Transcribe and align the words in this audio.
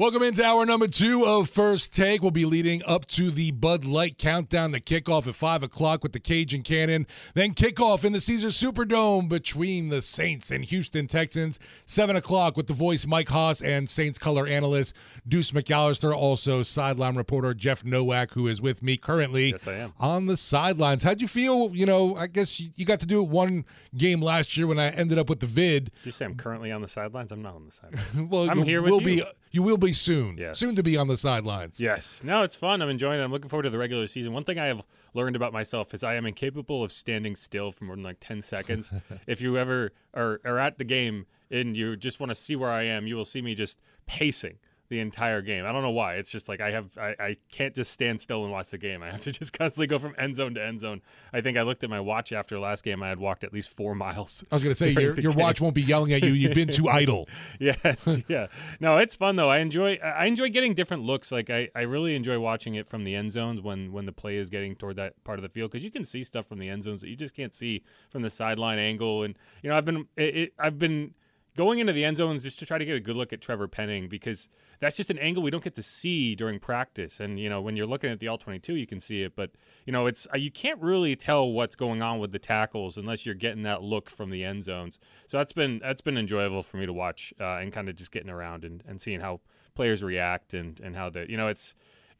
Welcome 0.00 0.22
into 0.22 0.42
hour 0.42 0.64
number 0.64 0.88
two 0.88 1.26
of 1.26 1.50
First 1.50 1.94
Take. 1.94 2.22
We'll 2.22 2.30
be 2.30 2.46
leading 2.46 2.82
up 2.86 3.04
to 3.08 3.30
the 3.30 3.50
Bud 3.50 3.84
Light 3.84 4.16
countdown, 4.16 4.72
the 4.72 4.80
kickoff 4.80 5.26
at 5.26 5.34
5 5.34 5.62
o'clock 5.62 6.02
with 6.02 6.14
the 6.14 6.18
Cajun 6.18 6.62
Cannon. 6.62 7.06
Then 7.34 7.52
kickoff 7.52 8.02
in 8.02 8.14
the 8.14 8.20
Caesars 8.20 8.58
Superdome 8.58 9.28
between 9.28 9.90
the 9.90 10.00
Saints 10.00 10.50
and 10.50 10.64
Houston 10.64 11.06
Texans. 11.06 11.58
7 11.84 12.16
o'clock 12.16 12.56
with 12.56 12.66
the 12.66 12.72
voice 12.72 13.06
Mike 13.06 13.28
Hoss 13.28 13.60
and 13.60 13.90
Saints 13.90 14.18
color 14.18 14.46
analyst 14.46 14.94
Deuce 15.28 15.50
McAllister. 15.50 16.16
Also, 16.16 16.62
sideline 16.62 17.16
reporter 17.16 17.52
Jeff 17.52 17.84
Nowak, 17.84 18.32
who 18.32 18.48
is 18.48 18.62
with 18.62 18.82
me 18.82 18.96
currently 18.96 19.50
Yes, 19.50 19.68
I 19.68 19.74
am. 19.74 19.92
on 20.00 20.24
the 20.24 20.38
sidelines. 20.38 21.02
How'd 21.02 21.20
you 21.20 21.28
feel? 21.28 21.76
You 21.76 21.84
know, 21.84 22.16
I 22.16 22.26
guess 22.26 22.58
you 22.58 22.86
got 22.86 23.00
to 23.00 23.06
do 23.06 23.22
it 23.22 23.28
one 23.28 23.66
game 23.94 24.22
last 24.22 24.56
year 24.56 24.66
when 24.66 24.78
I 24.78 24.88
ended 24.92 25.18
up 25.18 25.28
with 25.28 25.40
the 25.40 25.46
vid. 25.46 25.92
Did 25.96 26.06
you 26.06 26.12
say 26.12 26.24
I'm 26.24 26.36
currently 26.36 26.72
on 26.72 26.80
the 26.80 26.88
sidelines? 26.88 27.32
I'm 27.32 27.42
not 27.42 27.54
on 27.54 27.66
the 27.66 27.70
sidelines. 27.70 28.06
well, 28.30 28.48
I'm 28.48 28.62
here 28.62 28.80
with 28.80 28.92
we'll 28.92 29.02
you. 29.02 29.24
be 29.24 29.24
you 29.50 29.62
will 29.62 29.76
be 29.76 29.92
soon. 29.92 30.36
Yes. 30.38 30.58
Soon 30.58 30.76
to 30.76 30.82
be 30.82 30.96
on 30.96 31.08
the 31.08 31.16
sidelines. 31.16 31.80
yes. 31.80 32.22
No, 32.24 32.42
it's 32.42 32.54
fun. 32.54 32.82
I'm 32.82 32.88
enjoying 32.88 33.20
it. 33.20 33.24
I'm 33.24 33.32
looking 33.32 33.48
forward 33.48 33.64
to 33.64 33.70
the 33.70 33.78
regular 33.78 34.06
season. 34.06 34.32
One 34.32 34.44
thing 34.44 34.58
I 34.58 34.66
have 34.66 34.82
learned 35.14 35.36
about 35.36 35.52
myself 35.52 35.92
is 35.92 36.04
I 36.04 36.14
am 36.14 36.26
incapable 36.26 36.84
of 36.84 36.92
standing 36.92 37.34
still 37.34 37.72
for 37.72 37.84
more 37.84 37.96
than 37.96 38.04
like 38.04 38.18
10 38.20 38.42
seconds. 38.42 38.92
if 39.26 39.40
you 39.40 39.58
ever 39.58 39.92
are, 40.14 40.40
are 40.44 40.58
at 40.58 40.78
the 40.78 40.84
game 40.84 41.26
and 41.50 41.76
you 41.76 41.96
just 41.96 42.20
want 42.20 42.30
to 42.30 42.34
see 42.34 42.54
where 42.54 42.70
I 42.70 42.84
am, 42.84 43.06
you 43.06 43.16
will 43.16 43.24
see 43.24 43.42
me 43.42 43.54
just 43.54 43.80
pacing 44.06 44.58
the 44.90 45.00
entire 45.00 45.40
game. 45.40 45.64
I 45.64 45.72
don't 45.72 45.82
know 45.82 45.90
why. 45.90 46.16
It's 46.16 46.30
just 46.30 46.48
like 46.48 46.60
I 46.60 46.72
have 46.72 46.98
I, 46.98 47.14
I 47.18 47.36
can't 47.50 47.74
just 47.74 47.92
stand 47.92 48.20
still 48.20 48.42
and 48.42 48.52
watch 48.52 48.70
the 48.70 48.76
game. 48.78 49.02
I 49.04 49.10
have 49.10 49.20
to 49.22 49.32
just 49.32 49.52
constantly 49.52 49.86
go 49.86 49.98
from 49.98 50.14
end 50.18 50.36
zone 50.36 50.54
to 50.54 50.62
end 50.62 50.80
zone. 50.80 51.00
I 51.32 51.40
think 51.40 51.56
I 51.56 51.62
looked 51.62 51.82
at 51.84 51.88
my 51.90 52.00
watch 52.00 52.32
after 52.32 52.58
last 52.58 52.84
game. 52.84 53.02
I 53.02 53.08
had 53.08 53.18
walked 53.18 53.44
at 53.44 53.52
least 53.54 53.70
four 53.74 53.94
miles. 54.04 54.44
I 54.50 54.56
was 54.56 54.62
going 54.62 54.72
to 54.72 54.74
say 54.74 54.90
your 54.90 55.18
your 55.18 55.32
game. 55.32 55.40
watch 55.40 55.60
won't 55.60 55.74
be 55.74 55.82
yelling 55.82 56.12
at 56.12 56.22
you. 56.22 56.32
You've 56.32 56.54
been 56.54 56.68
too 56.68 56.88
idle. 57.00 57.28
yes 57.58 58.18
yeah 58.28 58.48
no 58.80 58.98
it's 58.98 59.14
fun 59.14 59.36
though 59.36 59.48
i 59.48 59.58
enjoy 59.58 59.94
i 60.02 60.26
enjoy 60.26 60.48
getting 60.48 60.74
different 60.74 61.02
looks 61.04 61.30
like 61.30 61.48
i, 61.50 61.68
I 61.74 61.82
really 61.82 62.14
enjoy 62.16 62.38
watching 62.40 62.74
it 62.74 62.88
from 62.88 63.04
the 63.04 63.14
end 63.14 63.32
zones 63.32 63.60
when 63.60 63.92
when 63.92 64.06
the 64.06 64.12
play 64.12 64.36
is 64.36 64.50
getting 64.50 64.74
toward 64.74 64.96
that 64.96 65.22
part 65.24 65.38
of 65.38 65.42
the 65.42 65.48
field 65.48 65.70
because 65.70 65.84
you 65.84 65.90
can 65.90 66.04
see 66.04 66.24
stuff 66.24 66.46
from 66.46 66.58
the 66.58 66.68
end 66.68 66.82
zones 66.82 67.00
that 67.02 67.08
you 67.08 67.16
just 67.16 67.34
can't 67.34 67.54
see 67.54 67.82
from 68.10 68.22
the 68.22 68.30
sideline 68.30 68.78
angle 68.78 69.22
and 69.22 69.36
you 69.62 69.70
know 69.70 69.76
i've 69.76 69.84
been 69.84 70.06
it, 70.16 70.52
i've 70.58 70.78
been 70.78 71.14
going 71.60 71.78
into 71.78 71.92
the 71.92 72.06
end 72.06 72.16
zones 72.16 72.42
just 72.42 72.58
to 72.58 72.64
try 72.64 72.78
to 72.78 72.86
get 72.86 72.96
a 72.96 73.00
good 73.00 73.16
look 73.16 73.34
at 73.34 73.40
Trevor 73.42 73.68
Penning 73.68 74.08
because 74.08 74.48
that's 74.80 74.96
just 74.96 75.10
an 75.10 75.18
angle 75.18 75.42
we 75.42 75.50
don't 75.50 75.62
get 75.62 75.74
to 75.74 75.82
see 75.82 76.34
during 76.34 76.58
practice. 76.58 77.20
And 77.20 77.38
you 77.38 77.50
know, 77.50 77.60
when 77.60 77.76
you're 77.76 77.86
looking 77.86 78.10
at 78.10 78.18
the 78.18 78.28
all 78.28 78.38
22, 78.38 78.76
you 78.76 78.86
can 78.86 78.98
see 78.98 79.22
it, 79.22 79.36
but 79.36 79.50
you 79.84 79.92
know, 79.92 80.06
it's 80.06 80.26
uh, 80.32 80.38
you 80.38 80.50
can't 80.50 80.80
really 80.80 81.14
tell 81.16 81.52
what's 81.52 81.76
going 81.76 82.00
on 82.00 82.18
with 82.18 82.32
the 82.32 82.38
tackles 82.38 82.96
unless 82.96 83.26
you're 83.26 83.34
getting 83.34 83.62
that 83.64 83.82
look 83.82 84.08
from 84.08 84.30
the 84.30 84.42
end 84.42 84.64
zones. 84.64 84.98
So 85.26 85.36
that's 85.36 85.52
been 85.52 85.80
that's 85.80 86.00
been 86.00 86.16
enjoyable 86.16 86.62
for 86.62 86.78
me 86.78 86.86
to 86.86 86.94
watch 86.94 87.34
uh, 87.38 87.58
and 87.58 87.70
kind 87.70 87.90
of 87.90 87.94
just 87.94 88.10
getting 88.10 88.30
around 88.30 88.64
and, 88.64 88.82
and 88.88 88.98
seeing 88.98 89.20
how 89.20 89.40
players 89.74 90.02
react 90.02 90.54
and 90.54 90.80
and 90.80 90.96
how 90.96 91.10
the 91.10 91.30
you 91.30 91.36
know 91.36 91.48
it's 91.48 91.74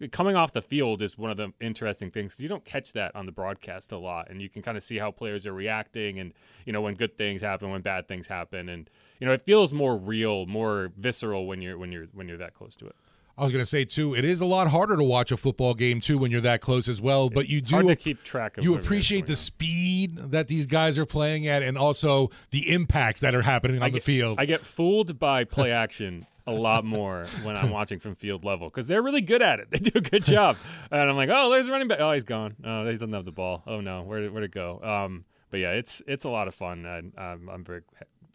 coming 0.08 0.34
off 0.36 0.52
the 0.52 0.62
field 0.62 1.02
is 1.02 1.18
one 1.18 1.30
of 1.30 1.36
the 1.36 1.52
interesting 1.60 2.10
things 2.10 2.34
'cause 2.34 2.40
you 2.42 2.48
don't 2.48 2.64
catch 2.64 2.92
that 2.94 3.14
on 3.14 3.26
the 3.26 3.32
broadcast 3.32 3.92
a 3.92 3.98
lot 3.98 4.28
and 4.30 4.40
you 4.40 4.48
can 4.48 4.62
kind 4.62 4.76
of 4.76 4.82
see 4.82 4.96
how 4.98 5.10
players 5.10 5.46
are 5.46 5.52
reacting 5.52 6.18
and 6.18 6.32
you 6.64 6.72
know 6.72 6.80
when 6.80 6.94
good 6.94 7.16
things 7.18 7.42
happen 7.42 7.70
when 7.70 7.82
bad 7.82 8.08
things 8.08 8.28
happen 8.28 8.68
and 8.68 8.88
you 9.20 9.26
know 9.26 9.32
it 9.32 9.42
feels 9.44 9.72
more 9.72 9.96
real 9.98 10.46
more 10.46 10.90
visceral 10.96 11.46
when 11.46 11.60
you're 11.60 11.76
when 11.76 11.92
you're 11.92 12.06
when 12.12 12.28
you're 12.28 12.38
that 12.38 12.54
close 12.54 12.74
to 12.76 12.86
it 12.86 12.96
I 13.38 13.44
was 13.44 13.52
going 13.52 13.62
to 13.62 13.66
say 13.66 13.86
too, 13.86 14.14
it 14.14 14.22
is 14.22 14.42
a 14.42 14.44
lot 14.44 14.66
harder 14.68 14.96
to 14.98 15.02
watch 15.04 15.32
a 15.32 15.36
football 15.36 15.72
game 15.72 16.02
too 16.02 16.18
when 16.18 16.30
you're 16.30 16.42
that 16.42 16.60
close 16.60 16.88
as 16.88 17.00
well. 17.00 17.30
But 17.30 17.48
you 17.48 17.58
It's 17.58 17.68
do 17.68 17.76
hard 17.76 17.86
to 17.86 17.96
keep 17.96 18.22
track 18.22 18.58
of 18.58 18.64
You 18.64 18.74
appreciate 18.74 19.24
the 19.28 19.32
on. 19.32 19.36
speed 19.36 20.16
that 20.16 20.48
these 20.48 20.66
guys 20.66 20.98
are 20.98 21.06
playing 21.06 21.46
at, 21.46 21.62
and 21.62 21.78
also 21.78 22.28
the 22.50 22.70
impacts 22.70 23.20
that 23.20 23.34
are 23.34 23.40
happening 23.40 23.80
on 23.82 23.92
the 23.92 24.00
field. 24.00 24.38
I 24.38 24.44
get 24.44 24.66
fooled 24.66 25.18
by 25.18 25.44
play 25.44 25.72
action 25.72 26.26
a 26.50 26.60
lot 26.60 26.84
more 26.84 27.26
when 27.42 27.56
I'm 27.56 27.70
watching 27.70 27.98
from 27.98 28.14
field 28.14 28.44
level 28.44 28.68
because 28.68 28.88
they're 28.88 29.02
really 29.02 29.20
good 29.20 29.42
at 29.42 29.60
it. 29.60 29.68
They 29.70 29.78
do 29.78 29.92
a 29.94 30.00
good 30.00 30.24
job, 30.24 30.56
and 30.90 31.08
I'm 31.08 31.16
like, 31.16 31.30
oh, 31.32 31.50
there's 31.50 31.66
the 31.66 31.72
running 31.72 31.88
back. 31.88 32.00
Oh, 32.00 32.12
he's 32.12 32.24
gone. 32.24 32.56
Oh, 32.64 32.84
he 32.86 32.92
doesn't 32.92 33.12
have 33.12 33.24
the 33.24 33.32
ball. 33.32 33.62
Oh 33.66 33.80
no, 33.80 34.02
where 34.02 34.28
where'd 34.30 34.44
it 34.44 34.50
go? 34.50 34.80
Um, 34.82 35.22
but 35.50 35.60
yeah, 35.60 35.72
it's 35.72 36.02
it's 36.06 36.24
a 36.24 36.28
lot 36.28 36.48
of 36.48 36.54
fun, 36.54 36.84
and 36.84 37.12
um, 37.18 37.48
I'm 37.48 37.64
very 37.64 37.82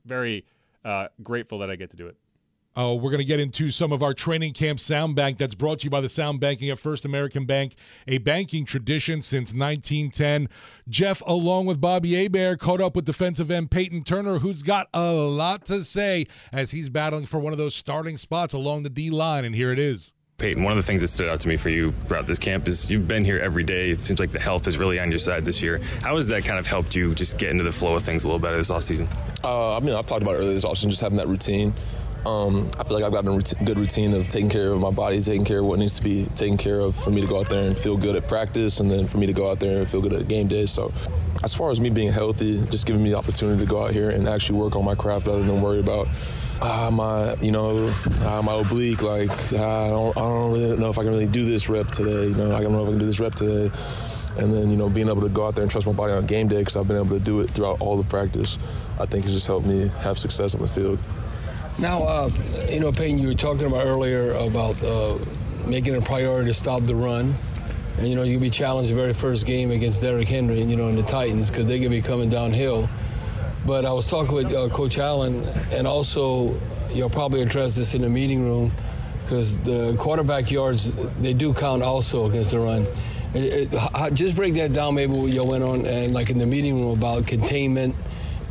very 0.05 0.45
uh, 0.83 1.07
grateful 1.21 1.59
that 1.59 1.69
I 1.69 1.75
get 1.75 1.91
to 1.91 1.97
do 1.97 2.07
it. 2.07 2.15
Oh, 2.77 2.95
we're 2.95 3.09
going 3.09 3.19
to 3.19 3.25
get 3.25 3.39
into 3.39 3.71
some 3.71 3.93
of 3.93 4.03
our 4.03 4.13
training 4.13 4.51
camp 4.51 4.81
sound 4.81 5.15
bank 5.15 5.37
that's 5.37 5.55
brought 5.55 5.79
to 5.79 5.83
you 5.85 5.89
by 5.89 6.01
the 6.01 6.09
Sound 6.09 6.41
Banking 6.41 6.69
at 6.69 6.77
First 6.77 7.05
American 7.05 7.45
Bank, 7.45 7.75
a 8.05 8.17
banking 8.17 8.65
tradition 8.65 9.21
since 9.21 9.53
1910. 9.53 10.49
Jeff, 10.89 11.21
along 11.25 11.67
with 11.67 11.79
Bobby 11.79 12.15
Hebert, 12.15 12.59
caught 12.59 12.81
up 12.81 12.93
with 12.93 13.05
defensive 13.05 13.49
end 13.49 13.71
Peyton 13.71 14.03
Turner, 14.03 14.39
who's 14.39 14.61
got 14.61 14.89
a 14.93 15.13
lot 15.13 15.63
to 15.67 15.85
say 15.85 16.27
as 16.51 16.71
he's 16.71 16.89
battling 16.89 17.25
for 17.25 17.39
one 17.39 17.53
of 17.53 17.57
those 17.57 17.75
starting 17.75 18.17
spots 18.17 18.53
along 18.53 18.83
the 18.83 18.89
D 18.89 19.09
line. 19.09 19.45
And 19.45 19.55
here 19.55 19.71
it 19.71 19.79
is. 19.79 20.11
Peyton, 20.37 20.63
one 20.63 20.73
of 20.73 20.77
the 20.77 20.83
things 20.83 20.99
that 20.99 21.07
stood 21.07 21.29
out 21.29 21.39
to 21.39 21.47
me 21.47 21.55
for 21.55 21.69
you 21.69 21.93
throughout 21.93 22.27
this 22.27 22.39
camp 22.39 22.67
is 22.67 22.91
you've 22.91 23.07
been 23.07 23.23
here 23.23 23.39
every 23.39 23.63
day. 23.63 23.91
It 23.91 23.99
seems 23.99 24.19
like 24.19 24.33
the 24.33 24.39
health 24.39 24.67
is 24.67 24.77
really 24.77 24.99
on 24.99 25.09
your 25.09 25.17
side 25.17 25.45
this 25.45 25.63
year. 25.63 25.79
How 26.01 26.17
has 26.17 26.27
that 26.27 26.43
kind 26.43 26.59
of 26.59 26.67
helped 26.67 26.93
you 26.93 27.15
just 27.15 27.37
get 27.37 27.51
into 27.51 27.63
the 27.63 27.71
flow 27.71 27.95
of 27.95 28.03
things 28.03 28.25
a 28.25 28.27
little 28.27 28.39
better 28.39 28.57
this 28.57 28.69
offseason? 28.69 29.07
Uh, 29.45 29.77
I 29.77 29.79
mean, 29.79 29.95
I've 29.95 30.05
talked 30.05 30.23
about 30.23 30.35
it 30.35 30.39
earlier 30.39 30.53
this 30.53 30.65
offseason, 30.65 30.89
just 30.89 30.99
having 30.99 31.17
that 31.19 31.29
routine. 31.29 31.73
Um, 32.25 32.71
I 32.79 32.83
feel 32.83 32.95
like 32.95 33.03
I've 33.03 33.11
gotten 33.11 33.35
a 33.35 33.63
good 33.65 33.77
routine 33.77 34.13
of 34.13 34.27
taking 34.27 34.49
care 34.49 34.71
of 34.71 34.79
my 34.79 34.89
body, 34.89 35.21
taking 35.21 35.45
care 35.45 35.59
of 35.59 35.65
what 35.65 35.77
needs 35.77 35.97
to 35.97 36.03
be 36.03 36.25
taken 36.35 36.57
care 36.57 36.79
of 36.79 36.95
for 36.95 37.11
me 37.11 37.21
to 37.21 37.27
go 37.27 37.39
out 37.39 37.49
there 37.49 37.67
and 37.67 37.77
feel 37.77 37.97
good 37.97 38.15
at 38.15 38.27
practice, 38.27 38.79
and 38.79 38.89
then 38.89 39.07
for 39.07 39.19
me 39.19 39.27
to 39.27 39.33
go 39.33 39.49
out 39.49 39.59
there 39.59 39.79
and 39.79 39.87
feel 39.87 40.01
good 40.01 40.13
at 40.13 40.27
game 40.27 40.47
day. 40.47 40.65
So, 40.65 40.91
as 41.43 41.53
far 41.53 41.69
as 41.69 41.79
me 41.79 41.91
being 41.91 42.11
healthy, 42.11 42.65
just 42.71 42.87
giving 42.87 43.03
me 43.03 43.11
the 43.11 43.17
opportunity 43.17 43.63
to 43.63 43.69
go 43.69 43.83
out 43.83 43.91
here 43.91 44.09
and 44.09 44.27
actually 44.27 44.57
work 44.57 44.75
on 44.75 44.83
my 44.83 44.95
craft 44.95 45.27
rather 45.27 45.43
than 45.43 45.61
worry 45.61 45.79
about 45.79 46.07
ah, 46.61 46.89
my, 46.91 47.35
you 47.35 47.51
know, 47.51 47.93
ah, 48.21 48.41
my 48.43 48.55
oblique. 48.55 49.03
Like 49.03 49.29
ah, 49.53 49.85
I 49.85 49.89
don't, 49.89 50.17
I 50.17 50.21
don't 50.21 50.51
really 50.53 50.77
know 50.77 50.89
if 50.89 50.97
I 50.97 51.03
can 51.03 51.11
really 51.11 51.27
do 51.27 51.45
this 51.45 51.69
rep 51.69 51.87
today. 51.91 52.27
You 52.27 52.35
know, 52.35 52.55
I 52.55 52.61
don't 52.61 52.71
know 52.71 52.81
if 52.81 52.87
I 52.87 52.91
can 52.91 52.99
do 52.99 53.05
this 53.05 53.19
rep 53.19 53.35
today. 53.35 53.69
And 54.37 54.51
then, 54.51 54.69
you 54.69 54.75
know, 54.75 54.89
being 54.89 55.07
able 55.07 55.21
to 55.21 55.29
go 55.29 55.47
out 55.47 55.55
there 55.55 55.61
and 55.61 55.71
trust 55.71 55.87
my 55.87 55.93
body 55.93 56.11
on 56.11 56.25
game 56.25 56.47
day 56.47 56.59
because 56.59 56.75
I've 56.75 56.87
been 56.87 56.97
able 56.97 57.17
to 57.17 57.23
do 57.23 57.39
it 57.39 57.51
throughout 57.51 57.79
all 57.79 57.95
the 57.95 58.03
practice, 58.03 58.57
I 58.99 59.05
think 59.05 59.23
has 59.23 59.33
just 59.33 59.47
helped 59.47 59.65
me 59.65 59.89
have 59.99 60.17
success 60.17 60.55
on 60.55 60.61
the 60.61 60.67
field. 60.67 60.99
Now, 61.77 62.03
uh, 62.03 62.29
you 62.69 62.79
know, 62.79 62.91
Peyton, 62.93 63.17
you 63.17 63.27
were 63.27 63.33
talking 63.33 63.65
about 63.65 63.85
earlier 63.85 64.31
about 64.31 64.81
uh, 64.81 65.17
making 65.67 65.93
it 65.93 65.97
a 65.97 66.01
priority 66.01 66.49
to 66.49 66.53
stop 66.53 66.83
the 66.83 66.95
run. 66.95 67.33
And, 67.97 68.07
you 68.07 68.15
know, 68.15 68.23
you'll 68.23 68.41
be 68.41 68.49
challenged 68.49 68.91
the 68.91 68.95
very 68.95 69.13
first 69.13 69.45
game 69.45 69.71
against 69.71 70.01
Derrick 70.01 70.27
Henry, 70.27 70.61
you 70.61 70.77
know, 70.77 70.87
and 70.87 70.97
the 70.97 71.03
Titans 71.03 71.49
because 71.49 71.65
they're 71.65 71.77
going 71.77 71.91
to 71.91 71.97
be 71.97 72.01
coming 72.01 72.29
downhill. 72.29 72.87
But 73.65 73.85
I 73.85 73.91
was 73.91 74.09
talking 74.09 74.33
with 74.33 74.53
uh, 74.53 74.69
Coach 74.69 74.97
Allen, 74.99 75.43
and 75.71 75.85
also 75.85 76.55
you'll 76.93 77.09
probably 77.09 77.41
address 77.41 77.75
this 77.75 77.93
in 77.93 78.03
the 78.03 78.09
meeting 78.09 78.43
room 78.43 78.71
because 79.23 79.57
the 79.57 79.95
quarterback 79.97 80.51
yards, 80.51 80.91
they 81.19 81.33
do 81.33 81.53
count 81.53 81.83
also 81.83 82.29
against 82.29 82.51
the 82.51 82.59
run. 82.59 82.85
It, 83.33 83.73
it, 83.73 84.13
just 84.13 84.35
break 84.35 84.53
that 84.53 84.71
down 84.71 84.95
maybe 84.95 85.11
what 85.11 85.31
you 85.31 85.43
went 85.43 85.63
on 85.63 85.85
and 85.85 86.13
like 86.13 86.29
in 86.29 86.37
the 86.37 86.45
meeting 86.45 86.81
room 86.81 86.97
about 86.97 87.27
containment 87.27 87.95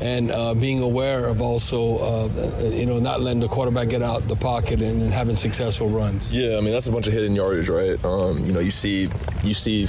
and 0.05 0.31
uh, 0.31 0.53
being 0.53 0.83
aware 0.83 1.27
of 1.27 1.41
also, 1.41 1.97
uh, 1.97 2.61
you 2.69 2.85
know, 2.85 2.99
not 2.99 3.23
letting 3.23 3.41
the 3.41 3.49
quarterback 3.49 3.89
get 3.89 4.03
out 4.03 4.29
the 4.29 4.37
pocket 4.37 4.83
and, 4.83 5.01
and 5.01 5.13
having 5.13 5.35
successful 5.35 5.89
runs. 5.89 6.31
Yeah, 6.31 6.59
I 6.59 6.61
mean 6.61 6.73
that's 6.73 6.87
a 6.87 6.93
bunch 6.93 7.07
of 7.07 7.15
hidden 7.15 7.35
yardage, 7.35 7.71
right? 7.71 8.03
Um, 8.05 8.45
you 8.45 8.53
know, 8.53 8.61
you 8.61 8.71
see, 8.71 9.09
you 9.43 9.55
see, 9.55 9.89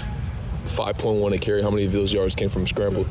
5.1 0.63 1.35
a 1.35 1.37
carry. 1.37 1.61
How 1.61 1.69
many 1.69 1.85
of 1.85 1.91
those 1.91 2.13
yards 2.13 2.33
came 2.33 2.47
from 2.47 2.65
scramble? 2.65 3.05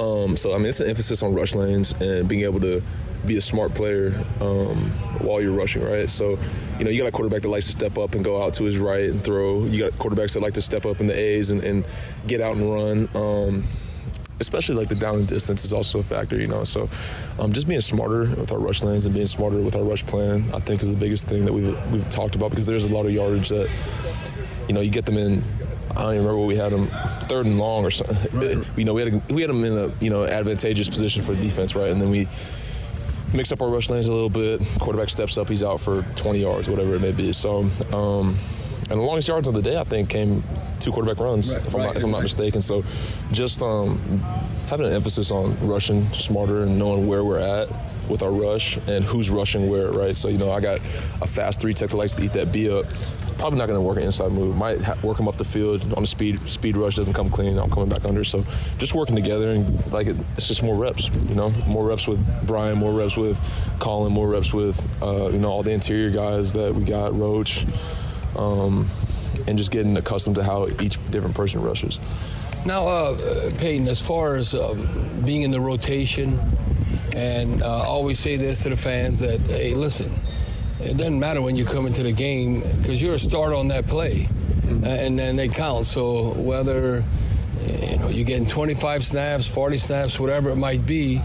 Um, 0.00 0.36
so 0.36 0.52
I 0.52 0.58
mean, 0.58 0.66
it's 0.66 0.80
an 0.80 0.88
emphasis 0.88 1.22
on 1.22 1.32
rush 1.32 1.54
lanes 1.54 1.92
and 2.00 2.28
being 2.28 2.42
able 2.42 2.60
to 2.60 2.82
be 3.24 3.36
a 3.36 3.40
smart 3.40 3.72
player 3.74 4.12
um, 4.40 4.90
while 5.20 5.40
you're 5.40 5.52
rushing, 5.52 5.84
right? 5.84 6.10
So, 6.10 6.36
you 6.76 6.84
know, 6.84 6.90
you 6.90 7.00
got 7.00 7.08
a 7.08 7.12
quarterback 7.12 7.42
that 7.42 7.48
likes 7.48 7.66
to 7.66 7.72
step 7.72 7.96
up 7.96 8.16
and 8.16 8.24
go 8.24 8.42
out 8.42 8.54
to 8.54 8.64
his 8.64 8.78
right 8.78 9.10
and 9.10 9.22
throw. 9.22 9.64
You 9.64 9.84
got 9.84 9.92
quarterbacks 9.92 10.34
that 10.34 10.40
like 10.40 10.54
to 10.54 10.62
step 10.62 10.86
up 10.86 11.00
in 11.00 11.06
the 11.06 11.16
A's 11.16 11.50
and, 11.50 11.62
and 11.62 11.84
get 12.26 12.40
out 12.40 12.56
and 12.56 12.72
run. 12.74 13.08
Um, 13.14 13.62
especially 14.42 14.74
like 14.74 14.88
the 14.88 14.94
down 14.94 15.16
and 15.16 15.26
distance 15.26 15.64
is 15.64 15.72
also 15.72 16.00
a 16.00 16.02
factor, 16.02 16.36
you 16.36 16.46
know. 16.46 16.64
So, 16.64 16.88
um, 17.38 17.52
just 17.52 17.66
being 17.66 17.80
smarter 17.80 18.20
with 18.20 18.52
our 18.52 18.58
rush 18.58 18.82
lanes 18.82 19.06
and 19.06 19.14
being 19.14 19.26
smarter 19.26 19.58
with 19.58 19.74
our 19.74 19.82
rush 19.82 20.04
plan, 20.04 20.44
I 20.52 20.60
think, 20.60 20.82
is 20.82 20.90
the 20.90 20.96
biggest 20.96 21.26
thing 21.26 21.44
that 21.44 21.52
we've 21.52 21.92
we've 21.92 22.08
talked 22.10 22.34
about 22.34 22.50
because 22.50 22.66
there's 22.66 22.84
a 22.84 22.92
lot 22.92 23.06
of 23.06 23.12
yardage 23.12 23.48
that, 23.48 23.70
you 24.68 24.74
know, 24.74 24.80
you 24.80 24.90
get 24.90 25.06
them 25.06 25.16
in. 25.16 25.42
I 25.92 26.02
don't 26.02 26.14
even 26.14 26.26
remember 26.26 26.38
what 26.38 26.48
we 26.48 26.56
had 26.56 26.72
them 26.72 26.88
third 27.28 27.46
and 27.46 27.58
long 27.58 27.84
or 27.84 27.90
something. 27.90 28.38
Right. 28.38 28.66
You 28.76 28.84
know, 28.84 28.94
we 28.94 29.02
had 29.02 29.14
a, 29.14 29.34
we 29.34 29.42
had 29.42 29.50
them 29.50 29.64
in 29.64 29.76
a 29.76 29.92
you 30.00 30.10
know 30.10 30.24
advantageous 30.24 30.88
position 30.88 31.22
for 31.22 31.34
defense, 31.34 31.74
right? 31.74 31.90
And 31.90 32.00
then 32.00 32.10
we 32.10 32.28
mix 33.34 33.52
up 33.52 33.62
our 33.62 33.68
rush 33.68 33.88
lanes 33.88 34.06
a 34.06 34.12
little 34.12 34.30
bit. 34.30 34.60
Quarterback 34.78 35.08
steps 35.08 35.38
up, 35.38 35.48
he's 35.48 35.62
out 35.62 35.80
for 35.80 36.02
20 36.16 36.40
yards, 36.40 36.68
whatever 36.68 36.94
it 36.94 37.00
may 37.00 37.12
be. 37.12 37.32
So. 37.32 37.68
Um, 37.92 38.36
and 38.92 39.00
the 39.00 39.04
longest 39.06 39.26
yards 39.26 39.48
of 39.48 39.54
the 39.54 39.62
day, 39.62 39.78
I 39.78 39.84
think, 39.84 40.10
came 40.10 40.44
two 40.78 40.92
quarterback 40.92 41.18
runs, 41.18 41.54
right, 41.54 41.66
if, 41.66 41.74
I'm 41.74 41.80
right, 41.80 41.86
not, 41.86 41.96
if 41.96 42.04
I'm 42.04 42.10
not 42.10 42.22
mistaken. 42.22 42.60
So 42.60 42.84
just 43.32 43.62
um, 43.62 43.98
having 44.68 44.84
an 44.84 44.92
emphasis 44.92 45.30
on 45.30 45.56
rushing 45.66 46.06
smarter 46.08 46.64
and 46.64 46.78
knowing 46.78 47.06
where 47.06 47.24
we're 47.24 47.38
at 47.38 47.70
with 48.10 48.22
our 48.22 48.30
rush 48.30 48.76
and 48.86 49.02
who's 49.02 49.30
rushing 49.30 49.70
where, 49.70 49.90
right? 49.92 50.14
So, 50.14 50.28
you 50.28 50.36
know, 50.36 50.52
I 50.52 50.60
got 50.60 50.78
a 50.78 51.26
fast 51.26 51.58
three 51.58 51.72
tech 51.72 51.88
that 51.88 51.96
likes 51.96 52.14
to 52.16 52.22
eat 52.22 52.34
that 52.34 52.52
B 52.52 52.70
up. 52.70 52.84
Probably 53.38 53.58
not 53.58 53.66
going 53.66 53.78
to 53.78 53.80
work 53.80 53.96
an 53.96 54.02
inside 54.02 54.30
move. 54.30 54.56
Might 54.56 54.82
ha- 54.82 54.98
work 55.02 55.18
him 55.18 55.26
up 55.26 55.36
the 55.36 55.44
field 55.44 55.82
on 55.94 56.02
the 56.02 56.06
speed 56.06 56.38
speed 56.48 56.76
rush 56.76 56.96
doesn't 56.96 57.14
come 57.14 57.30
clean. 57.30 57.58
I'm 57.58 57.70
coming 57.70 57.88
back 57.88 58.04
under. 58.04 58.22
So 58.22 58.44
just 58.76 58.94
working 58.94 59.16
together 59.16 59.52
and 59.52 59.90
like 59.90 60.06
it, 60.06 60.16
it's 60.36 60.46
just 60.46 60.62
more 60.62 60.76
reps. 60.76 61.08
You 61.28 61.36
know, 61.36 61.48
more 61.66 61.84
reps 61.84 62.06
with 62.06 62.22
Brian, 62.46 62.78
more 62.78 62.92
reps 62.92 63.16
with 63.16 63.40
Colin, 63.80 64.12
more 64.12 64.28
reps 64.28 64.52
with 64.52 64.86
uh, 65.02 65.30
you 65.30 65.38
know 65.38 65.48
all 65.50 65.62
the 65.62 65.72
interior 65.72 66.10
guys 66.10 66.52
that 66.52 66.72
we 66.74 66.84
got, 66.84 67.18
Roach. 67.18 67.64
Um, 68.36 68.88
and 69.46 69.58
just 69.58 69.70
getting 69.70 69.96
accustomed 69.96 70.36
to 70.36 70.44
how 70.44 70.68
each 70.80 70.98
different 71.10 71.34
person 71.34 71.62
rushes. 71.62 71.98
Now, 72.64 72.86
uh, 72.86 73.50
Peyton, 73.58 73.88
as 73.88 74.00
far 74.00 74.36
as 74.36 74.54
um, 74.54 74.86
being 75.24 75.42
in 75.42 75.50
the 75.50 75.60
rotation, 75.60 76.38
and 77.16 77.62
uh, 77.62 77.82
I 77.82 77.86
always 77.86 78.18
say 78.18 78.36
this 78.36 78.62
to 78.62 78.68
the 78.68 78.76
fans 78.76 79.20
that, 79.20 79.40
hey, 79.40 79.74
listen, 79.74 80.12
it 80.80 80.96
doesn't 80.96 81.18
matter 81.18 81.42
when 81.42 81.56
you 81.56 81.64
come 81.64 81.86
into 81.86 82.02
the 82.02 82.12
game 82.12 82.60
because 82.78 83.02
you're 83.02 83.14
a 83.14 83.18
starter 83.18 83.54
on 83.54 83.68
that 83.68 83.86
play, 83.86 84.28
mm-hmm. 84.28 84.84
and 84.84 85.18
then 85.18 85.36
they 85.36 85.48
count. 85.48 85.86
So 85.86 86.30
whether 86.34 87.04
you 87.82 87.98
know 87.98 88.08
you're 88.08 88.24
getting 88.24 88.46
25 88.46 89.04
snaps, 89.04 89.52
40 89.52 89.78
snaps, 89.78 90.20
whatever 90.20 90.50
it 90.50 90.56
might 90.56 90.86
be, 90.86 91.20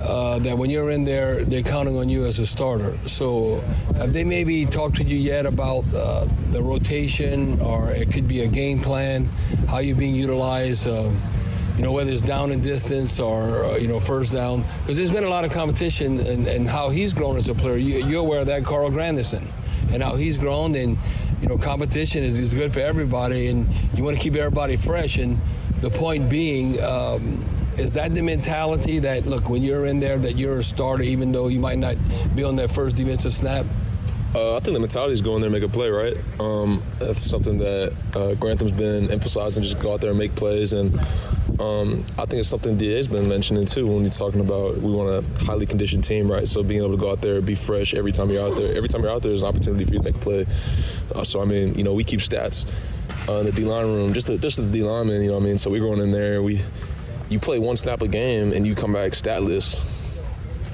uh, 0.00 0.38
that 0.40 0.56
when 0.56 0.70
you're 0.70 0.90
in 0.90 1.04
there, 1.04 1.44
they're 1.44 1.62
counting 1.62 1.96
on 1.96 2.08
you 2.08 2.24
as 2.24 2.38
a 2.38 2.46
starter. 2.46 2.96
So, 3.08 3.60
have 3.96 4.12
they 4.12 4.24
maybe 4.24 4.64
talked 4.64 4.96
to 4.96 5.04
you 5.04 5.16
yet 5.16 5.46
about 5.46 5.84
uh, 5.94 6.26
the 6.50 6.62
rotation, 6.62 7.60
or 7.60 7.90
it 7.90 8.12
could 8.12 8.28
be 8.28 8.42
a 8.42 8.46
game 8.46 8.80
plan, 8.80 9.26
how 9.68 9.78
you're 9.78 9.96
being 9.96 10.14
utilized? 10.14 10.86
Uh, 10.86 11.10
you 11.78 11.84
know, 11.84 11.92
whether 11.92 12.10
it's 12.10 12.22
down 12.22 12.50
and 12.50 12.60
distance 12.60 13.20
or, 13.20 13.64
uh, 13.64 13.76
you 13.76 13.86
know, 13.86 14.00
first 14.00 14.32
down. 14.32 14.64
Because 14.80 14.96
there's 14.96 15.12
been 15.12 15.22
a 15.22 15.28
lot 15.28 15.44
of 15.44 15.52
competition 15.52 16.18
and, 16.18 16.68
how 16.68 16.90
he's 16.90 17.14
grown 17.14 17.36
as 17.36 17.48
a 17.48 17.54
player. 17.54 17.76
You, 17.76 18.18
are 18.18 18.20
aware 18.20 18.40
of 18.40 18.48
that, 18.48 18.64
Carl 18.64 18.90
Granderson, 18.90 19.46
and 19.92 20.02
how 20.02 20.16
he's 20.16 20.38
grown. 20.38 20.74
And, 20.74 20.98
you 21.40 21.46
know, 21.46 21.56
competition 21.56 22.24
is, 22.24 22.36
is 22.36 22.52
good 22.52 22.72
for 22.72 22.80
everybody, 22.80 23.46
and 23.46 23.68
you 23.94 24.02
want 24.02 24.16
to 24.16 24.22
keep 24.22 24.34
everybody 24.34 24.74
fresh. 24.74 25.18
And 25.18 25.38
the 25.80 25.88
point 25.88 26.28
being, 26.28 26.82
um, 26.82 27.44
is 27.78 27.92
that 27.92 28.14
the 28.14 28.22
mentality 28.22 28.98
that 28.98 29.26
look 29.26 29.48
when 29.48 29.62
you're 29.62 29.86
in 29.86 30.00
there 30.00 30.18
that 30.18 30.36
you're 30.36 30.58
a 30.58 30.64
starter 30.64 31.02
even 31.02 31.32
though 31.32 31.48
you 31.48 31.60
might 31.60 31.78
not 31.78 31.96
be 32.34 32.44
on 32.44 32.56
that 32.56 32.70
first 32.70 32.96
defensive 32.96 33.32
snap? 33.32 33.64
Uh, 34.34 34.56
I 34.56 34.60
think 34.60 34.74
the 34.74 34.80
mentality 34.80 35.14
is 35.14 35.22
go 35.22 35.36
in 35.36 35.40
there 35.40 35.48
and 35.48 35.54
make 35.54 35.62
a 35.62 35.72
play, 35.72 35.88
right? 35.88 36.16
Um, 36.38 36.82
that's 36.98 37.22
something 37.22 37.56
that 37.58 37.94
uh, 38.14 38.34
Grantham's 38.34 38.72
been 38.72 39.10
emphasizing, 39.10 39.62
just 39.62 39.78
go 39.78 39.94
out 39.94 40.02
there 40.02 40.10
and 40.10 40.18
make 40.18 40.34
plays. 40.34 40.74
And 40.74 40.94
um, 41.60 42.04
I 42.18 42.26
think 42.26 42.34
it's 42.34 42.48
something 42.48 42.76
DA's 42.76 43.08
been 43.08 43.26
mentioning 43.26 43.64
too 43.64 43.86
when 43.86 44.04
he's 44.04 44.18
talking 44.18 44.40
about 44.40 44.76
we 44.76 44.92
want 44.92 45.08
a 45.08 45.44
highly 45.44 45.64
conditioned 45.64 46.04
team, 46.04 46.30
right? 46.30 46.46
So 46.46 46.62
being 46.62 46.80
able 46.80 46.90
to 46.90 47.00
go 47.00 47.10
out 47.10 47.22
there, 47.22 47.40
be 47.40 47.54
fresh 47.54 47.94
every 47.94 48.12
time 48.12 48.28
you're 48.28 48.46
out 48.46 48.54
there. 48.54 48.76
Every 48.76 48.88
time 48.88 49.02
you're 49.02 49.10
out 49.10 49.22
there, 49.22 49.30
there's 49.30 49.42
an 49.42 49.48
opportunity 49.48 49.84
for 49.84 49.92
you 49.94 50.00
to 50.00 50.04
make 50.04 50.16
a 50.16 50.18
play. 50.18 50.46
Uh, 51.14 51.24
so, 51.24 51.40
I 51.40 51.46
mean, 51.46 51.74
you 51.74 51.82
know, 51.82 51.94
we 51.94 52.04
keep 52.04 52.20
stats 52.20 52.66
uh, 53.30 53.40
in 53.40 53.46
the 53.46 53.52
D 53.52 53.64
line 53.64 53.86
room, 53.86 54.12
just 54.12 54.26
the, 54.26 54.36
just 54.36 54.58
the 54.58 54.64
D 54.64 54.82
lineman, 54.82 55.22
you 55.22 55.28
know 55.28 55.34
what 55.34 55.44
I 55.44 55.46
mean? 55.46 55.56
So 55.56 55.70
we're 55.70 55.80
going 55.80 56.00
in 56.00 56.10
there, 56.10 56.42
we 56.42 56.60
you 57.30 57.38
play 57.38 57.58
one 57.58 57.76
snap 57.76 58.02
a 58.02 58.08
game 58.08 58.52
and 58.52 58.66
you 58.66 58.74
come 58.74 58.92
back 58.92 59.14
statless, 59.14 59.76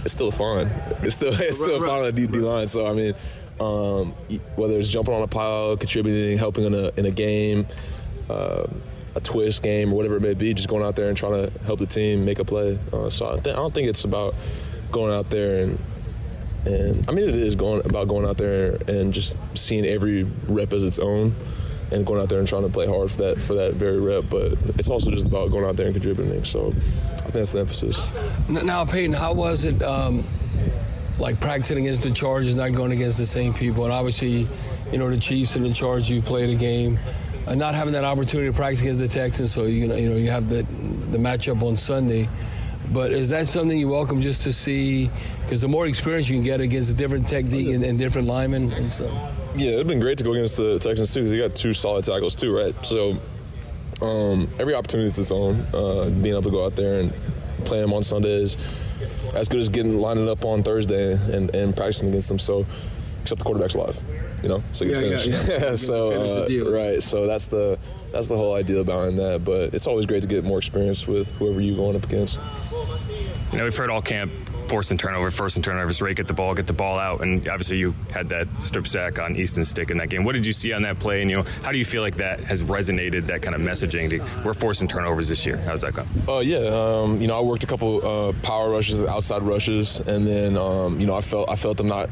it's 0.05 0.13
still 0.13 0.31
fun. 0.31 0.71
It's 1.03 1.17
still 1.17 1.35
it's 1.41 1.59
still 1.59 1.81
right, 1.81 1.89
fun 1.89 1.99
on 2.05 2.15
the 2.15 2.27
D, 2.27 2.39
line. 2.39 2.69
So 2.69 2.87
I 2.87 2.93
mean, 2.93 3.15
um, 3.61 4.13
whether 4.57 4.79
it's 4.79 4.89
jumping 4.89 5.15
on 5.15 5.23
a 5.23 5.29
pile, 5.29 5.77
contributing, 5.77 6.39
helping 6.39 6.65
in 6.65 6.75
a 6.75 6.91
in 6.97 7.07
a 7.07 7.11
game, 7.11 7.67
uh, 8.29 8.67
a 9.15 9.21
twist 9.21 9.63
game, 9.63 9.93
or 9.93 9.97
whatever 9.97 10.17
it 10.17 10.23
may 10.23 10.35
be, 10.35 10.55
just 10.55 10.69
going 10.69 10.85
out 10.85 10.97
there 10.97 11.09
and 11.09 11.17
trying 11.17 11.47
to 11.49 11.65
help 11.65 11.79
the 11.79 11.87
team 11.87 12.25
make 12.25 12.39
a 12.39 12.45
play. 12.45 12.79
Uh, 12.93 13.11
so 13.11 13.33
I, 13.33 13.39
th- 13.41 13.55
I 13.55 13.59
don't 13.59 13.75
think 13.75 13.89
it's 13.89 14.05
about 14.05 14.35
going 14.93 15.13
out 15.13 15.29
there 15.31 15.65
and 15.65 15.79
and 16.67 17.05
I 17.09 17.13
mean 17.13 17.29
it 17.29 17.35
is 17.35 17.57
going 17.57 17.85
about 17.85 18.09
going 18.09 18.27
out 18.27 18.37
there 18.37 18.79
and 18.89 19.13
just 19.13 19.37
seeing 19.59 19.85
every 19.85 20.23
rep 20.47 20.73
as 20.73 20.83
its 20.83 20.99
own 20.99 21.35
and 21.93 22.07
going 22.07 22.21
out 22.21 22.29
there 22.29 22.39
and 22.39 22.49
trying 22.49 22.63
to 22.63 22.69
play 22.69 22.87
hard 22.87 23.11
for 23.11 23.23
that 23.23 23.39
for 23.39 23.55
that 23.55 23.75
very 23.75 24.01
rep. 24.01 24.25
But 24.31 24.53
it's 24.79 24.89
also 24.89 25.11
just 25.11 25.27
about 25.27 25.51
going 25.51 25.65
out 25.65 25.77
there 25.77 25.87
and 25.87 25.95
contributing. 25.95 26.45
So 26.45 26.69
I 26.69 26.71
think 26.71 27.33
that's 27.33 27.53
the 27.53 27.61
emphasis. 27.61 28.01
Now, 28.49 28.85
Peyton, 28.85 29.13
how 29.13 29.35
was 29.35 29.65
it? 29.65 29.83
Um, 29.83 30.25
like 31.19 31.39
practicing 31.41 31.79
against 31.79 32.03
the 32.03 32.11
Chargers, 32.11 32.55
not 32.55 32.73
going 32.73 32.93
against 32.93 33.19
the 33.19 33.27
same 33.27 33.55
people, 33.55 33.85
and 33.85 33.93
obviously, 33.93 34.49
you 34.91 34.99
know, 34.99 35.09
the 35.09 35.17
Chiefs 35.17 35.57
and 35.57 35.65
the 35.65 35.73
Chargers. 35.73 36.11
You've 36.11 36.25
played 36.25 36.51
a 36.51 36.57
game, 36.57 36.99
and 37.47 37.59
not 37.59 37.75
having 37.75 37.93
that 37.93 38.05
opportunity 38.05 38.51
to 38.51 38.57
practice 38.57 38.81
against 38.81 39.01
the 39.01 39.09
Texans. 39.09 39.53
So 39.53 39.65
you 39.65 39.87
know, 39.87 39.95
you 39.95 40.09
know, 40.09 40.17
you 40.17 40.31
have 40.31 40.49
the 40.49 40.63
the 41.11 41.19
matchup 41.19 41.63
on 41.63 41.77
Sunday. 41.77 42.29
But 42.93 43.13
is 43.13 43.31
that 43.31 43.49
something 43.49 43.79
you 43.79 43.89
welcome 43.89 44.21
just 44.21 44.43
to 44.43 44.53
see? 44.53 45.11
Because 45.43 45.63
the 45.63 45.69
more 45.69 45.87
experience 45.87 46.29
you 46.29 46.37
can 46.37 46.45
get 46.45 46.61
against 46.61 46.91
a 46.91 46.95
different 46.95 47.27
technique 47.27 47.69
and, 47.69 47.83
and 47.83 47.99
different 47.99 48.29
linemen 48.29 48.73
and 48.73 48.93
stuff. 48.93 49.34
Yeah, 49.57 49.73
it'd 49.73 49.87
been 49.87 50.01
great 50.01 50.19
to 50.19 50.25
go 50.25 50.33
against 50.33 50.57
the 50.57 50.79
Texans 50.79 51.15
too 51.15 51.21
because 51.21 51.31
they 51.31 51.39
got 51.39 51.55
two 51.55 51.75
solid 51.75 52.05
tackles 52.05 52.35
too, 52.35 52.57
right? 52.57 52.75
So 52.85 53.17
um, 54.03 54.49
every 54.59 54.75
opportunity 54.75 55.11
is 55.11 55.19
its 55.19 55.31
own. 55.31 55.61
Uh, 55.73 56.11
being 56.11 56.35
able 56.35 56.43
to 56.43 56.51
go 56.51 56.65
out 56.65 56.75
there 56.75 57.01
and 57.01 57.13
play 57.65 57.81
them 57.81 57.93
on 57.93 58.03
Sundays, 58.03 58.57
as 59.35 59.49
good 59.49 59.61
as 59.61 59.69
getting 59.69 59.99
lining 59.99 60.29
up 60.29 60.45
on 60.45 60.63
Thursday 60.63 61.13
and, 61.33 61.55
and 61.55 61.77
practicing 61.77 62.09
against 62.09 62.29
them. 62.29 62.39
So 62.39 62.67
except 63.23 63.39
the 63.39 63.45
quarterback's 63.45 63.75
alive, 63.75 63.99
you 64.43 64.49
know, 64.49 64.63
so 64.73 64.85
you 64.85 64.91
yeah, 64.93 65.01
finish. 65.01 65.27
Yeah, 65.27 65.59
yeah. 65.71 65.77
so 65.77 66.45
uh, 66.45 66.71
right, 66.71 67.03
so 67.03 67.27
that's 67.27 67.47
the 67.47 67.79
that's 68.13 68.29
the 68.29 68.37
whole 68.37 68.55
idea 68.55 68.83
behind 68.83 69.19
that. 69.19 69.45
But 69.45 69.73
it's 69.73 69.87
always 69.87 70.05
great 70.05 70.23
to 70.23 70.29
get 70.29 70.43
more 70.45 70.59
experience 70.59 71.07
with 71.07 71.31
whoever 71.39 71.61
you're 71.61 71.77
going 71.77 71.95
up 71.95 72.05
against. 72.05 72.41
You 73.53 73.59
know, 73.59 73.65
we've 73.65 73.77
heard 73.77 73.91
all 73.91 74.03
camp 74.03 74.33
force 74.69 74.91
and 74.91 74.99
turnover, 74.99 75.27
and 75.27 75.65
turnovers, 75.65 76.03
right, 76.03 76.17
get 76.17 76.27
the 76.27 76.35
ball, 76.35 76.55
get 76.55 76.67
the 76.67 76.73
ball 76.73 76.99
out, 76.99 77.21
and 77.21 77.47
obviously 77.49 77.79
you 77.79 77.95
had 78.13 78.29
that 78.31 78.49
strip 78.61 78.87
sack 78.87 79.19
on 79.19 79.37
Easton 79.37 79.65
Stick 79.65 79.91
in 79.91 79.99
that 79.99 80.09
game. 80.09 80.25
What 80.25 80.33
did 80.33 80.47
you 80.47 80.53
see 80.53 80.73
on 80.73 80.83
that 80.83 80.99
play, 80.99 81.21
and 81.21 81.31
you 81.31 81.37
know, 81.37 81.45
how 81.63 81.73
do 81.73 81.79
you 81.79 81.85
feel 81.85 82.03
like 82.03 82.17
that 82.17 82.41
has 82.41 82.63
resonated, 82.63 83.27
that 83.27 83.43
kind 83.43 83.55
of 83.55 83.61
messaging? 83.61 84.11
To, 84.11 84.45
we're 84.45 84.55
forcing 84.55 84.89
turnovers 84.89 85.29
this 85.29 85.47
year. 85.47 85.57
How's 85.59 85.83
that 85.83 85.95
going? 85.95 86.09
Uh, 86.29 86.41
yeah, 86.41 86.59
um, 86.59 87.21
you 87.21 87.27
know, 87.27 87.39
I 87.39 87.43
worked 87.43 87.65
a 87.65 87.67
couple 87.67 88.07
uh, 88.07 88.33
power 88.43 88.71
rushes, 88.71 89.03
outside 89.05 89.43
rushes, 89.43 90.01
and 90.01 90.27
then 90.27 90.57
um, 90.57 91.01
you 91.01 91.07
know, 91.07 91.15
I 91.15 91.21
felt 91.21 91.51
I 91.51 91.57
felt 91.57 91.77
them 91.77 91.89
not 91.89 92.09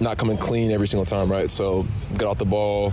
not 0.00 0.18
coming 0.18 0.36
clean 0.36 0.70
every 0.70 0.88
single 0.88 1.06
time, 1.06 1.30
right? 1.30 1.50
So 1.50 1.86
got 2.16 2.28
off 2.28 2.38
the 2.38 2.44
ball 2.44 2.92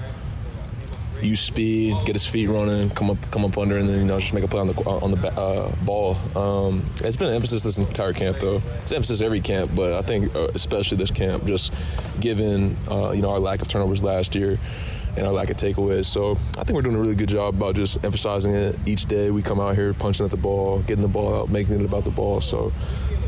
use 1.22 1.42
speed, 1.42 1.96
get 2.06 2.16
his 2.16 2.26
feet 2.26 2.48
running, 2.48 2.90
come 2.92 3.10
up, 3.10 3.18
come 3.32 3.46
up 3.46 3.58
under, 3.58 3.78
and 3.78 3.88
then 3.88 4.00
you 4.00 4.06
know 4.06 4.20
just 4.20 4.34
make 4.34 4.44
a 4.44 4.48
play 4.48 4.60
on 4.60 4.68
the 4.68 4.74
on 4.84 5.12
the 5.12 5.28
uh, 5.40 5.72
ball. 5.86 6.16
Um, 6.36 6.88
it's 7.04 7.16
been 7.18 7.28
an 7.30 7.34
emphasis 7.34 7.64
this 7.64 7.78
entire 7.78 8.14
camp, 8.14 8.38
though. 8.38 8.62
It's 8.82 8.92
an 8.92 8.98
emphasis 8.98 9.22
every 9.22 9.42
camp, 9.42 9.72
but 9.76 9.94
I 9.94 10.02
think 10.02 10.36
uh, 10.36 10.48
especially 10.56 10.98
this 10.98 11.12
camp, 11.12 11.46
just 11.46 11.74
given 12.20 12.78
uh, 12.90 13.12
you 13.12 13.22
know 13.22 13.32
our 13.32 13.40
lack 13.40 13.62
of 13.62 13.68
turnovers 13.68 14.04
last 14.04 14.36
year 14.36 14.58
and 15.18 15.26
our 15.26 15.34
lack 15.34 15.50
of 15.50 15.58
takeaways. 15.58 16.06
So 16.06 16.38
I 16.58 16.64
think 16.64 16.72
we're 16.72 16.82
doing 16.82 16.96
a 16.96 17.00
really 17.00 17.16
good 17.16 17.30
job 17.30 17.56
about 17.56 17.76
just 17.76 18.04
emphasizing 18.06 18.54
it 18.54 18.78
each 18.86 19.06
day. 19.06 19.32
We 19.32 19.42
come 19.42 19.60
out 19.60 19.76
here 19.76 19.94
punching 19.94 20.26
at 20.26 20.32
the 20.32 20.38
ball, 20.38 20.80
getting 20.80 21.02
the 21.02 21.08
ball 21.08 21.34
out, 21.34 21.50
making 21.50 21.80
it 21.80 21.86
about 21.86 22.06
the 22.06 22.12
ball. 22.12 22.42
So. 22.42 22.72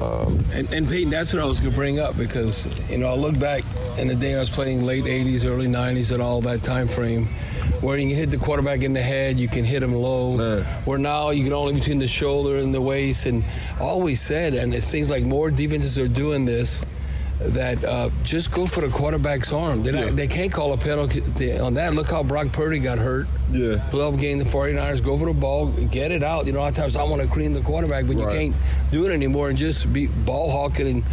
Um, 0.02 0.44
and, 0.54 0.72
and 0.74 0.90
Peyton, 0.90 1.10
that's 1.10 1.34
what 1.34 1.42
I 1.42 1.46
was 1.46 1.60
going 1.60 1.72
to 1.72 1.78
bring 1.78 2.00
up 2.00 2.18
because 2.18 2.90
you 2.90 2.98
know 2.98 3.08
I 3.08 3.16
look 3.16 3.40
back 3.40 3.64
in 3.98 4.08
the 4.08 4.16
day 4.16 4.36
I 4.36 4.40
was 4.40 4.50
playing 4.50 4.84
late 4.84 5.04
'80s, 5.04 5.46
early 5.46 5.68
'90s, 5.68 6.12
and 6.12 6.22
all 6.22 6.42
that 6.42 6.64
time 6.64 6.88
frame 6.88 7.28
where 7.82 7.98
you 7.98 8.08
can 8.08 8.16
hit 8.16 8.30
the 8.30 8.38
quarterback 8.38 8.84
in 8.84 8.94
the 8.94 9.02
head, 9.02 9.40
you 9.40 9.48
can 9.48 9.66
hit 9.66 9.82
him 9.82 9.94
low. 9.94 10.38
Man. 10.38 10.64
Where 10.86 11.00
now 11.00 11.32
you 11.32 11.44
can 11.44 11.54
only 11.54 11.74
between 11.74 12.00
the 12.00 12.08
shoulder 12.08 12.58
and 12.58 12.74
the 12.74 12.82
waist. 12.82 13.26
And 13.26 13.44
always 13.80 14.22
said, 14.22 14.54
and 14.54 14.74
it 14.74 14.84
seems 14.84 15.10
like 15.10 15.24
more 15.24 15.50
defenses 15.50 15.98
are 15.98 16.08
doing 16.08 16.46
this. 16.46 16.86
That 17.50 17.84
uh, 17.84 18.10
just 18.24 18.52
go 18.52 18.68
for 18.68 18.82
the 18.82 18.90
quarterback's 18.90 19.52
arm. 19.52 19.84
Not, 19.84 19.94
yeah. 19.94 20.12
They 20.12 20.28
can't 20.28 20.52
call 20.52 20.74
a 20.74 20.78
penalty 20.78 21.58
on 21.58 21.74
that. 21.76 21.94
Look 21.94 22.10
how 22.10 22.24
Brock 22.24 22.52
Purdy 22.52 22.80
got 22.80 22.98
hurt. 22.98 23.28
Yeah. 23.52 23.86
Glove 23.92 24.20
game, 24.20 24.38
the 24.38 24.44
49ers 24.44 25.04
go 25.04 25.18
for 25.18 25.26
the 25.26 25.34
ball, 25.34 25.68
get 25.68 26.12
it 26.12 26.24
out. 26.24 26.46
You 26.46 26.54
know, 26.54 26.60
a 26.60 26.62
lot 26.62 26.72
of 26.72 26.76
times 26.76 26.96
I 26.96 27.04
want 27.04 27.22
to 27.22 27.28
cream 27.28 27.54
the 27.54 27.62
quarterback, 27.62 28.08
but 28.08 28.16
right. 28.16 28.34
you 28.34 28.52
can't 28.52 28.56
do 28.92 29.06
it 29.06 29.12
anymore 29.12 29.50
and 29.50 29.58
just 29.58 29.92
be 29.92 30.08
ball 30.08 30.50
hawking 30.50 30.88
and 30.88 31.04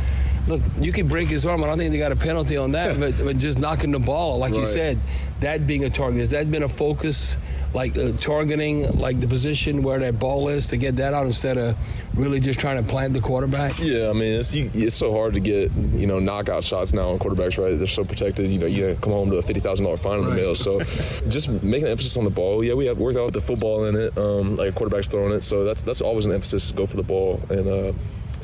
look, 0.49 0.63
you 0.81 0.93
could 0.93 1.09
break 1.09 1.29
his 1.29 1.45
arm. 1.47 1.63
I 1.63 1.67
don't 1.67 1.79
think 1.79 1.93
they 1.93 1.99
got 1.99 2.13
a 2.13 2.17
penalty 2.17 2.57
on 2.57 2.73
that, 2.73 2.99
but, 2.99 3.17
but 3.19 3.37
just 3.37 3.59
knocking 3.59 3.93
the 3.93 3.99
ball, 3.99 4.39
like 4.39 4.53
right. 4.53 4.61
you 4.61 4.67
said, 4.67 4.99
that 5.41 5.67
being 5.67 5.85
a 5.85 5.91
target. 5.91 6.21
Has 6.21 6.31
that 6.31 6.51
been 6.51 6.63
a 6.63 6.69
focus, 6.69 7.37
like 7.75 7.97
uh, 7.97 8.13
targeting, 8.13 8.99
like 8.99 9.21
the 9.21 9.27
position 9.27 9.83
where 9.83 9.99
that 9.99 10.19
ball 10.19 10.49
is 10.49 10.67
to 10.69 10.77
get 10.77 10.97
that 10.97 11.15
out 11.15 11.27
instead 11.27 11.59
of 11.59 11.77
really 12.15 12.41
just 12.41 12.59
trying 12.59 12.83
to 12.83 12.89
plant 12.89 13.15
the 13.15 13.21
quarterback? 13.21 13.79
Yeah, 13.79 14.11
I 14.11 14.13
mean, 14.13 14.35
it's 14.35 14.55
it's 14.55 14.97
so 14.97 15.13
hard 15.13 15.35
to 15.35 15.41
get 15.41 15.71
you 15.73 16.07
know 16.07 16.19
knockout 16.19 16.65
shots 16.65 16.93
now 16.93 17.11
on 17.11 17.19
quarterbacks, 17.19 17.63
right? 17.63 17.77
They're 17.77 17.87
so 17.87 18.05
protected. 18.05 18.51
You 18.51 18.59
know, 18.59 18.67
you 18.67 18.97
come 19.01 19.13
home 19.13 19.31
to 19.31 19.37
a 19.37 19.43
fifty 19.43 19.61
thousand 19.61 19.85
dollar 19.85 19.97
fine 19.97 20.21
in 20.21 20.25
the 20.27 20.35
mail. 20.35 20.55
So 20.55 20.81
just 21.29 21.49
making 21.63 21.85
an 21.85 21.93
emphasis 21.93 22.17
on 22.17 22.25
the 22.25 22.31
ball. 22.31 22.65
Yeah, 22.65 22.75
we 22.75 22.87
have 22.87 22.99
worked 22.99 23.19
out 23.19 23.33
the 23.33 23.41
football 23.41 23.85
in 23.85 23.97
it, 23.97 24.17
um, 24.17 24.57
like 24.57 24.71
a 24.71 24.73
quarterback's 24.73 25.09
throwing 25.09 25.33
it. 25.33 25.43
So 25.43 25.65
that's 25.65 25.83
that's 25.83 26.01
always 26.01 26.27
an 26.27 26.33
emphasis. 26.33 26.73
Go 26.73 26.87
for 26.87 26.97
the 26.97 27.03
ball 27.03 27.41
and. 27.51 27.69
Uh, 27.69 27.93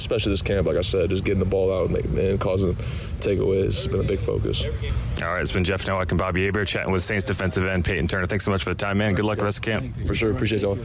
especially 0.05 0.33
this 0.33 0.43
camp, 0.43 0.67
like 0.67 0.77
I 0.77 0.83
said, 0.83 1.09
just 1.09 1.25
getting 1.25 1.41
the 1.41 1.47
ball 1.47 1.73
out 1.73 1.89
and, 1.89 2.19
and 2.19 2.39
causing 2.39 2.75
takeaways 3.21 3.65
has 3.65 3.87
been 3.87 4.01
a 4.01 4.05
big 4.05 4.19
focus. 4.19 4.63
All 5.23 5.33
right, 5.33 5.41
it's 5.41 5.53
been 5.53 5.65
Jeff 5.65 5.87
Nowak 5.87 6.13
and 6.13 6.19
Bobby 6.19 6.45
Hebert 6.45 6.69
chatting 6.69 6.93
with 6.93 7.03
Saints 7.03 7.25
defensive 7.25 7.67
end 7.67 7.87
Peyton 7.87 8.07
Turner. 8.07 8.27
Thanks 8.27 8.45
so 8.45 8.51
much 8.51 8.63
for 8.63 8.75
the 8.75 8.79
time, 8.79 8.99
man. 8.99 9.15
Good 9.15 9.25
luck 9.25 9.39
the 9.39 9.45
rest 9.45 9.59
of 9.59 9.65
camp. 9.65 10.07
For 10.07 10.15
sure. 10.15 10.31
Appreciate 10.31 10.61
y'all. 10.61 10.79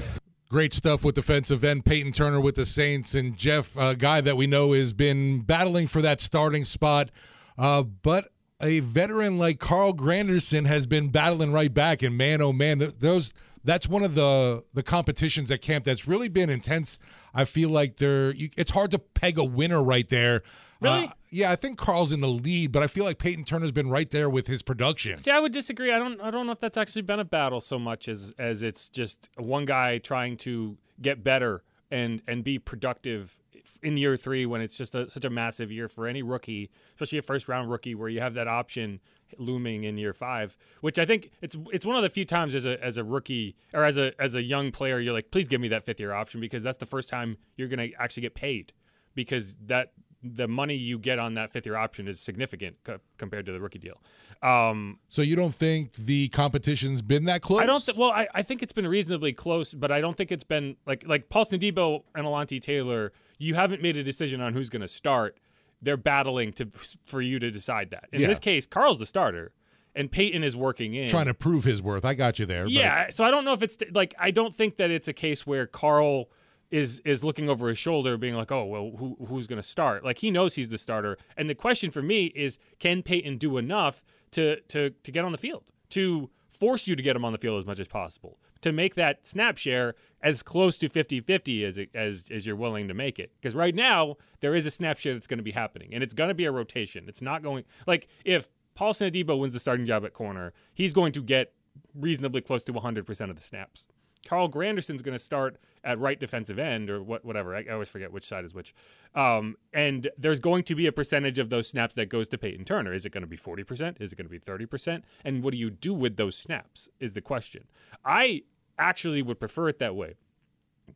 Great 0.49 0.73
stuff 0.73 1.03
with 1.03 1.15
defensive 1.15 1.63
end 1.63 1.85
Peyton 1.85 2.13
Turner 2.13 2.39
with 2.39 2.55
the 2.55 2.65
Saints 2.65 3.13
and 3.13 3.37
Jeff, 3.37 3.75
a 3.77 3.93
guy 3.93 4.21
that 4.21 4.37
we 4.37 4.47
know 4.47 4.71
has 4.71 4.93
been 4.93 5.41
battling 5.41 5.85
for 5.85 6.01
that 6.01 6.21
starting 6.21 6.63
spot, 6.63 7.11
uh, 7.57 7.83
but 7.83 8.29
a 8.61 8.79
veteran 8.79 9.37
like 9.37 9.59
Carl 9.59 9.93
Granderson 9.93 10.65
has 10.65 10.87
been 10.87 11.09
battling 11.09 11.51
right 11.51 11.73
back. 11.73 12.01
And 12.01 12.17
man, 12.17 12.41
oh 12.41 12.51
man, 12.51 12.93
those 12.99 13.33
that's 13.63 13.87
one 13.87 14.03
of 14.03 14.15
the 14.15 14.63
the 14.73 14.83
competitions 14.83 15.51
at 15.51 15.61
camp 15.61 15.85
that's 15.85 16.07
really 16.07 16.29
been 16.29 16.49
intense. 16.49 16.99
I 17.33 17.45
feel 17.45 17.69
like 17.69 17.97
there, 17.97 18.33
it's 18.35 18.71
hard 18.71 18.91
to 18.91 18.99
peg 18.99 19.37
a 19.37 19.43
winner 19.43 19.83
right 19.83 20.09
there. 20.09 20.41
Really? 20.81 21.05
Uh, 21.05 21.09
yeah, 21.29 21.51
I 21.51 21.55
think 21.55 21.77
Carl's 21.77 22.11
in 22.11 22.21
the 22.21 22.27
lead, 22.27 22.71
but 22.71 22.81
I 22.81 22.87
feel 22.87 23.03
like 23.03 23.19
Peyton 23.19 23.43
Turner's 23.43 23.71
been 23.71 23.89
right 23.89 24.09
there 24.09 24.29
with 24.29 24.47
his 24.47 24.61
production. 24.61 25.19
See, 25.19 25.29
I 25.29 25.39
would 25.39 25.51
disagree. 25.51 25.91
I 25.91 25.99
don't. 25.99 26.19
I 26.21 26.31
don't 26.31 26.45
know 26.45 26.53
if 26.53 26.59
that's 26.59 26.77
actually 26.77 27.03
been 27.03 27.19
a 27.19 27.25
battle 27.25 27.61
so 27.61 27.77
much 27.77 28.07
as 28.07 28.33
as 28.39 28.63
it's 28.63 28.89
just 28.89 29.29
one 29.35 29.65
guy 29.65 29.97
trying 29.97 30.37
to 30.37 30.77
get 31.01 31.23
better 31.23 31.63
and 31.91 32.21
and 32.27 32.43
be 32.43 32.57
productive 32.57 33.37
in 33.83 33.97
year 33.97 34.17
three 34.17 34.45
when 34.45 34.61
it's 34.61 34.77
just 34.77 34.95
a, 34.95 35.09
such 35.09 35.25
a 35.25 35.29
massive 35.29 35.71
year 35.71 35.87
for 35.87 36.07
any 36.07 36.23
rookie, 36.23 36.69
especially 36.93 37.17
a 37.17 37.21
first 37.21 37.47
round 37.47 37.69
rookie 37.69 37.95
where 37.95 38.09
you 38.09 38.21
have 38.21 38.33
that 38.33 38.47
option 38.47 38.99
looming 39.37 39.83
in 39.83 39.97
year 39.97 40.13
five, 40.13 40.57
which 40.81 40.97
I 40.99 41.05
think 41.05 41.31
it's 41.41 41.55
it's 41.71 41.85
one 41.85 41.95
of 41.95 42.03
the 42.03 42.09
few 42.09 42.25
times 42.25 42.55
as 42.55 42.65
a 42.65 42.83
as 42.83 42.97
a 42.97 43.03
rookie 43.03 43.55
or 43.73 43.83
as 43.83 43.97
a 43.97 44.19
as 44.21 44.35
a 44.35 44.41
young 44.41 44.71
player 44.71 44.99
you're 44.99 45.13
like, 45.13 45.31
please 45.31 45.47
give 45.47 45.61
me 45.61 45.67
that 45.69 45.85
fifth 45.85 45.99
year 45.99 46.13
option 46.13 46.41
because 46.41 46.63
that's 46.63 46.77
the 46.77 46.85
first 46.85 47.09
time 47.09 47.37
you're 47.55 47.67
gonna 47.67 47.89
actually 47.97 48.21
get 48.21 48.35
paid 48.35 48.73
because 49.15 49.57
that 49.65 49.93
the 50.21 50.47
money 50.47 50.75
you 50.75 50.99
get 50.99 51.17
on 51.17 51.35
that 51.35 51.51
fifth 51.51 51.65
year 51.65 51.75
option 51.75 52.07
is 52.07 52.19
significant 52.19 52.75
co- 52.83 52.99
compared 53.17 53.45
to 53.45 53.51
the 53.51 53.59
rookie 53.59 53.79
deal. 53.79 54.01
Um, 54.41 54.99
so 55.09 55.21
you 55.21 55.35
don't 55.35 55.53
think 55.53 55.93
the 55.95 56.29
competition's 56.29 57.01
been 57.01 57.25
that 57.25 57.41
close? 57.41 57.61
I 57.61 57.65
don't. 57.65 57.83
Th- 57.83 57.97
well, 57.97 58.11
I, 58.11 58.27
I 58.33 58.41
think 58.41 58.63
it's 58.63 58.73
been 58.73 58.87
reasonably 58.87 59.33
close, 59.33 59.73
but 59.73 59.91
I 59.91 60.01
don't 60.01 60.15
think 60.15 60.31
it's 60.31 60.43
been 60.43 60.77
like 60.85 61.05
like 61.07 61.29
Paulson 61.29 61.59
Adebo 61.59 62.03
and 62.15 62.25
Alontae 62.25 62.61
Taylor. 62.61 63.11
You 63.37 63.55
haven't 63.55 63.81
made 63.81 63.97
a 63.97 64.03
decision 64.03 64.41
on 64.41 64.53
who's 64.53 64.69
going 64.69 64.81
to 64.81 64.87
start 64.87 65.37
they're 65.81 65.97
battling 65.97 66.53
to 66.53 66.67
for 67.05 67.21
you 67.21 67.39
to 67.39 67.51
decide 67.51 67.91
that. 67.91 68.09
In 68.11 68.21
yeah. 68.21 68.27
this 68.27 68.39
case, 68.39 68.65
Carl's 68.65 68.99
the 68.99 69.05
starter, 69.05 69.51
and 69.95 70.11
Peyton 70.11 70.43
is 70.43 70.55
working 70.55 70.93
in 70.93 71.09
trying 71.09 71.27
to 71.27 71.33
prove 71.33 71.63
his 71.63 71.81
worth. 71.81 72.05
I 72.05 72.13
got 72.13 72.39
you 72.39 72.45
there. 72.45 72.65
Yeah, 72.67 73.05
but. 73.05 73.13
so 73.13 73.23
I 73.23 73.31
don't 73.31 73.45
know 73.45 73.53
if 73.53 73.61
it's 73.61 73.77
like 73.93 74.13
I 74.19 74.31
don't 74.31 74.53
think 74.53 74.77
that 74.77 74.91
it's 74.91 75.07
a 75.07 75.13
case 75.13 75.47
where 75.47 75.65
Carl 75.65 76.29
is 76.71 76.99
is 77.01 77.23
looking 77.23 77.49
over 77.49 77.69
his 77.69 77.77
shoulder, 77.77 78.17
being 78.17 78.35
like, 78.35 78.51
"Oh, 78.51 78.65
well, 78.65 78.91
who 78.97 79.17
who's 79.27 79.47
going 79.47 79.61
to 79.61 79.67
start?" 79.67 80.03
Like 80.03 80.19
he 80.19 80.31
knows 80.31 80.55
he's 80.55 80.69
the 80.69 80.77
starter, 80.77 81.17
and 81.35 81.49
the 81.49 81.55
question 81.55 81.91
for 81.91 82.01
me 82.01 82.25
is, 82.27 82.59
can 82.79 83.01
Peyton 83.01 83.37
do 83.37 83.57
enough 83.57 84.03
to 84.31 84.59
to 84.69 84.91
to 84.91 85.11
get 85.11 85.25
on 85.25 85.31
the 85.31 85.37
field 85.37 85.63
to 85.89 86.29
force 86.49 86.87
you 86.87 86.95
to 86.95 87.01
get 87.01 87.15
him 87.15 87.25
on 87.25 87.31
the 87.31 87.39
field 87.39 87.59
as 87.59 87.65
much 87.65 87.79
as 87.79 87.87
possible? 87.87 88.37
To 88.61 88.71
make 88.71 88.95
that 88.95 89.25
snap 89.25 89.57
share 89.57 89.95
as 90.21 90.43
close 90.43 90.77
to 90.77 90.89
50-50 90.89 91.63
as, 91.63 91.79
as, 91.93 92.25
as 92.29 92.45
you're 92.45 92.55
willing 92.55 92.87
to 92.87 92.93
make 92.93 93.19
it. 93.19 93.31
Because 93.39 93.55
right 93.55 93.73
now, 93.73 94.17
there 94.41 94.53
is 94.53 94.65
a 94.65 94.71
snap 94.71 94.97
share 94.97 95.13
that's 95.13 95.27
going 95.27 95.37
to 95.37 95.43
be 95.43 95.51
happening, 95.51 95.93
and 95.93 96.03
it's 96.03 96.13
going 96.13 96.27
to 96.27 96.33
be 96.33 96.45
a 96.45 96.51
rotation. 96.51 97.05
It's 97.07 97.21
not 97.21 97.41
going– 97.41 97.63
like 97.87 98.07
if 98.25 98.49
Paulson 98.75 99.11
Adebo 99.11 99.39
wins 99.39 99.53
the 99.53 99.59
starting 99.59 99.85
job 99.85 100.03
at 100.03 100.13
corner, 100.13 100.53
he's 100.73 100.93
going 100.93 101.11
to 101.13 101.21
get 101.21 101.53
reasonably 101.95 102.41
close 102.41 102.63
to 102.65 102.73
100% 102.73 103.29
of 103.29 103.35
the 103.35 103.41
snaps. 103.41 103.87
Carl 104.27 104.47
Granderson's 104.47 105.01
going 105.01 105.15
to 105.15 105.23
start 105.23 105.57
at 105.83 105.97
right 105.97 106.19
defensive 106.19 106.59
end 106.59 106.89
or 106.89 107.01
what, 107.01 107.23
whatever. 107.23 107.55
I, 107.55 107.63
I 107.69 107.73
always 107.73 107.89
forget 107.89 108.11
which 108.11 108.23
side 108.23 108.43
is 108.43 108.53
which. 108.53 108.75
Um, 109.15 109.55
and 109.73 110.09
there's 110.17 110.39
going 110.39 110.63
to 110.63 110.75
be 110.75 110.87
a 110.87 110.91
percentage 110.91 111.39
of 111.39 111.49
those 111.49 111.69
snaps 111.69 111.95
that 111.95 112.09
goes 112.09 112.27
to 112.29 112.37
Peyton 112.37 112.65
Turner. 112.65 112.93
Is 112.93 113.05
it 113.05 113.11
going 113.11 113.23
to 113.23 113.27
be 113.27 113.37
40%? 113.37 114.01
Is 114.01 114.13
it 114.13 114.15
going 114.17 114.27
to 114.27 114.29
be 114.29 114.39
30%? 114.39 115.03
And 115.23 115.43
what 115.43 115.51
do 115.51 115.57
you 115.57 115.69
do 115.69 115.93
with 115.93 116.17
those 116.17 116.35
snaps 116.35 116.89
is 116.99 117.13
the 117.13 117.21
question. 117.21 117.65
I 118.03 118.43
actually 118.77 119.21
would 119.21 119.39
prefer 119.39 119.69
it 119.69 119.79
that 119.79 119.95
way 119.95 120.15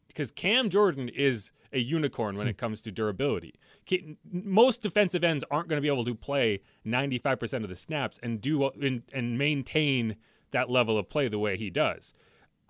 because 0.07 0.31
Cam 0.31 0.69
Jordan 0.69 1.09
is 1.09 1.51
a 1.71 1.79
unicorn 1.79 2.37
when 2.37 2.47
it 2.47 2.57
comes 2.57 2.81
to 2.83 2.91
durability. 2.91 3.55
Most 4.31 4.81
defensive 4.81 5.23
ends 5.23 5.43
aren't 5.49 5.67
going 5.67 5.77
to 5.77 5.81
be 5.81 5.87
able 5.87 6.05
to 6.05 6.15
play 6.15 6.61
95% 6.85 7.63
of 7.63 7.69
the 7.69 7.75
snaps 7.75 8.19
and 8.21 8.39
do 8.39 8.69
and 8.69 9.37
maintain 9.37 10.17
that 10.51 10.69
level 10.69 10.97
of 10.97 11.09
play 11.09 11.27
the 11.27 11.39
way 11.39 11.57
he 11.57 11.69
does. 11.69 12.13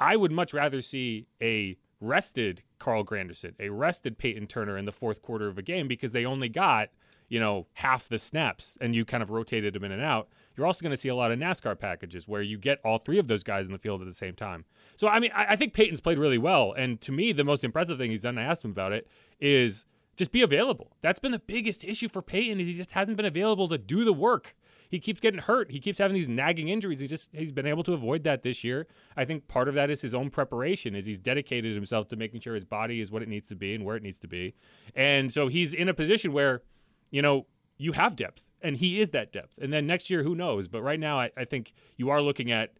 I 0.03 0.17
would 0.17 0.33
much 0.33 0.53
rather 0.53 0.81
see 0.81 1.27
a 1.41 1.77
rested 2.01 2.61
Carl 2.77 3.05
Granderson, 3.05 3.53
a 3.57 3.69
rested 3.69 4.17
Peyton 4.17 4.47
Turner 4.47 4.77
in 4.77 4.83
the 4.83 4.91
fourth 4.91 5.21
quarter 5.21 5.47
of 5.47 5.57
a 5.57 5.61
game 5.61 5.87
because 5.87 6.11
they 6.11 6.25
only 6.25 6.49
got, 6.49 6.89
you 7.29 7.39
know, 7.39 7.67
half 7.75 8.09
the 8.09 8.19
snaps 8.19 8.77
and 8.81 8.93
you 8.93 9.05
kind 9.05 9.23
of 9.23 9.29
rotated 9.29 9.73
them 9.73 9.85
in 9.85 9.93
and 9.93 10.01
out. 10.01 10.27
You're 10.57 10.67
also 10.67 10.83
going 10.83 10.91
to 10.91 10.97
see 10.97 11.07
a 11.07 11.15
lot 11.15 11.31
of 11.31 11.39
NASCAR 11.39 11.79
packages 11.79 12.27
where 12.27 12.41
you 12.41 12.57
get 12.57 12.81
all 12.83 12.97
three 12.97 13.17
of 13.17 13.29
those 13.29 13.43
guys 13.43 13.65
in 13.65 13.71
the 13.71 13.77
field 13.77 14.01
at 14.01 14.07
the 14.07 14.13
same 14.13 14.35
time. 14.35 14.65
So, 14.97 15.07
I 15.07 15.21
mean, 15.21 15.31
I, 15.33 15.53
I 15.53 15.55
think 15.55 15.73
Peyton's 15.73 16.01
played 16.01 16.17
really 16.17 16.37
well. 16.37 16.73
And 16.73 16.99
to 16.99 17.13
me, 17.13 17.31
the 17.31 17.45
most 17.45 17.63
impressive 17.63 17.97
thing 17.97 18.11
he's 18.11 18.23
done, 18.23 18.37
I 18.37 18.43
asked 18.43 18.65
him 18.65 18.71
about 18.71 18.91
it, 18.91 19.07
is 19.39 19.85
just 20.15 20.31
be 20.31 20.41
available. 20.41 20.95
That's 21.01 21.19
been 21.19 21.31
the 21.31 21.39
biggest 21.39 21.83
issue 21.83 22.07
for 22.07 22.21
Peyton 22.21 22.59
is 22.59 22.67
he 22.67 22.73
just 22.73 22.91
hasn't 22.91 23.17
been 23.17 23.25
available 23.25 23.67
to 23.69 23.77
do 23.77 24.05
the 24.05 24.13
work 24.13 24.55
he 24.93 24.99
keeps 24.99 25.19
getting 25.19 25.39
hurt. 25.39 25.71
He 25.71 25.79
keeps 25.79 25.97
having 25.97 26.13
these 26.13 26.29
nagging 26.29 26.69
injuries. 26.69 26.99
He 26.99 27.07
just 27.07 27.31
he's 27.33 27.51
been 27.51 27.65
able 27.65 27.81
to 27.85 27.93
avoid 27.93 28.23
that 28.25 28.43
this 28.43 28.63
year. 28.63 28.85
I 29.17 29.25
think 29.25 29.47
part 29.47 29.67
of 29.67 29.73
that 29.73 29.89
is 29.89 30.03
his 30.03 30.13
own 30.13 30.29
preparation, 30.29 30.93
is 30.93 31.07
he's 31.07 31.17
dedicated 31.17 31.73
himself 31.73 32.09
to 32.09 32.15
making 32.15 32.41
sure 32.41 32.53
his 32.53 32.63
body 32.63 33.01
is 33.01 33.11
what 33.11 33.23
it 33.23 33.27
needs 33.27 33.47
to 33.47 33.55
be 33.55 33.73
and 33.73 33.85
where 33.85 33.95
it 33.95 34.03
needs 34.03 34.19
to 34.19 34.27
be. 34.27 34.53
And 34.93 35.33
so 35.33 35.47
he's 35.47 35.73
in 35.73 35.89
a 35.89 35.95
position 35.95 36.31
where, 36.31 36.61
you 37.09 37.23
know, 37.23 37.47
you 37.75 37.93
have 37.93 38.15
depth, 38.15 38.45
and 38.61 38.77
he 38.77 39.01
is 39.01 39.09
that 39.09 39.33
depth. 39.33 39.57
And 39.59 39.73
then 39.73 39.87
next 39.87 40.11
year, 40.11 40.21
who 40.21 40.35
knows? 40.35 40.67
But 40.67 40.83
right 40.83 40.99
now, 40.99 41.19
I, 41.19 41.31
I 41.35 41.45
think 41.45 41.73
you 41.97 42.11
are 42.11 42.21
looking 42.21 42.51
at 42.51 42.73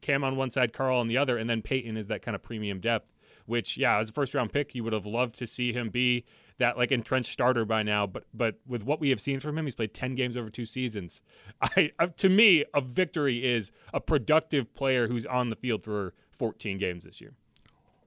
Cam 0.00 0.24
on 0.24 0.36
one 0.36 0.50
side, 0.50 0.72
Carl 0.72 0.98
on 0.98 1.08
the 1.08 1.18
other, 1.18 1.36
and 1.36 1.50
then 1.50 1.60
Peyton 1.60 1.98
is 1.98 2.06
that 2.06 2.22
kind 2.22 2.34
of 2.34 2.42
premium 2.42 2.80
depth. 2.80 3.12
Which, 3.44 3.76
yeah, 3.76 3.98
as 3.98 4.08
a 4.08 4.12
first 4.14 4.32
round 4.32 4.50
pick, 4.50 4.74
you 4.74 4.82
would 4.84 4.94
have 4.94 5.04
loved 5.04 5.36
to 5.40 5.46
see 5.46 5.74
him 5.74 5.90
be 5.90 6.24
that 6.60 6.78
like 6.78 6.92
entrenched 6.92 7.32
starter 7.32 7.64
by 7.64 7.82
now. 7.82 8.06
But 8.06 8.24
but 8.32 8.60
with 8.66 8.84
what 8.84 9.00
we 9.00 9.10
have 9.10 9.20
seen 9.20 9.40
from 9.40 9.58
him, 9.58 9.66
he's 9.66 9.74
played 9.74 9.92
ten 9.92 10.14
games 10.14 10.36
over 10.36 10.48
two 10.48 10.64
seasons. 10.64 11.22
I 11.60 11.90
uh, 11.98 12.06
to 12.18 12.28
me, 12.28 12.64
a 12.72 12.80
victory 12.80 13.44
is 13.44 13.72
a 13.92 14.00
productive 14.00 14.72
player 14.72 15.08
who's 15.08 15.26
on 15.26 15.50
the 15.50 15.56
field 15.56 15.82
for 15.82 16.14
14 16.38 16.78
games 16.78 17.04
this 17.04 17.20
year. 17.20 17.34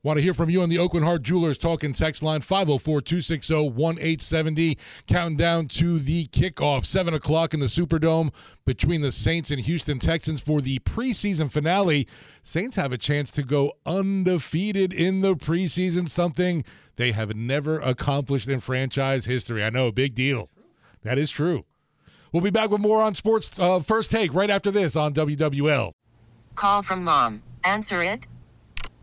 Want 0.03 0.17
to 0.17 0.22
hear 0.22 0.33
from 0.33 0.50
you 0.50 0.62
on 0.62 0.67
the 0.67 0.75
Aucoin 0.75 1.05
Hart 1.05 1.22
Jewelers 1.22 1.57
talking 1.57 1.93
text 1.93 2.22
line 2.22 2.41
504 2.41 3.00
260 3.00 3.53
1870. 3.53 4.77
Counting 5.07 5.38
down 5.38 5.69
to 5.69 5.98
the 5.98 6.27
kickoff, 6.27 6.86
7 6.86 7.13
o'clock 7.13 7.53
in 7.53 7.62
the 7.62 7.67
Superdome 7.67 8.33
between 8.65 9.00
the 9.00 9.13
Saints 9.13 9.50
and 9.50 9.62
Houston 9.62 10.00
Texans 10.00 10.41
for 10.41 10.60
the 10.60 10.79
preseason 10.79 11.50
finale. 11.50 12.05
Saints 12.43 12.75
have 12.75 12.91
a 12.91 12.98
chance 12.98 13.31
to 13.31 13.43
go 13.43 13.72
undefeated 13.86 14.91
in 14.91 15.22
the 15.22 15.38
preseason, 15.38 16.10
something 16.10 16.65
they 16.98 17.13
have 17.13 17.33
never 17.33 17.79
accomplished 17.79 18.50
in 18.50 18.60
franchise 18.60 19.24
history. 19.24 19.63
I 19.63 19.69
know, 19.69 19.89
big 19.89 20.15
deal. 20.15 20.50
That 21.03 21.17
is 21.17 21.31
true. 21.31 21.63
We'll 22.33 22.43
be 22.43 22.50
back 22.50 22.72
with 22.72 22.81
more 22.81 23.01
on 23.01 23.13
sports 23.13 23.57
uh, 23.57 23.79
first 23.79 24.12
take 24.12 24.33
right 24.33 24.50
after 24.50 24.69
this 24.69 24.98
on 24.98 25.13
WWL. 25.13 25.93
Call 26.55 26.81
from 26.81 27.05
mom. 27.05 27.41
Answer 27.63 28.03
it. 28.03 28.27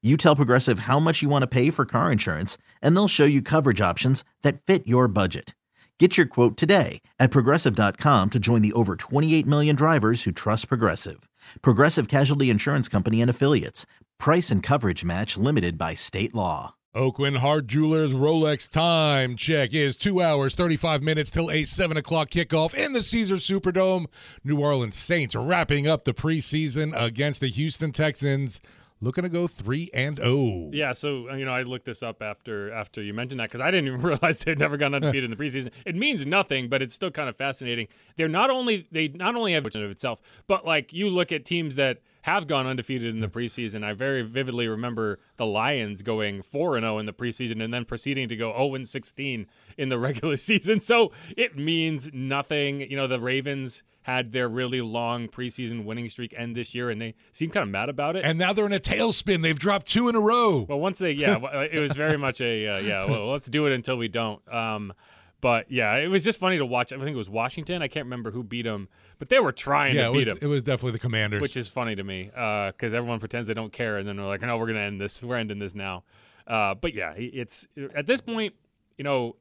You 0.00 0.16
tell 0.16 0.36
Progressive 0.36 0.80
how 0.80 1.00
much 1.00 1.22
you 1.22 1.28
want 1.28 1.42
to 1.42 1.48
pay 1.48 1.70
for 1.70 1.84
car 1.84 2.12
insurance, 2.12 2.56
and 2.80 2.96
they'll 2.96 3.08
show 3.08 3.24
you 3.24 3.42
coverage 3.42 3.80
options 3.80 4.22
that 4.42 4.62
fit 4.62 4.86
your 4.86 5.08
budget. 5.08 5.56
Get 5.98 6.16
your 6.16 6.26
quote 6.26 6.56
today 6.56 7.02
at 7.18 7.32
progressive.com 7.32 8.30
to 8.30 8.38
join 8.38 8.62
the 8.62 8.72
over 8.74 8.94
28 8.94 9.44
million 9.44 9.74
drivers 9.74 10.22
who 10.22 10.30
trust 10.30 10.68
Progressive. 10.68 11.28
Progressive 11.62 12.06
Casualty 12.06 12.48
Insurance 12.48 12.88
Company 12.88 13.20
and 13.20 13.28
Affiliates. 13.28 13.86
Price 14.20 14.52
and 14.52 14.62
coverage 14.62 15.04
match 15.04 15.36
limited 15.36 15.76
by 15.76 15.94
state 15.94 16.32
law. 16.32 16.76
Aucoin 16.94 17.38
Hart 17.38 17.66
Jewelers 17.66 18.14
Rolex 18.14 18.68
time 18.70 19.36
check 19.36 19.74
is 19.74 19.96
two 19.96 20.22
hours, 20.22 20.54
35 20.54 21.02
minutes 21.02 21.30
till 21.30 21.50
a 21.50 21.64
7 21.64 21.96
o'clock 21.96 22.30
kickoff 22.30 22.72
in 22.72 22.92
the 22.92 23.02
Caesars 23.02 23.44
Superdome. 23.44 24.06
New 24.44 24.60
Orleans 24.60 24.96
Saints 24.96 25.34
wrapping 25.34 25.88
up 25.88 26.04
the 26.04 26.14
preseason 26.14 26.92
against 26.96 27.40
the 27.40 27.48
Houston 27.48 27.90
Texans 27.90 28.60
looking 29.00 29.22
to 29.22 29.28
go 29.28 29.46
three 29.46 29.90
and 29.94 30.18
oh. 30.20 30.70
Yeah, 30.72 30.92
so 30.92 31.30
uh, 31.30 31.34
you 31.34 31.44
know, 31.44 31.52
I 31.52 31.62
looked 31.62 31.84
this 31.84 32.02
up 32.02 32.22
after 32.22 32.72
after 32.72 33.02
you 33.02 33.14
mentioned 33.14 33.40
that 33.40 33.50
because 33.50 33.60
I 33.60 33.70
didn't 33.70 33.88
even 33.88 34.02
realize 34.02 34.38
they'd 34.40 34.58
never 34.58 34.76
gone 34.76 34.94
undefeated 34.94 35.24
in 35.24 35.30
the 35.30 35.36
preseason. 35.36 35.70
It 35.84 35.94
means 35.94 36.26
nothing, 36.26 36.68
but 36.68 36.82
it's 36.82 36.94
still 36.94 37.10
kind 37.10 37.28
of 37.28 37.36
fascinating. 37.36 37.88
They're 38.16 38.28
not 38.28 38.50
only 38.50 38.86
they 38.90 39.08
not 39.08 39.36
only 39.36 39.52
have 39.52 39.66
of 39.66 39.90
itself, 39.90 40.20
but 40.46 40.64
like 40.66 40.92
you 40.92 41.10
look 41.10 41.30
at 41.30 41.44
teams 41.44 41.76
that 41.76 41.98
have 42.22 42.46
gone 42.46 42.66
undefeated 42.66 43.14
in 43.14 43.20
the 43.20 43.28
preseason. 43.28 43.84
I 43.84 43.92
very 43.92 44.22
vividly 44.22 44.68
remember 44.68 45.18
the 45.36 45.46
Lions 45.46 46.02
going 46.02 46.42
4 46.42 46.76
and 46.76 46.84
0 46.84 46.98
in 46.98 47.06
the 47.06 47.12
preseason 47.12 47.62
and 47.62 47.72
then 47.72 47.84
proceeding 47.84 48.28
to 48.28 48.36
go 48.36 48.52
0 48.52 48.74
and 48.74 48.88
16 48.88 49.46
in 49.76 49.88
the 49.88 49.98
regular 49.98 50.36
season. 50.36 50.80
So 50.80 51.12
it 51.36 51.56
means 51.56 52.10
nothing. 52.12 52.80
You 52.80 52.96
know, 52.96 53.06
the 53.06 53.20
Ravens 53.20 53.84
had 54.02 54.32
their 54.32 54.48
really 54.48 54.80
long 54.80 55.28
preseason 55.28 55.84
winning 55.84 56.08
streak 56.08 56.32
end 56.34 56.56
this 56.56 56.74
year, 56.74 56.88
and 56.88 56.98
they 56.98 57.14
seem 57.30 57.50
kind 57.50 57.62
of 57.62 57.68
mad 57.68 57.90
about 57.90 58.16
it. 58.16 58.24
And 58.24 58.38
now 58.38 58.54
they're 58.54 58.64
in 58.64 58.72
a 58.72 58.80
tailspin. 58.80 59.42
They've 59.42 59.58
dropped 59.58 59.86
two 59.86 60.08
in 60.08 60.16
a 60.16 60.20
row. 60.20 60.64
Well, 60.66 60.80
once 60.80 60.98
they, 60.98 61.12
yeah, 61.12 61.36
it 61.70 61.78
was 61.78 61.92
very 61.92 62.16
much 62.16 62.40
a, 62.40 62.66
uh, 62.66 62.78
yeah, 62.78 63.04
well, 63.04 63.30
let's 63.30 63.48
do 63.48 63.66
it 63.66 63.72
until 63.72 63.98
we 63.98 64.08
don't. 64.08 64.40
Um, 64.52 64.94
but 65.40 65.70
yeah, 65.70 65.96
it 65.96 66.08
was 66.08 66.24
just 66.24 66.38
funny 66.38 66.58
to 66.58 66.66
watch. 66.66 66.92
I 66.92 66.96
think 66.96 67.10
it 67.10 67.16
was 67.16 67.28
Washington. 67.28 67.82
I 67.82 67.88
can't 67.88 68.06
remember 68.06 68.30
who 68.30 68.42
beat 68.42 68.62
them, 68.62 68.88
but 69.18 69.28
they 69.28 69.40
were 69.40 69.52
trying 69.52 69.94
yeah, 69.94 70.06
to 70.06 70.12
beat 70.12 70.28
it 70.28 70.30
was, 70.30 70.40
them. 70.40 70.50
It 70.50 70.52
was 70.52 70.62
definitely 70.62 70.92
the 70.92 70.98
Commanders, 70.98 71.42
which 71.42 71.56
is 71.56 71.68
funny 71.68 71.96
to 71.96 72.04
me 72.04 72.24
because 72.24 72.92
uh, 72.92 72.96
everyone 72.96 73.18
pretends 73.18 73.48
they 73.48 73.54
don't 73.54 73.72
care, 73.72 73.98
and 73.98 74.08
then 74.08 74.16
they're 74.16 74.26
like, 74.26 74.42
"No, 74.42 74.56
we're 74.56 74.66
going 74.66 74.76
to 74.76 74.82
end 74.82 75.00
this. 75.00 75.22
We're 75.22 75.36
ending 75.36 75.58
this 75.58 75.74
now." 75.74 76.04
Uh, 76.46 76.74
but 76.74 76.94
yeah, 76.94 77.12
it's 77.16 77.68
at 77.94 78.06
this 78.06 78.20
point, 78.20 78.54
you 78.96 79.04
know, 79.04 79.36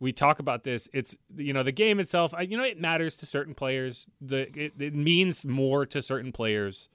we 0.00 0.12
talk 0.12 0.38
about 0.40 0.64
this. 0.64 0.88
It's 0.92 1.16
you 1.36 1.52
know 1.52 1.62
the 1.62 1.72
game 1.72 2.00
itself. 2.00 2.34
You 2.40 2.56
know 2.56 2.64
it 2.64 2.80
matters 2.80 3.16
to 3.18 3.26
certain 3.26 3.54
players. 3.54 4.08
The 4.20 4.48
it, 4.58 4.72
it 4.78 4.94
means 4.94 5.44
more 5.44 5.86
to 5.86 6.02
certain 6.02 6.32
players, 6.32 6.88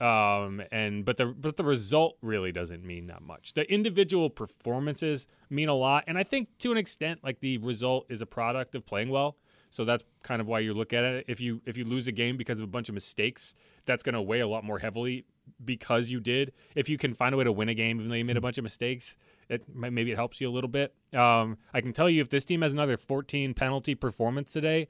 um, 0.00 0.62
and 0.72 1.04
but 1.04 1.18
the 1.18 1.26
but 1.26 1.56
the 1.56 1.64
result 1.64 2.16
really 2.22 2.52
doesn't 2.52 2.84
mean 2.84 3.06
that 3.06 3.22
much. 3.22 3.54
The 3.54 3.70
individual 3.72 4.30
performances 4.30 5.28
mean 5.50 5.68
a 5.68 5.74
lot, 5.74 6.04
and 6.06 6.18
I 6.18 6.24
think 6.24 6.48
to 6.58 6.72
an 6.72 6.78
extent, 6.78 7.20
like 7.22 7.40
the 7.40 7.58
result 7.58 8.06
is 8.08 8.20
a 8.20 8.26
product 8.26 8.74
of 8.74 8.86
playing 8.86 9.10
well. 9.10 9.36
So 9.76 9.84
that's 9.84 10.04
kind 10.22 10.40
of 10.40 10.46
why 10.46 10.60
you 10.60 10.72
look 10.72 10.94
at 10.94 11.04
it. 11.04 11.26
If 11.28 11.38
you 11.38 11.60
if 11.66 11.76
you 11.76 11.84
lose 11.84 12.08
a 12.08 12.12
game 12.12 12.38
because 12.38 12.60
of 12.60 12.64
a 12.64 12.66
bunch 12.66 12.88
of 12.88 12.94
mistakes, 12.94 13.54
that's 13.84 14.02
going 14.02 14.14
to 14.14 14.22
weigh 14.22 14.40
a 14.40 14.48
lot 14.48 14.64
more 14.64 14.78
heavily 14.78 15.26
because 15.62 16.08
you 16.08 16.18
did. 16.18 16.54
If 16.74 16.88
you 16.88 16.96
can 16.96 17.12
find 17.12 17.34
a 17.34 17.36
way 17.38 17.44
to 17.44 17.52
win 17.52 17.68
a 17.68 17.74
game 17.74 17.98
even 17.98 18.08
though 18.08 18.14
you 18.14 18.24
made 18.24 18.38
a 18.38 18.40
bunch 18.40 18.56
of 18.56 18.64
mistakes, 18.64 19.18
it 19.50 19.64
maybe 19.68 20.10
it 20.12 20.14
helps 20.14 20.40
you 20.40 20.48
a 20.48 20.50
little 20.50 20.70
bit. 20.70 20.94
Um, 21.12 21.58
I 21.74 21.82
can 21.82 21.92
tell 21.92 22.08
you 22.08 22.22
if 22.22 22.30
this 22.30 22.46
team 22.46 22.62
has 22.62 22.72
another 22.72 22.96
14 22.96 23.52
penalty 23.52 23.94
performance 23.94 24.50
today, 24.50 24.88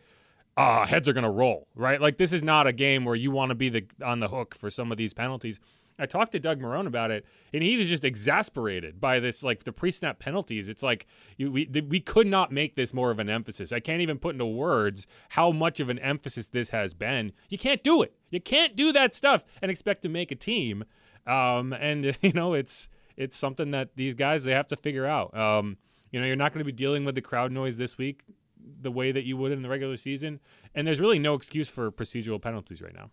uh, 0.57 0.87
heads 0.87 1.09
are 1.09 1.13
going 1.13 1.25
to 1.25 1.31
roll, 1.31 1.67
right? 1.75 2.01
Like 2.01 2.19
this 2.19 2.33
is 2.33 2.45
not 2.45 2.69
a 2.69 2.73
game 2.73 3.05
where 3.05 3.17
you 3.17 3.33
want 3.33 3.49
to 3.49 3.57
be 3.57 3.69
the 3.69 3.87
on 4.05 4.21
the 4.21 4.29
hook 4.29 4.55
for 4.55 4.71
some 4.71 4.93
of 4.93 4.99
these 4.99 5.13
penalties. 5.13 5.59
I 5.99 6.07
talked 6.07 6.33
to 6.33 6.41
Doug 6.41 6.61
Marrone 6.61 6.87
about 6.87 7.11
it, 7.11 7.25
and 7.53 7.63
he 7.63 7.77
was 7.77 7.89
just 7.89 8.05
exasperated 8.05 9.01
by 9.01 9.19
this, 9.19 9.43
like 9.43 9.65
the 9.65 9.73
pre-snap 9.73 10.19
penalties. 10.19 10.69
It's 10.69 10.83
like 10.83 11.07
you, 11.37 11.51
we 11.51 11.67
we 11.89 12.01
could 12.01 12.27
not 12.27 12.53
make 12.53 12.75
this 12.75 12.93
more 12.93 13.11
of 13.11 13.19
an 13.19 13.31
emphasis. 13.31 13.73
I 13.73 13.81
can't 13.81 14.03
even 14.03 14.19
put 14.19 14.35
into 14.35 14.47
words 14.47 15.07
how 15.31 15.53
much 15.53 15.81
of 15.81 15.89
an 15.89 15.99
emphasis 16.01 16.49
this 16.49 16.71
has 16.71 16.95
been. 16.95 17.33
You 17.49 17.59
can't 17.59 17.83
do 17.83 18.03
it. 18.03 18.15
You 18.31 18.41
can't 18.41 18.77
do 18.77 18.93
that 18.93 19.15
stuff 19.15 19.45
and 19.63 19.71
expect 19.71 20.03
to 20.03 20.09
make 20.09 20.31
a 20.31 20.37
team. 20.37 20.85
Um, 21.27 21.73
and 21.73 22.17
you 22.21 22.33
know, 22.33 22.55
it's 22.55 22.89
it's 23.17 23.37
something 23.37 23.71
that 23.71 23.97
these 23.97 24.15
guys 24.15 24.45
they 24.45 24.53
have 24.53 24.69
to 24.69 24.77
figure 24.77 25.07
out. 25.07 25.37
Um, 25.37 25.79
you 26.11 26.21
know, 26.21 26.27
you're 26.27 26.37
not 26.37 26.53
going 26.53 26.61
to 26.61 26.65
be 26.65 26.73
dealing 26.73 27.05
with 27.05 27.15
the 27.15 27.23
crowd 27.23 27.53
noise 27.53 27.79
this 27.79 27.99
week 27.99 28.23
the 28.81 28.91
way 28.91 29.13
that 29.13 29.25
you 29.25 29.37
would 29.37 29.53
in 29.53 29.63
the 29.63 29.69
regular 29.69 29.97
season, 29.97 30.41
and 30.75 30.87
there's 30.87 31.01
really 31.01 31.21
no 31.21 31.35
excuse 31.35 31.69
for 31.69 31.91
procedural 31.93 32.43
penalties 32.43 32.83
right 32.83 32.95
now 32.95 33.11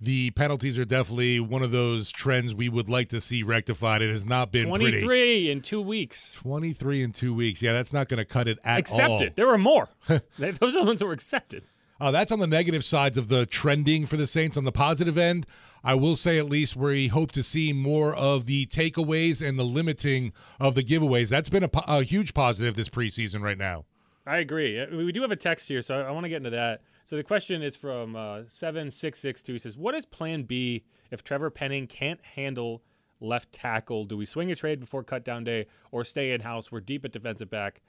the 0.00 0.30
penalties 0.30 0.78
are 0.78 0.84
definitely 0.84 1.40
one 1.40 1.62
of 1.62 1.70
those 1.72 2.10
trends 2.10 2.54
we 2.54 2.68
would 2.68 2.88
like 2.88 3.10
to 3.10 3.20
see 3.20 3.42
rectified. 3.42 4.00
It 4.00 4.10
has 4.10 4.24
not 4.24 4.50
been 4.50 4.68
23 4.68 5.06
pretty. 5.06 5.50
in 5.50 5.60
two 5.60 5.80
weeks. 5.80 6.34
23 6.34 7.02
in 7.02 7.12
two 7.12 7.34
weeks. 7.34 7.60
Yeah, 7.60 7.72
that's 7.74 7.92
not 7.92 8.08
going 8.08 8.18
to 8.18 8.24
cut 8.24 8.48
it 8.48 8.58
at 8.64 8.78
accepted. 8.78 9.04
all. 9.04 9.14
Accepted. 9.16 9.36
There 9.36 9.46
were 9.46 9.58
more. 9.58 9.88
Those 10.08 10.74
are 10.74 10.80
the 10.80 10.84
ones 10.84 11.00
that 11.00 11.06
were 11.06 11.12
accepted. 11.12 11.64
Uh, 12.00 12.10
that's 12.10 12.32
on 12.32 12.38
the 12.38 12.46
negative 12.46 12.82
sides 12.82 13.18
of 13.18 13.28
the 13.28 13.44
trending 13.44 14.06
for 14.06 14.16
the 14.16 14.26
Saints. 14.26 14.56
On 14.56 14.64
the 14.64 14.72
positive 14.72 15.18
end, 15.18 15.46
I 15.84 15.94
will 15.94 16.16
say 16.16 16.38
at 16.38 16.46
least 16.48 16.76
we 16.76 17.08
hope 17.08 17.30
to 17.32 17.42
see 17.42 17.74
more 17.74 18.14
of 18.14 18.46
the 18.46 18.64
takeaways 18.66 19.46
and 19.46 19.58
the 19.58 19.64
limiting 19.64 20.32
of 20.58 20.74
the 20.74 20.82
giveaways. 20.82 21.28
That's 21.28 21.50
been 21.50 21.64
a, 21.64 21.70
a 21.86 22.02
huge 22.02 22.32
positive 22.32 22.74
this 22.74 22.88
preseason 22.88 23.42
right 23.42 23.58
now. 23.58 23.84
I 24.26 24.38
agree. 24.38 24.80
Uh, 24.80 24.86
we 24.96 25.12
do 25.12 25.20
have 25.22 25.30
a 25.30 25.36
text 25.36 25.68
here, 25.68 25.82
so 25.82 26.00
I 26.00 26.10
want 26.10 26.24
to 26.24 26.28
get 26.30 26.36
into 26.38 26.50
that. 26.50 26.80
So 27.10 27.16
the 27.16 27.24
question 27.24 27.60
is 27.60 27.74
from 27.74 28.14
uh, 28.14 28.42
7662 28.46 29.58
says, 29.58 29.76
What 29.76 29.96
is 29.96 30.06
plan 30.06 30.44
B 30.44 30.84
if 31.10 31.24
Trevor 31.24 31.50
Penning 31.50 31.88
can't 31.88 32.20
handle 32.36 32.84
left 33.20 33.50
tackle? 33.50 34.04
Do 34.04 34.16
we 34.16 34.24
swing 34.24 34.52
a 34.52 34.54
trade 34.54 34.78
before 34.78 35.02
cutdown 35.02 35.44
day 35.44 35.66
or 35.90 36.04
stay 36.04 36.30
in 36.30 36.42
house? 36.42 36.70
We're 36.70 36.78
deep 36.78 37.04
at 37.04 37.10
defensive 37.10 37.50
back. 37.50 37.82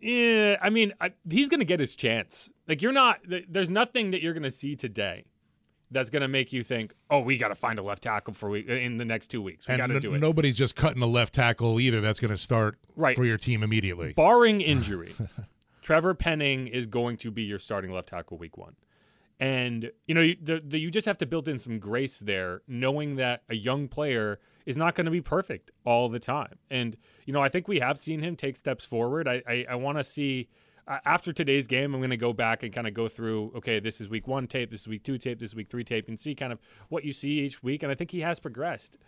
Yeah, 0.00 0.56
I 0.62 0.70
mean, 0.70 0.94
I, 1.02 1.12
he's 1.28 1.50
going 1.50 1.60
to 1.60 1.66
get 1.66 1.80
his 1.80 1.94
chance. 1.94 2.50
Like, 2.66 2.80
you're 2.80 2.92
not, 2.92 3.20
there's 3.46 3.68
nothing 3.68 4.12
that 4.12 4.22
you're 4.22 4.32
going 4.32 4.42
to 4.42 4.50
see 4.50 4.74
today 4.74 5.26
that's 5.90 6.08
going 6.08 6.22
to 6.22 6.28
make 6.28 6.50
you 6.50 6.62
think, 6.62 6.94
oh, 7.10 7.20
we 7.20 7.36
got 7.36 7.48
to 7.48 7.54
find 7.54 7.78
a 7.78 7.82
left 7.82 8.04
tackle 8.04 8.32
for 8.32 8.48
we, 8.48 8.60
in 8.60 8.96
the 8.96 9.04
next 9.04 9.28
two 9.28 9.42
weeks. 9.42 9.68
We 9.68 9.76
got 9.76 9.88
to 9.88 10.00
do 10.00 10.14
it. 10.14 10.18
Nobody's 10.18 10.56
just 10.56 10.76
cutting 10.76 11.02
a 11.02 11.06
left 11.06 11.34
tackle 11.34 11.78
either. 11.78 12.00
That's 12.00 12.20
going 12.20 12.30
to 12.30 12.38
start 12.38 12.78
right. 12.96 13.16
for 13.16 13.26
your 13.26 13.36
team 13.36 13.62
immediately. 13.62 14.14
Barring 14.14 14.62
injury. 14.62 15.14
Trevor 15.86 16.14
Penning 16.14 16.66
is 16.66 16.88
going 16.88 17.16
to 17.18 17.30
be 17.30 17.44
your 17.44 17.60
starting 17.60 17.92
left 17.92 18.08
tackle 18.08 18.36
week 18.38 18.58
one. 18.58 18.74
And, 19.38 19.92
you 20.08 20.16
know, 20.16 20.20
you, 20.20 20.36
the, 20.42 20.60
the, 20.60 20.80
you 20.80 20.90
just 20.90 21.06
have 21.06 21.18
to 21.18 21.26
build 21.26 21.46
in 21.46 21.60
some 21.60 21.78
grace 21.78 22.18
there, 22.18 22.62
knowing 22.66 23.14
that 23.16 23.44
a 23.48 23.54
young 23.54 23.86
player 23.86 24.40
is 24.64 24.76
not 24.76 24.96
going 24.96 25.04
to 25.04 25.12
be 25.12 25.20
perfect 25.20 25.70
all 25.84 26.08
the 26.08 26.18
time. 26.18 26.58
And, 26.68 26.96
you 27.24 27.32
know, 27.32 27.40
I 27.40 27.48
think 27.48 27.68
we 27.68 27.78
have 27.78 27.98
seen 27.98 28.18
him 28.18 28.34
take 28.34 28.56
steps 28.56 28.84
forward. 28.84 29.28
I, 29.28 29.44
I, 29.46 29.66
I 29.70 29.74
want 29.76 29.98
to 29.98 30.02
see, 30.02 30.48
uh, 30.88 30.98
after 31.04 31.32
today's 31.32 31.68
game, 31.68 31.94
I'm 31.94 32.00
going 32.00 32.10
to 32.10 32.16
go 32.16 32.32
back 32.32 32.64
and 32.64 32.72
kind 32.72 32.88
of 32.88 32.92
go 32.92 33.06
through, 33.06 33.52
okay, 33.54 33.78
this 33.78 34.00
is 34.00 34.08
week 34.08 34.26
one 34.26 34.48
tape, 34.48 34.70
this 34.70 34.80
is 34.80 34.88
week 34.88 35.04
two 35.04 35.18
tape, 35.18 35.38
this 35.38 35.50
is 35.50 35.54
week 35.54 35.70
three 35.70 35.84
tape, 35.84 36.08
and 36.08 36.18
see 36.18 36.34
kind 36.34 36.52
of 36.52 36.58
what 36.88 37.04
you 37.04 37.12
see 37.12 37.38
each 37.42 37.62
week. 37.62 37.84
And 37.84 37.92
I 37.92 37.94
think 37.94 38.10
he 38.10 38.22
has 38.22 38.40
progressed. 38.40 38.98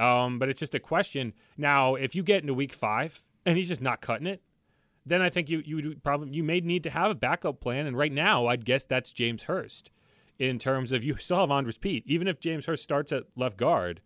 Um, 0.00 0.40
but 0.40 0.48
it's 0.48 0.58
just 0.58 0.74
a 0.74 0.80
question. 0.80 1.32
Now, 1.56 1.94
if 1.94 2.16
you 2.16 2.24
get 2.24 2.42
into 2.42 2.54
week 2.54 2.72
five 2.72 3.22
and 3.46 3.56
he's 3.56 3.68
just 3.68 3.80
not 3.80 4.00
cutting 4.00 4.26
it, 4.26 4.42
then 5.06 5.20
I 5.20 5.30
think 5.30 5.48
you 5.48 5.62
you 5.64 5.96
probably 6.02 6.30
you 6.30 6.42
may 6.42 6.60
need 6.60 6.82
to 6.84 6.90
have 6.90 7.10
a 7.10 7.14
backup 7.14 7.60
plan. 7.60 7.86
And 7.86 7.96
right 7.96 8.12
now, 8.12 8.46
I'd 8.46 8.64
guess 8.64 8.84
that's 8.84 9.12
James 9.12 9.44
Hurst. 9.44 9.90
In 10.38 10.58
terms 10.58 10.92
of 10.92 11.04
you 11.04 11.16
still 11.18 11.38
have 11.38 11.50
Andrus 11.50 11.78
Peat, 11.78 12.04
even 12.06 12.26
if 12.26 12.40
James 12.40 12.66
Hurst 12.66 12.82
starts 12.82 13.12
at 13.12 13.24
left 13.36 13.56
guard, 13.56 14.00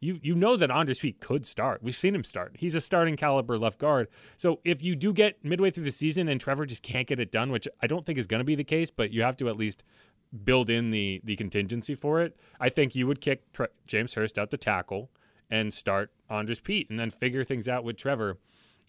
you 0.00 0.18
you 0.22 0.34
know 0.34 0.56
that 0.56 0.70
Andrus 0.70 1.00
Peat 1.00 1.20
could 1.20 1.46
start. 1.46 1.82
We've 1.82 1.94
seen 1.94 2.14
him 2.14 2.24
start. 2.24 2.56
He's 2.58 2.74
a 2.74 2.80
starting 2.80 3.16
caliber 3.16 3.58
left 3.58 3.78
guard. 3.78 4.08
So 4.36 4.60
if 4.64 4.82
you 4.82 4.96
do 4.96 5.12
get 5.12 5.44
midway 5.44 5.70
through 5.70 5.84
the 5.84 5.90
season 5.90 6.28
and 6.28 6.40
Trevor 6.40 6.66
just 6.66 6.82
can't 6.82 7.06
get 7.06 7.20
it 7.20 7.30
done, 7.30 7.50
which 7.50 7.68
I 7.80 7.86
don't 7.86 8.04
think 8.04 8.18
is 8.18 8.26
going 8.26 8.40
to 8.40 8.44
be 8.44 8.54
the 8.54 8.64
case, 8.64 8.90
but 8.90 9.12
you 9.12 9.22
have 9.22 9.36
to 9.38 9.48
at 9.48 9.56
least 9.56 9.84
build 10.44 10.70
in 10.70 10.90
the 10.90 11.20
the 11.24 11.36
contingency 11.36 11.94
for 11.94 12.20
it. 12.20 12.36
I 12.58 12.68
think 12.68 12.94
you 12.94 13.06
would 13.06 13.20
kick 13.20 13.52
Tre- 13.52 13.68
James 13.86 14.14
Hurst 14.14 14.38
out 14.38 14.50
to 14.50 14.56
tackle 14.56 15.10
and 15.50 15.74
start 15.74 16.12
Andrus 16.28 16.60
Peat, 16.60 16.88
and 16.90 16.98
then 16.98 17.10
figure 17.10 17.42
things 17.44 17.66
out 17.68 17.82
with 17.84 17.96
Trevor. 17.96 18.38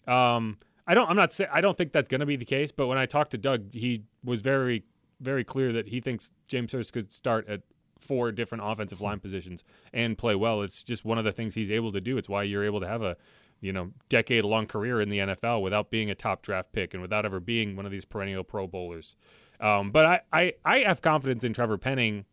Um, 0.06 0.58
I 0.86 0.94
don't. 0.94 1.08
I'm 1.08 1.16
not. 1.16 1.38
I 1.52 1.60
don't 1.60 1.76
think 1.76 1.92
that's 1.92 2.08
going 2.08 2.20
to 2.20 2.26
be 2.26 2.36
the 2.36 2.44
case. 2.44 2.72
But 2.72 2.86
when 2.86 2.98
I 2.98 3.06
talked 3.06 3.30
to 3.32 3.38
Doug, 3.38 3.72
he 3.74 4.04
was 4.24 4.40
very, 4.40 4.84
very 5.20 5.44
clear 5.44 5.72
that 5.72 5.88
he 5.88 6.00
thinks 6.00 6.30
James 6.48 6.72
Hurst 6.72 6.92
could 6.92 7.12
start 7.12 7.48
at 7.48 7.62
four 8.00 8.32
different 8.32 8.64
offensive 8.64 9.00
line 9.00 9.20
positions 9.20 9.64
and 9.92 10.18
play 10.18 10.34
well. 10.34 10.62
It's 10.62 10.82
just 10.82 11.04
one 11.04 11.18
of 11.18 11.24
the 11.24 11.32
things 11.32 11.54
he's 11.54 11.70
able 11.70 11.92
to 11.92 12.00
do. 12.00 12.18
It's 12.18 12.28
why 12.28 12.42
you're 12.42 12.64
able 12.64 12.80
to 12.80 12.88
have 12.88 13.02
a, 13.02 13.16
you 13.60 13.72
know, 13.72 13.92
decade 14.08 14.44
long 14.44 14.66
career 14.66 15.00
in 15.00 15.08
the 15.08 15.18
NFL 15.18 15.62
without 15.62 15.90
being 15.90 16.10
a 16.10 16.14
top 16.14 16.42
draft 16.42 16.72
pick 16.72 16.94
and 16.94 17.00
without 17.00 17.24
ever 17.24 17.38
being 17.38 17.76
one 17.76 17.86
of 17.86 17.92
these 17.92 18.04
perennial 18.04 18.42
Pro 18.42 18.66
Bowlers. 18.66 19.14
Um, 19.60 19.92
but 19.92 20.04
I, 20.04 20.20
I, 20.32 20.52
I 20.64 20.78
have 20.80 21.00
confidence 21.00 21.44
in 21.44 21.52
Trevor 21.52 21.78
Penning, 21.78 22.24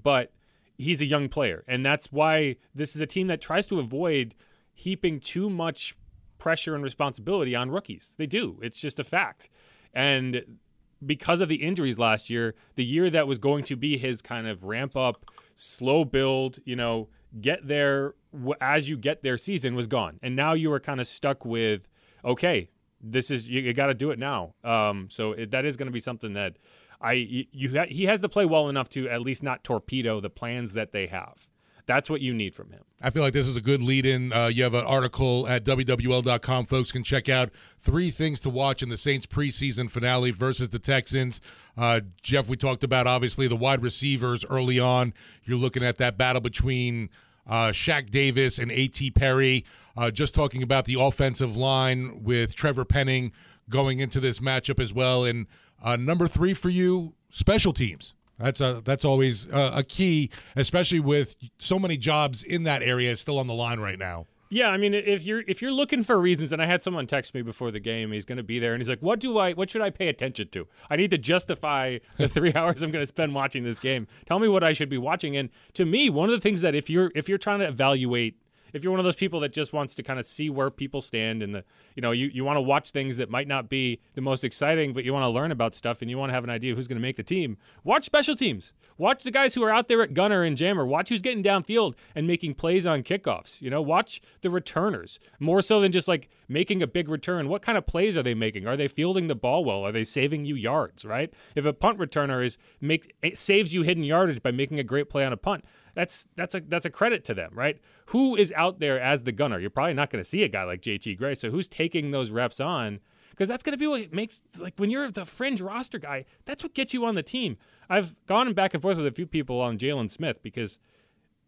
but 0.00 0.32
he's 0.76 1.00
a 1.00 1.06
young 1.06 1.30
player, 1.30 1.64
and 1.66 1.84
that's 1.84 2.12
why 2.12 2.56
this 2.74 2.94
is 2.94 3.00
a 3.00 3.06
team 3.06 3.28
that 3.28 3.40
tries 3.40 3.66
to 3.68 3.80
avoid 3.80 4.34
heaping 4.74 5.20
too 5.20 5.48
much 5.48 5.96
pressure 6.40 6.74
and 6.74 6.82
responsibility 6.82 7.54
on 7.54 7.70
rookies. 7.70 8.14
They 8.18 8.26
do. 8.26 8.58
It's 8.60 8.80
just 8.80 8.98
a 8.98 9.04
fact. 9.04 9.48
And 9.94 10.58
because 11.06 11.40
of 11.40 11.48
the 11.48 11.56
injuries 11.56 11.98
last 11.98 12.28
year, 12.28 12.54
the 12.74 12.84
year 12.84 13.08
that 13.10 13.28
was 13.28 13.38
going 13.38 13.62
to 13.64 13.76
be 13.76 13.96
his 13.96 14.20
kind 14.20 14.48
of 14.48 14.64
ramp 14.64 14.96
up, 14.96 15.26
slow 15.54 16.04
build, 16.04 16.58
you 16.64 16.74
know, 16.74 17.08
get 17.40 17.68
there 17.68 18.14
as 18.60 18.90
you 18.90 18.96
get 18.96 19.22
there 19.22 19.38
season 19.38 19.74
was 19.76 19.86
gone. 19.86 20.18
And 20.22 20.34
now 20.34 20.54
you 20.54 20.72
are 20.72 20.80
kind 20.80 21.00
of 21.00 21.06
stuck 21.06 21.44
with, 21.44 21.86
okay, 22.24 22.70
this 23.00 23.30
is, 23.30 23.48
you, 23.48 23.60
you 23.60 23.72
got 23.72 23.86
to 23.86 23.94
do 23.94 24.10
it 24.10 24.18
now. 24.18 24.54
Um, 24.64 25.08
so 25.10 25.32
it, 25.32 25.52
that 25.52 25.64
is 25.64 25.76
going 25.76 25.86
to 25.86 25.92
be 25.92 26.00
something 26.00 26.32
that 26.34 26.56
I, 27.00 27.12
you, 27.12 27.44
you, 27.52 27.84
he 27.88 28.04
has 28.04 28.20
to 28.20 28.28
play 28.28 28.44
well 28.44 28.68
enough 28.68 28.88
to 28.90 29.08
at 29.08 29.22
least 29.22 29.42
not 29.42 29.64
torpedo 29.64 30.20
the 30.20 30.30
plans 30.30 30.74
that 30.74 30.92
they 30.92 31.06
have. 31.06 31.48
That's 31.90 32.08
what 32.08 32.20
you 32.20 32.32
need 32.32 32.54
from 32.54 32.70
him. 32.70 32.84
I 33.02 33.10
feel 33.10 33.24
like 33.24 33.32
this 33.32 33.48
is 33.48 33.56
a 33.56 33.60
good 33.60 33.82
lead 33.82 34.06
in. 34.06 34.32
Uh, 34.32 34.46
you 34.46 34.62
have 34.62 34.74
an 34.74 34.86
article 34.86 35.48
at 35.48 35.64
WWL.com. 35.64 36.66
Folks 36.66 36.92
can 36.92 37.02
check 37.02 37.28
out 37.28 37.50
three 37.80 38.12
things 38.12 38.38
to 38.40 38.48
watch 38.48 38.80
in 38.80 38.88
the 38.88 38.96
Saints 38.96 39.26
preseason 39.26 39.90
finale 39.90 40.30
versus 40.30 40.68
the 40.68 40.78
Texans. 40.78 41.40
Uh, 41.76 42.02
Jeff, 42.22 42.48
we 42.48 42.56
talked 42.56 42.84
about 42.84 43.08
obviously 43.08 43.48
the 43.48 43.56
wide 43.56 43.82
receivers 43.82 44.44
early 44.44 44.78
on. 44.78 45.12
You're 45.42 45.58
looking 45.58 45.82
at 45.82 45.98
that 45.98 46.16
battle 46.16 46.40
between 46.40 47.10
uh, 47.48 47.70
Shaq 47.70 48.10
Davis 48.10 48.60
and 48.60 48.70
A.T. 48.70 49.10
Perry. 49.10 49.64
Uh, 49.96 50.12
just 50.12 50.32
talking 50.32 50.62
about 50.62 50.84
the 50.84 50.94
offensive 50.94 51.56
line 51.56 52.22
with 52.22 52.54
Trevor 52.54 52.84
Penning 52.84 53.32
going 53.68 53.98
into 53.98 54.20
this 54.20 54.38
matchup 54.38 54.78
as 54.78 54.92
well. 54.92 55.24
And 55.24 55.48
uh, 55.82 55.96
number 55.96 56.28
three 56.28 56.54
for 56.54 56.68
you, 56.68 57.14
special 57.30 57.72
teams. 57.72 58.14
That's 58.40 58.60
a 58.60 58.80
that's 58.84 59.04
always 59.04 59.46
a, 59.46 59.72
a 59.76 59.84
key, 59.84 60.30
especially 60.56 61.00
with 61.00 61.36
so 61.58 61.78
many 61.78 61.96
jobs 61.96 62.42
in 62.42 62.64
that 62.64 62.82
area 62.82 63.16
still 63.16 63.38
on 63.38 63.46
the 63.46 63.54
line 63.54 63.80
right 63.80 63.98
now. 63.98 64.26
Yeah, 64.52 64.70
I 64.70 64.78
mean, 64.78 64.94
if 64.94 65.22
you're 65.22 65.44
if 65.46 65.62
you're 65.62 65.72
looking 65.72 66.02
for 66.02 66.20
reasons, 66.20 66.52
and 66.52 66.60
I 66.60 66.66
had 66.66 66.82
someone 66.82 67.06
text 67.06 67.34
me 67.34 67.42
before 67.42 67.70
the 67.70 67.78
game, 67.78 68.10
he's 68.10 68.24
going 68.24 68.38
to 68.38 68.42
be 68.42 68.58
there, 68.58 68.72
and 68.72 68.80
he's 68.80 68.88
like, 68.88 69.00
"What 69.00 69.20
do 69.20 69.38
I? 69.38 69.52
What 69.52 69.70
should 69.70 69.80
I 69.80 69.90
pay 69.90 70.08
attention 70.08 70.48
to? 70.48 70.66
I 70.90 70.96
need 70.96 71.10
to 71.10 71.18
justify 71.18 71.98
the 72.16 72.28
three 72.36 72.52
hours 72.52 72.82
I'm 72.82 72.90
going 72.90 73.02
to 73.02 73.06
spend 73.06 73.32
watching 73.32 73.62
this 73.62 73.78
game. 73.78 74.08
Tell 74.26 74.40
me 74.40 74.48
what 74.48 74.64
I 74.64 74.72
should 74.72 74.88
be 74.88 74.98
watching." 74.98 75.36
And 75.36 75.50
to 75.74 75.86
me, 75.86 76.10
one 76.10 76.28
of 76.28 76.34
the 76.34 76.40
things 76.40 76.62
that 76.62 76.74
if 76.74 76.90
you're 76.90 77.12
if 77.14 77.28
you're 77.28 77.38
trying 77.38 77.60
to 77.60 77.68
evaluate 77.68 78.39
if 78.72 78.82
you're 78.82 78.90
one 78.90 79.00
of 79.00 79.04
those 79.04 79.16
people 79.16 79.40
that 79.40 79.52
just 79.52 79.72
wants 79.72 79.94
to 79.94 80.02
kind 80.02 80.18
of 80.18 80.26
see 80.26 80.50
where 80.50 80.70
people 80.70 81.00
stand 81.00 81.42
and 81.42 81.54
the 81.54 81.64
you 81.94 82.02
know 82.02 82.10
you, 82.10 82.30
you 82.32 82.44
want 82.44 82.56
to 82.56 82.60
watch 82.60 82.90
things 82.90 83.16
that 83.16 83.30
might 83.30 83.48
not 83.48 83.68
be 83.68 84.00
the 84.14 84.20
most 84.20 84.44
exciting 84.44 84.92
but 84.92 85.04
you 85.04 85.12
want 85.12 85.22
to 85.22 85.28
learn 85.28 85.52
about 85.52 85.74
stuff 85.74 86.02
and 86.02 86.10
you 86.10 86.18
want 86.18 86.30
to 86.30 86.34
have 86.34 86.44
an 86.44 86.50
idea 86.50 86.74
who's 86.74 86.88
going 86.88 86.96
to 86.96 87.02
make 87.02 87.16
the 87.16 87.22
team 87.22 87.56
watch 87.84 88.04
special 88.04 88.34
teams. 88.34 88.72
Watch 88.98 89.24
the 89.24 89.30
guys 89.30 89.54
who 89.54 89.62
are 89.62 89.70
out 89.70 89.88
there 89.88 90.02
at 90.02 90.12
gunner 90.12 90.42
and 90.42 90.58
jammer. 90.58 90.84
Watch 90.84 91.08
who's 91.08 91.22
getting 91.22 91.42
downfield 91.42 91.94
and 92.14 92.26
making 92.26 92.54
plays 92.54 92.86
on 92.86 93.02
kickoffs 93.02 93.60
you 93.62 93.70
know? 93.70 93.82
Watch 93.82 94.20
the 94.42 94.50
returners 94.50 95.18
more 95.38 95.62
so 95.62 95.80
than 95.80 95.92
just 95.92 96.08
like 96.08 96.28
making 96.48 96.82
a 96.82 96.86
big 96.86 97.08
return. 97.08 97.48
What 97.48 97.62
kind 97.62 97.78
of 97.78 97.86
plays 97.86 98.16
are 98.16 98.22
they 98.22 98.34
making? 98.34 98.66
Are 98.66 98.76
they 98.76 98.88
fielding 98.88 99.28
the 99.28 99.34
ball 99.34 99.64
well? 99.64 99.84
Are 99.84 99.92
they 99.92 100.04
saving 100.04 100.44
you 100.44 100.54
yards 100.54 101.04
right? 101.04 101.32
If 101.54 101.64
a 101.64 101.72
punt 101.72 101.98
returner 101.98 102.44
is 102.44 102.58
make 102.80 103.14
saves 103.34 103.74
you 103.74 103.82
hidden 103.82 104.04
yardage 104.04 104.42
by 104.42 104.50
making 104.50 104.78
a 104.78 104.84
great 104.84 105.08
play 105.08 105.24
on 105.24 105.32
a 105.32 105.36
punt 105.36 105.64
that's 105.94 106.28
that's 106.36 106.54
a 106.54 106.60
that's 106.60 106.84
a 106.84 106.90
credit 106.90 107.24
to 107.24 107.34
them, 107.34 107.52
right? 107.54 107.78
Who 108.06 108.36
is 108.36 108.52
out 108.56 108.80
there 108.80 109.00
as 109.00 109.24
the 109.24 109.32
gunner? 109.32 109.58
You're 109.58 109.70
probably 109.70 109.94
not 109.94 110.10
going 110.10 110.22
to 110.22 110.28
see 110.28 110.42
a 110.42 110.48
guy 110.48 110.64
like 110.64 110.82
JT 110.82 111.16
Gray. 111.18 111.34
So 111.34 111.50
who's 111.50 111.68
taking 111.68 112.10
those 112.10 112.30
reps 112.30 112.60
on? 112.60 113.00
Because 113.30 113.48
that's 113.48 113.62
going 113.62 113.72
to 113.72 113.78
be 113.78 113.86
what 113.86 114.12
makes 114.12 114.42
like 114.58 114.74
when 114.76 114.90
you're 114.90 115.10
the 115.10 115.24
fringe 115.24 115.60
roster 115.60 115.98
guy, 115.98 116.24
that's 116.44 116.62
what 116.62 116.74
gets 116.74 116.92
you 116.92 117.04
on 117.04 117.14
the 117.14 117.22
team. 117.22 117.56
I've 117.88 118.14
gone 118.26 118.52
back 118.52 118.74
and 118.74 118.82
forth 118.82 118.96
with 118.96 119.06
a 119.06 119.12
few 119.12 119.26
people 119.26 119.60
on 119.60 119.78
Jaylon 119.78 120.10
Smith 120.10 120.42
because 120.42 120.78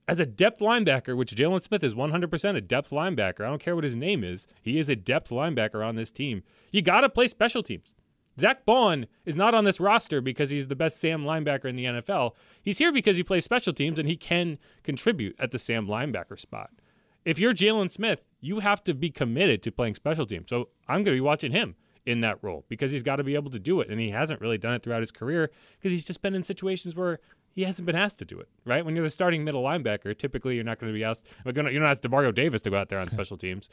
as 0.09 0.19
a 0.19 0.27
depth 0.27 0.61
linebacker, 0.61 1.17
which 1.17 1.35
Jaylon 1.35 1.63
Smith 1.63 1.85
is 1.85 1.95
100% 1.95 2.57
a 2.57 2.61
depth 2.61 2.91
linebacker. 2.91 3.41
I 3.41 3.49
don't 3.49 3.63
care 3.63 3.75
what 3.75 3.85
his 3.85 3.97
name 3.97 4.25
is. 4.25 4.49
He 4.61 4.79
is 4.79 4.89
a 4.89 4.97
depth 4.97 5.31
linebacker 5.31 5.87
on 5.87 5.95
this 5.95 6.11
team. 6.11 6.43
You 6.73 6.83
got 6.83 7.03
to 7.03 7.09
play 7.09 7.29
special 7.29 7.63
teams. 7.63 7.95
Zack 8.41 8.65
Baun 8.65 9.07
is 9.25 9.37
not 9.37 9.55
on 9.55 9.65
this 9.65 9.81
roster 9.81 10.21
because 10.21 10.51
he's 10.51 10.69
the 10.69 10.77
best 10.77 10.99
Sam 10.99 11.25
linebacker 11.25 11.67
in 11.67 11.77
the 11.77 11.85
NFL. 11.85 12.33
He's 12.63 12.79
here 12.79 12.93
because 12.93 13.17
he 13.17 13.23
plays 13.23 13.45
special 13.45 13.73
teams 13.73 13.99
and 13.99 14.09
he 14.09 14.17
can 14.17 14.59
contribute 14.83 15.37
at 15.39 15.51
the 15.51 15.59
Sam 15.59 15.87
linebacker 15.87 16.39
spot. 16.39 16.71
If 17.25 17.39
you're 17.39 17.55
Jaylon 17.55 17.91
Smith, 17.91 18.27
you 18.41 18.61
have 18.61 18.83
to 18.85 18.95
be 18.95 19.11
committed 19.11 19.63
to 19.63 19.73
playing 19.73 19.95
special 19.95 20.27
teams. 20.27 20.49
So 20.49 20.69
I'm 20.89 21.05
going 21.05 21.05
to 21.05 21.13
be 21.13 21.21
watching 21.21 21.53
him 21.53 21.77
in 22.05 22.21
that 22.23 22.39
role 22.43 22.65
because 22.69 22.91
he's 22.91 23.03
got 23.03 23.17
to 23.17 23.25
be 23.25 23.35
able 23.35 23.51
to 23.51 23.61
do 23.61 23.81
it. 23.81 23.89
And 23.89 24.01
he 24.01 24.11
hasn't 24.11 24.41
really 24.41 24.59
done 24.59 24.75
it 24.75 24.83
throughout 24.83 25.01
his 25.01 25.13
career 25.13 25.51
because 25.79 25.93
he's 25.93 26.05
just 26.05 26.23
been 26.23 26.35
in 26.35 26.43
situations 26.43 26.97
where 26.97 27.21
he 27.55 27.63
hasn't 27.63 27.87
been 27.87 27.95
asked 27.95 28.19
to 28.19 28.25
do 28.25 28.41
it, 28.41 28.49
right? 28.65 28.85
When 28.85 28.97
you're 28.97 29.05
the 29.05 29.11
starting 29.11 29.45
middle 29.45 29.63
linebacker, 29.63 30.17
typically 30.17 30.55
you're 30.55 30.65
not 30.65 30.79
going 30.79 30.93
to 30.93 30.99
be 30.99 31.05
asked, 31.05 31.27
you're 31.45 31.63
not 31.63 31.91
ask 31.91 32.03
Demario 32.03 32.35
Davis 32.35 32.63
to 32.63 32.71
go 32.71 32.79
out 32.79 32.89
there 32.89 32.99
on 32.99 33.09
special 33.11 33.37
teams 33.37 33.69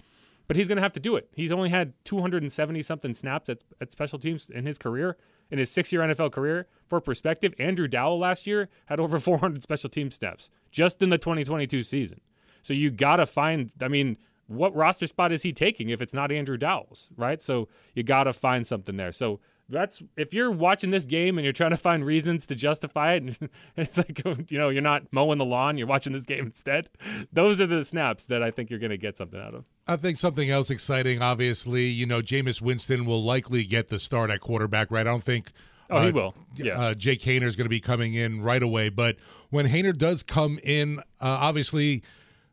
but 0.49 0.55
he's 0.55 0.67
going 0.67 0.77
to 0.77 0.81
have 0.81 0.93
to 0.93 0.99
do 0.99 1.15
it. 1.15 1.29
He's 1.35 1.51
only 1.51 1.69
had 1.69 1.93
270 2.05 2.81
something 2.81 3.13
snaps 3.13 3.49
at, 3.49 3.63
at 3.79 3.91
special 3.91 4.17
teams 4.17 4.49
in 4.49 4.65
his 4.65 4.79
career, 4.79 5.15
in 5.51 5.59
his 5.59 5.69
six 5.69 5.93
year 5.93 6.01
NFL 6.01 6.31
career. 6.31 6.65
For 6.87 6.99
perspective, 6.99 7.53
Andrew 7.59 7.87
Dowell 7.87 8.17
last 8.17 8.47
year 8.47 8.67
had 8.87 8.99
over 8.99 9.19
400 9.19 9.61
special 9.61 9.91
team 9.91 10.09
snaps 10.09 10.49
just 10.71 11.03
in 11.03 11.11
the 11.11 11.19
2022 11.19 11.83
season. 11.83 12.21
So 12.63 12.73
you 12.73 12.89
got 12.89 13.17
to 13.17 13.27
find, 13.27 13.71
I 13.79 13.89
mean, 13.89 14.17
what 14.47 14.75
roster 14.75 15.05
spot 15.05 15.31
is 15.31 15.43
he 15.43 15.53
taking 15.53 15.89
if 15.89 16.01
it's 16.01 16.15
not 16.15 16.31
Andrew 16.31 16.57
Dowell's, 16.57 17.11
right? 17.15 17.39
So 17.43 17.67
you 17.93 18.01
got 18.01 18.23
to 18.23 18.33
find 18.33 18.65
something 18.65 18.97
there. 18.97 19.11
So 19.11 19.39
that's 19.69 20.01
if 20.17 20.33
you're 20.33 20.51
watching 20.51 20.91
this 20.91 21.05
game 21.05 21.37
and 21.37 21.43
you're 21.43 21.53
trying 21.53 21.69
to 21.71 21.77
find 21.77 22.05
reasons 22.05 22.45
to 22.47 22.55
justify 22.55 23.13
it, 23.13 23.23
and 23.23 23.49
it's 23.77 23.97
like 23.97 24.21
you 24.49 24.57
know 24.57 24.69
you're 24.69 24.81
not 24.81 25.03
mowing 25.11 25.37
the 25.37 25.45
lawn, 25.45 25.77
you're 25.77 25.87
watching 25.87 26.13
this 26.13 26.25
game 26.25 26.47
instead. 26.47 26.89
Those 27.31 27.61
are 27.61 27.67
the 27.67 27.83
snaps 27.83 28.25
that 28.27 28.43
I 28.43 28.51
think 28.51 28.69
you're 28.69 28.79
going 28.79 28.89
to 28.91 28.97
get 28.97 29.17
something 29.17 29.39
out 29.39 29.53
of. 29.53 29.67
I 29.87 29.95
think 29.95 30.17
something 30.17 30.49
else 30.49 30.69
exciting. 30.69 31.21
Obviously, 31.21 31.85
you 31.85 32.05
know, 32.05 32.21
Jameis 32.21 32.61
Winston 32.61 33.05
will 33.05 33.23
likely 33.23 33.63
get 33.63 33.87
the 33.87 33.99
start 33.99 34.29
at 34.29 34.41
quarterback. 34.41 34.91
Right? 34.91 35.01
I 35.01 35.09
don't 35.09 35.23
think. 35.23 35.51
Oh, 35.91 35.97
uh, 35.97 36.05
he 36.05 36.11
will. 36.11 36.35
Yeah. 36.55 36.79
Uh, 36.79 36.93
Jake 36.93 37.21
Haener 37.21 37.47
is 37.47 37.55
going 37.55 37.65
to 37.65 37.69
be 37.69 37.79
coming 37.79 38.13
in 38.13 38.41
right 38.41 38.61
away. 38.61 38.89
But 38.89 39.15
when 39.49 39.67
Haener 39.67 39.97
does 39.97 40.21
come 40.21 40.59
in, 40.63 40.99
uh, 40.99 41.03
obviously 41.19 42.03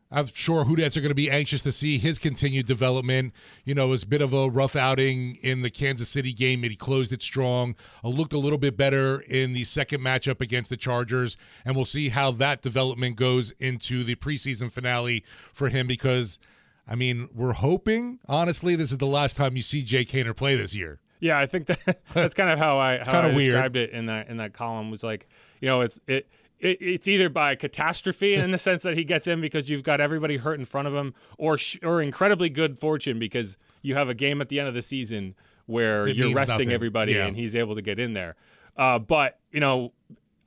I'm 0.09 0.27
sure 0.33 0.63
Who 0.63 0.77
Dats 0.77 0.95
are 0.95 1.01
going 1.01 1.09
to 1.09 1.15
be 1.15 1.29
anxious 1.29 1.61
to 1.63 1.71
see 1.71 1.97
his 1.97 2.17
continued 2.17 2.65
development. 2.65 3.33
You 3.65 3.75
know, 3.75 3.87
it 3.87 3.89
was 3.89 4.03
a 4.03 4.07
bit 4.07 4.21
of 4.21 4.31
a 4.31 4.49
rough 4.49 4.75
outing 4.75 5.35
in 5.41 5.63
the 5.63 5.69
Kansas 5.69 6.07
City 6.07 6.31
game, 6.31 6.63
and 6.63 6.71
he 6.71 6.77
closed 6.77 7.11
it 7.11 7.21
strong. 7.21 7.75
Uh, 8.03 8.09
looked 8.09 8.31
a 8.31 8.37
little 8.37 8.57
bit 8.57 8.77
better 8.77 9.19
in 9.19 9.51
the 9.53 9.65
second 9.65 10.01
matchup 10.01 10.39
against 10.39 10.69
the 10.69 10.77
Chargers, 10.77 11.35
and 11.65 11.75
we'll 11.75 11.85
see 11.85 12.09
how 12.09 12.31
that 12.31 12.61
development 12.61 13.17
goes 13.17 13.51
into 13.59 14.03
the 14.05 14.15
preseason 14.15 14.71
finale 14.71 15.25
for 15.51 15.69
him 15.69 15.87
because, 15.87 16.39
I 16.87 16.95
mean, 16.95 17.27
we're 17.33 17.53
hoping, 17.53 18.19
honestly, 18.29 18.77
this 18.77 18.91
is 18.91 18.99
the 18.99 19.07
last 19.07 19.35
time 19.35 19.57
you 19.57 19.61
see 19.61 19.83
Jay 19.83 20.05
Haener 20.05 20.35
play 20.35 20.55
this 20.55 20.73
year. 20.73 20.99
Yeah, 21.19 21.37
I 21.37 21.47
think 21.47 21.65
that 21.67 21.99
that's 22.13 22.33
kind 22.33 22.49
of 22.49 22.59
how 22.59 22.77
I 22.77 22.99
how 23.03 23.21
I 23.21 23.31
described 23.31 23.75
it 23.75 23.89
in 23.89 24.05
that 24.05 24.29
in 24.29 24.37
that 24.37 24.53
column 24.53 24.91
was 24.91 25.03
like, 25.03 25.27
you 25.59 25.67
know, 25.67 25.81
it's 25.81 25.99
it 26.07 26.27
it, 26.59 26.77
it's 26.81 27.07
either 27.07 27.29
by 27.29 27.55
catastrophe 27.55 28.33
in 28.33 28.51
the 28.51 28.57
sense 28.57 28.83
that 28.83 28.97
he 28.97 29.03
gets 29.03 29.27
in 29.27 29.41
because 29.41 29.69
you've 29.69 29.83
got 29.83 30.01
everybody 30.01 30.37
hurt 30.37 30.57
in 30.59 30.65
front 30.65 30.87
of 30.87 30.93
him, 30.95 31.13
or 31.37 31.57
sh- 31.57 31.77
or 31.83 32.01
incredibly 32.01 32.49
good 32.49 32.77
fortune 32.79 33.19
because 33.19 33.57
you 33.81 33.95
have 33.95 34.09
a 34.09 34.13
game 34.13 34.41
at 34.41 34.49
the 34.49 34.59
end 34.59 34.67
of 34.67 34.73
the 34.73 34.81
season 34.81 35.35
where 35.65 36.07
It 36.07 36.15
you're 36.15 36.33
resting 36.33 36.55
nothing. 36.67 36.71
everybody 36.71 37.13
Yeah. 37.13 37.25
and 37.27 37.35
he's 37.35 37.55
able 37.55 37.75
to 37.75 37.81
get 37.81 37.99
in 37.99 38.13
there. 38.13 38.35
Uh, 38.75 38.99
but 38.99 39.39
you 39.51 39.59
know, 39.59 39.93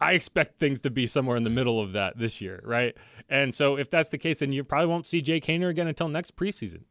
I 0.00 0.12
expect 0.12 0.58
things 0.58 0.80
to 0.82 0.90
be 0.90 1.06
somewhere 1.06 1.36
in 1.36 1.42
the 1.42 1.50
middle 1.50 1.78
of 1.80 1.92
that 1.92 2.18
this 2.18 2.40
year, 2.40 2.60
right? 2.64 2.96
And 3.28 3.54
so 3.54 3.76
if 3.76 3.90
that's 3.90 4.08
the 4.08 4.16
case, 4.18 4.38
then 4.40 4.50
you 4.50 4.64
probably 4.64 4.86
won't 4.86 5.04
see 5.06 5.20
Jake 5.20 5.44
Haener 5.44 5.68
again 5.68 5.86
until 5.86 6.08
next 6.08 6.36
preseason. 6.36 6.84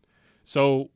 So 0.44 0.92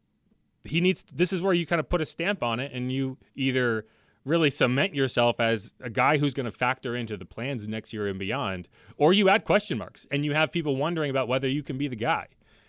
he 0.64 0.80
needs. 0.80 1.04
This 1.04 1.34
is 1.34 1.42
where 1.42 1.54
you 1.54 1.66
kind 1.66 1.80
of 1.80 1.90
put 1.90 2.02
a 2.02 2.06
stamp 2.06 2.44
on 2.44 2.60
it, 2.60 2.72
and 2.74 2.92
you 2.92 3.18
either 3.36 3.86
really 4.26 4.50
cement 4.50 4.96
yourself 4.96 5.40
as 5.40 5.74
a 5.82 5.90
guy 5.90 6.18
who's 6.18 6.34
going 6.34 6.46
to 6.46 6.52
factor 6.52 6.96
into 6.96 7.18
the 7.18 7.26
plans 7.26 7.68
next 7.68 7.94
year 7.94 8.08
and 8.08 8.18
beyond, 8.18 8.68
or 8.98 9.14
you 9.14 9.30
add 9.30 9.44
question 9.44 9.78
marks 9.78 10.08
and 10.12 10.24
you 10.24 10.34
have 10.34 10.52
people 10.52 10.76
wondering 10.76 11.10
about 11.10 11.28
whether 11.28 11.48
you 11.48 11.64
can 11.64 11.78
be 11.78 11.88
the 11.88 11.96
guy. 11.96 12.28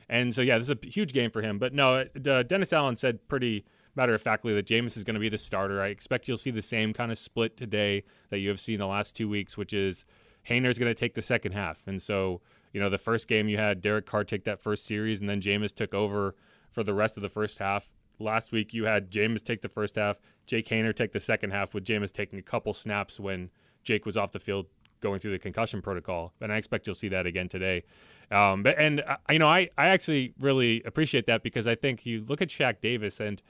And 0.09 0.35
so, 0.35 0.43
yeah, 0.43 0.59
this 0.59 0.69
is 0.69 0.77
a 0.83 0.87
huge 0.87 1.13
game 1.13 1.31
for 1.31 1.43
him. 1.43 1.59
But 1.59 1.73
no, 1.73 2.05
uh, 2.29 2.43
Dennis 2.43 2.73
Allen 2.73 2.97
said 2.97 3.27
pretty 3.29 3.65
matter 3.95 4.15
of 4.15 4.23
factly 4.23 4.55
that 4.55 4.67
Jameis 4.67 4.97
is 4.97 5.05
going 5.05 5.15
to 5.15 5.21
be 5.21 5.29
the 5.29 5.39
starter. 5.39 5.81
I 5.81 5.89
expect 5.89 6.29
you'll 6.29 6.37
see 6.37 6.51
the 6.51 6.63
same 6.63 6.93
kind 6.93 7.13
of 7.13 7.19
split 7.19 7.57
today 7.57 8.05
that 8.31 8.39
you 8.39 8.49
have 8.49 8.61
seen 8.61 8.79
the 8.79 8.87
last 8.87 9.17
two 9.17 9.29
weeks, 9.29 9.57
which 9.57 9.73
is 9.73 10.05
Haener's 10.49 10.79
going 10.79 10.91
to 10.91 10.99
take 10.99 11.15
the 11.15 11.23
second 11.23 11.53
half. 11.53 11.87
And 11.87 12.03
so, 12.03 12.41
you 12.73 12.81
know, 12.81 12.91
the 12.91 12.99
first 12.99 13.29
game 13.29 13.49
you 13.49 13.57
had 13.57 13.81
Derek 13.81 14.07
Carr 14.07 14.25
take 14.25 14.45
that 14.45 14.61
first 14.61 14.85
series, 14.85 15.21
and 15.21 15.31
then 15.31 15.41
Jameis 15.41 15.75
took 15.75 15.95
over 15.95 16.35
for 16.71 16.83
the 16.83 16.95
rest 16.95 17.17
of 17.17 17.23
the 17.23 17.29
first 17.29 17.59
half. 17.59 17.89
Last 18.19 18.53
week 18.53 18.75
you 18.75 18.85
had 18.85 19.11
Jameis 19.11 19.43
take 19.43 19.63
the 19.63 19.69
first 19.69 19.97
half, 19.97 20.19
Jake 20.47 20.69
Haener 20.69 20.95
take 20.95 21.13
the 21.13 21.21
second 21.21 21.51
half, 21.51 21.75
with 21.75 21.85
Jameis 21.85 22.13
taking 22.13 22.39
a 22.39 22.43
couple 22.43 22.73
snaps 22.73 23.19
when 23.19 23.51
Jake 23.83 24.07
was 24.07 24.17
off 24.17 24.33
the 24.33 24.39
field 24.39 24.67
going 25.01 25.21
through 25.21 25.33
the 25.33 25.39
concussion 25.39 25.83
protocol. 25.83 26.33
And 26.41 26.53
I 26.53 26.57
expect 26.57 26.87
you'll 26.87 26.95
see 26.95 27.09
that 27.09 27.27
again 27.27 27.49
today. 27.49 27.85
Um, 28.31 28.63
but 28.63 28.79
and 28.79 29.01
uh, 29.01 29.17
you 29.31 29.39
know, 29.39 29.49
I 29.49 29.69
I 29.77 29.89
actually 29.89 30.35
really 30.41 30.83
appreciate 30.85 31.27
that 31.27 31.43
because 31.43 31.67
I 31.67 31.75
think 31.75 32.07
you 32.07 32.25
look 32.27 32.41
at 32.41 32.49
Shaq 32.49 32.81
Davis 32.81 33.21
and 33.21 33.43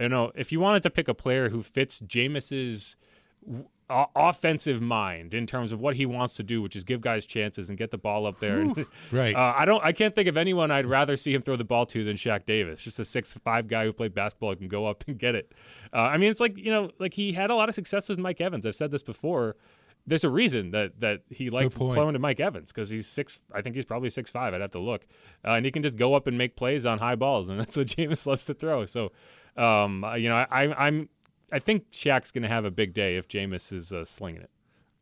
you 0.00 0.08
know 0.08 0.32
if 0.34 0.52
you 0.52 0.60
wanted 0.60 0.82
to 0.84 0.90
pick 0.90 1.08
a 1.08 1.14
player 1.14 1.48
who 1.48 1.62
fits 1.62 2.00
Jameis's 2.00 2.96
offensive 4.16 4.80
mind 4.80 5.34
in 5.34 5.46
terms 5.46 5.72
of 5.72 5.80
what 5.80 5.96
he 5.96 6.06
wants 6.06 6.34
to 6.34 6.42
do, 6.42 6.62
which 6.62 6.76
is 6.76 6.84
give 6.84 7.00
guys 7.00 7.26
chances 7.26 7.68
and 7.68 7.78
get 7.78 7.90
the 7.90 7.98
ball 7.98 8.26
up 8.26 8.40
there. 8.40 8.60
And, 8.60 8.86
right. 9.12 9.34
Uh, 9.34 9.54
I 9.56 9.64
don't. 9.64 9.84
I 9.84 9.92
can't 9.92 10.14
think 10.14 10.28
of 10.28 10.36
anyone 10.36 10.70
I'd 10.70 10.86
rather 10.86 11.16
see 11.16 11.34
him 11.34 11.42
throw 11.42 11.56
the 11.56 11.64
ball 11.64 11.86
to 11.86 12.04
than 12.04 12.16
Shaq 12.16 12.46
Davis. 12.46 12.82
Just 12.82 12.98
a 12.98 13.04
six-five 13.04 13.68
guy 13.68 13.84
who 13.84 13.92
played 13.92 14.14
basketball 14.14 14.50
and 14.50 14.60
can 14.60 14.68
go 14.68 14.86
up 14.86 15.04
and 15.06 15.18
get 15.18 15.34
it. 15.34 15.52
Uh, 15.92 16.00
I 16.00 16.16
mean, 16.16 16.30
it's 16.30 16.40
like 16.40 16.56
you 16.56 16.70
know, 16.70 16.90
like 16.98 17.14
he 17.14 17.32
had 17.32 17.50
a 17.50 17.54
lot 17.54 17.68
of 17.68 17.74
success 17.74 18.08
with 18.08 18.18
Mike 18.18 18.40
Evans. 18.40 18.66
I've 18.66 18.74
said 18.74 18.90
this 18.90 19.02
before. 19.02 19.56
There's 20.04 20.24
a 20.24 20.30
reason 20.30 20.72
that 20.72 21.00
that 21.00 21.20
he 21.30 21.48
liked 21.50 21.76
playing 21.76 22.14
to 22.14 22.18
Mike 22.18 22.40
Evans 22.40 22.72
because 22.72 22.88
he's 22.88 23.06
six. 23.06 23.44
I 23.54 23.62
think 23.62 23.76
he's 23.76 23.84
probably 23.84 24.10
six 24.10 24.30
five. 24.30 24.52
I'd 24.52 24.60
have 24.60 24.72
to 24.72 24.80
look, 24.80 25.06
uh, 25.44 25.52
and 25.52 25.64
he 25.64 25.70
can 25.70 25.82
just 25.82 25.96
go 25.96 26.14
up 26.14 26.26
and 26.26 26.36
make 26.36 26.56
plays 26.56 26.84
on 26.84 26.98
high 26.98 27.14
balls, 27.14 27.48
and 27.48 27.60
that's 27.60 27.76
what 27.76 27.86
Jameis 27.86 28.26
loves 28.26 28.44
to 28.46 28.54
throw. 28.54 28.84
So, 28.84 29.12
um, 29.56 30.04
you 30.16 30.28
know, 30.28 30.36
I, 30.36 30.86
I'm 30.86 31.08
I 31.52 31.58
think 31.58 31.90
Shaq's 31.90 32.30
going 32.30 32.42
to 32.42 32.48
have 32.48 32.64
a 32.64 32.70
big 32.70 32.94
day 32.94 33.16
if 33.16 33.28
Jameis 33.28 33.72
is 33.72 33.92
uh, 33.92 34.04
slinging 34.04 34.42
it. 34.42 34.50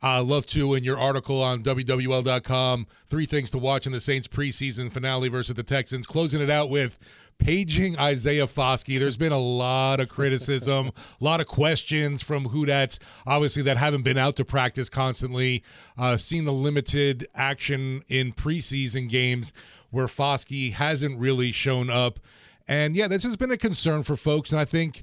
I 0.02 0.20
love 0.20 0.46
to 0.46 0.74
in 0.74 0.82
your 0.82 0.98
article 0.98 1.42
on 1.42 1.62
WWL.com. 1.62 2.86
Three 3.10 3.26
things 3.26 3.50
to 3.50 3.58
watch 3.58 3.86
in 3.86 3.92
the 3.92 4.00
Saints 4.00 4.26
preseason 4.26 4.90
finale 4.90 5.28
versus 5.28 5.54
the 5.54 5.62
Texans. 5.62 6.06
Closing 6.06 6.40
it 6.40 6.48
out 6.48 6.70
with 6.70 6.98
paging 7.38 7.98
Isaiah 7.98 8.46
Foskey. 8.46 8.98
There's 8.98 9.18
been 9.18 9.32
a 9.32 9.38
lot 9.38 10.00
of 10.00 10.08
criticism, 10.08 10.88
a 10.88 10.92
lot 11.24 11.40
of 11.40 11.46
questions 11.46 12.22
from 12.22 12.46
who 12.46 12.64
that's 12.64 12.98
obviously 13.26 13.62
that 13.62 13.76
haven't 13.76 14.02
been 14.02 14.18
out 14.18 14.36
to 14.36 14.44
practice 14.44 14.88
constantly. 14.88 15.62
Uh, 15.98 16.16
seen 16.16 16.46
the 16.46 16.52
limited 16.52 17.26
action 17.34 18.02
in 18.08 18.32
preseason 18.32 19.08
games 19.08 19.52
where 19.90 20.06
Foskey 20.06 20.72
hasn't 20.72 21.18
really 21.18 21.52
shown 21.52 21.90
up. 21.90 22.20
And 22.66 22.96
yeah, 22.96 23.08
this 23.08 23.24
has 23.24 23.36
been 23.36 23.50
a 23.50 23.58
concern 23.58 24.02
for 24.02 24.16
folks. 24.16 24.50
And 24.50 24.60
I 24.60 24.64
think 24.64 25.02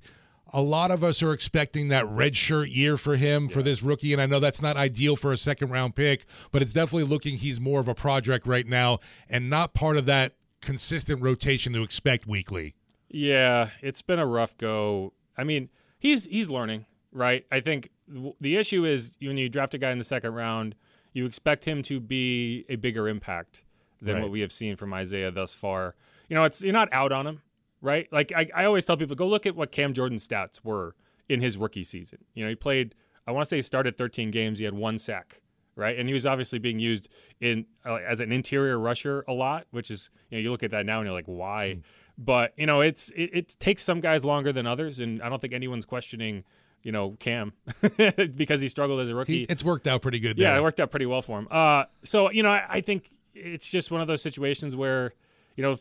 a 0.54 0.62
lot 0.62 0.92
of 0.92 1.04
us 1.04 1.22
are 1.22 1.34
expecting 1.34 1.90
that 1.90 2.08
red 2.10 2.36
shirt 2.36 2.70
year 2.70 2.98
for 2.98 3.16
him 3.16 3.46
yeah. 3.46 3.50
for 3.50 3.64
this 3.64 3.82
rookie, 3.82 4.14
and 4.14 4.22
I 4.22 4.26
know 4.26 4.40
that's 4.40 4.62
not 4.62 4.78
ideal 4.78 5.16
for 5.16 5.32
a 5.32 5.38
second 5.38 5.70
round 5.70 5.96
pick, 5.96 6.26
but 6.52 6.62
it's 6.62 6.72
definitely 6.72 7.04
looking 7.04 7.38
he's 7.38 7.60
more 7.60 7.80
of 7.80 7.88
a 7.88 7.96
project 7.96 8.48
right 8.48 8.68
now 8.68 9.00
and 9.30 9.50
not 9.50 9.74
part 9.74 9.98
of 9.98 10.06
that 10.06 10.36
consistent 10.62 11.22
rotation 11.22 11.74
to 11.74 11.84
expect 11.84 12.28
weekly. 12.28 12.76
Yeah, 13.10 13.70
it's 13.82 14.02
been 14.02 14.20
a 14.20 14.26
rough 14.26 14.58
go. 14.58 15.14
I 15.38 15.44
mean, 15.44 15.70
he's 16.00 16.26
he's 16.26 16.50
learning, 16.50 16.86
right? 17.12 17.46
I 17.52 17.60
think 17.60 17.92
the 18.40 18.58
issue 18.58 18.86
is 18.86 19.14
when 19.22 19.38
you 19.38 19.50
draft 19.50 19.74
a 19.74 19.78
guy 19.78 19.92
in 19.92 19.98
the 19.98 20.04
second 20.04 20.34
round, 20.34 20.76
you 21.14 21.26
expect 21.26 21.66
him 21.66 21.82
to 21.84 22.00
be 22.00 22.66
a 22.70 22.76
bigger 22.76 23.08
impact 23.08 23.64
than 24.02 24.16
right. 24.16 24.24
what 24.24 24.32
we 24.32 24.42
have 24.42 24.52
seen 24.52 24.76
from 24.76 24.94
Isaiah 24.94 25.32
thus 25.32 25.54
far. 25.54 25.96
You 26.30 26.36
know, 26.36 26.44
it's 26.44 26.64
you're 26.64 26.74
not 26.74 26.90
out 26.92 27.12
on 27.12 27.26
him 27.26 27.42
right? 27.82 28.08
Like 28.12 28.32
I, 28.36 28.50
I 28.56 28.66
always 28.66 28.86
tell 28.86 28.98
people, 28.98 29.16
go 29.16 29.28
look 29.28 29.46
at 29.46 29.56
what 29.56 29.72
Cam 29.72 29.94
Jordan's 29.94 30.28
stats 30.28 30.64
were 30.64 30.96
in 31.30 31.42
his 31.42 31.58
rookie 31.58 31.84
season. 31.84 32.20
You 32.34 32.44
know, 32.44 32.50
he 32.50 32.56
played, 32.56 32.96
I 33.26 33.32
want 33.32 33.46
to 33.46 33.50
say 33.50 33.58
he 33.58 33.62
started 33.62 33.98
13 33.98 34.32
games. 34.32 34.60
He 34.60 34.66
had 34.66 34.74
one 34.74 34.98
sack, 34.98 35.42
right? 35.76 35.98
And 35.98 36.08
he 36.08 36.14
was 36.14 36.26
obviously 36.26 36.60
being 36.60 36.80
used 36.80 37.10
in 37.40 37.66
uh, 37.86 37.96
as 37.96 38.20
an 38.20 38.32
interior 38.32 38.80
rusher 38.80 39.24
a 39.28 39.34
lot, 39.34 39.68
which 39.72 39.92
is, 39.92 40.10
you 40.30 40.38
know, 40.38 40.42
you 40.44 40.52
look 40.52 40.64
at 40.64 40.72
that 40.72 40.86
now 40.86 41.00
and 41.00 41.08
you're 41.08 41.16
like, 41.16 41.26
why? 41.26 41.76
Hmm. 41.76 41.80
But 42.20 42.54
you 42.58 42.66
know, 42.66 42.82
it's 42.82 43.12
it, 43.12 43.30
it 43.32 43.56
takes 43.60 43.84
some 43.84 44.00
guys 44.00 44.26
longer 44.26 44.52
than 44.52 44.66
others, 44.66 45.00
and 45.00 45.22
I 45.22 45.30
don't 45.30 45.40
think 45.40 45.54
anyone's 45.54 45.86
questioning 45.86 46.44
you 46.84 46.94
know, 46.94 47.18
Cam 47.20 47.52
because 48.36 48.62
he 48.62 48.70
struggled 48.70 49.02
as 49.02 49.10
a 49.10 49.16
rookie. 49.16 49.40
He, 49.40 49.44
it's 49.50 49.64
worked 49.64 49.88
out 49.88 50.02
pretty 50.02 50.20
good. 50.20 50.38
Yeah, 50.38 50.56
it 50.56 50.62
worked 50.62 50.80
out 50.80 50.90
pretty 50.90 51.06
well 51.06 51.22
for 51.22 51.40
him. 51.40 51.48
Uh, 51.52 51.84
so 52.04 52.32
you 52.32 52.44
know, 52.44 52.50
I, 52.52 52.66
I, 52.70 52.82
think 52.82 53.12
it's 53.34 53.68
just 53.68 53.92
one 53.92 54.00
of 54.00 54.08
those 54.08 54.22
situations 54.22 54.74
where, 54.74 55.14
you 55.56 55.64
know, 55.64 55.78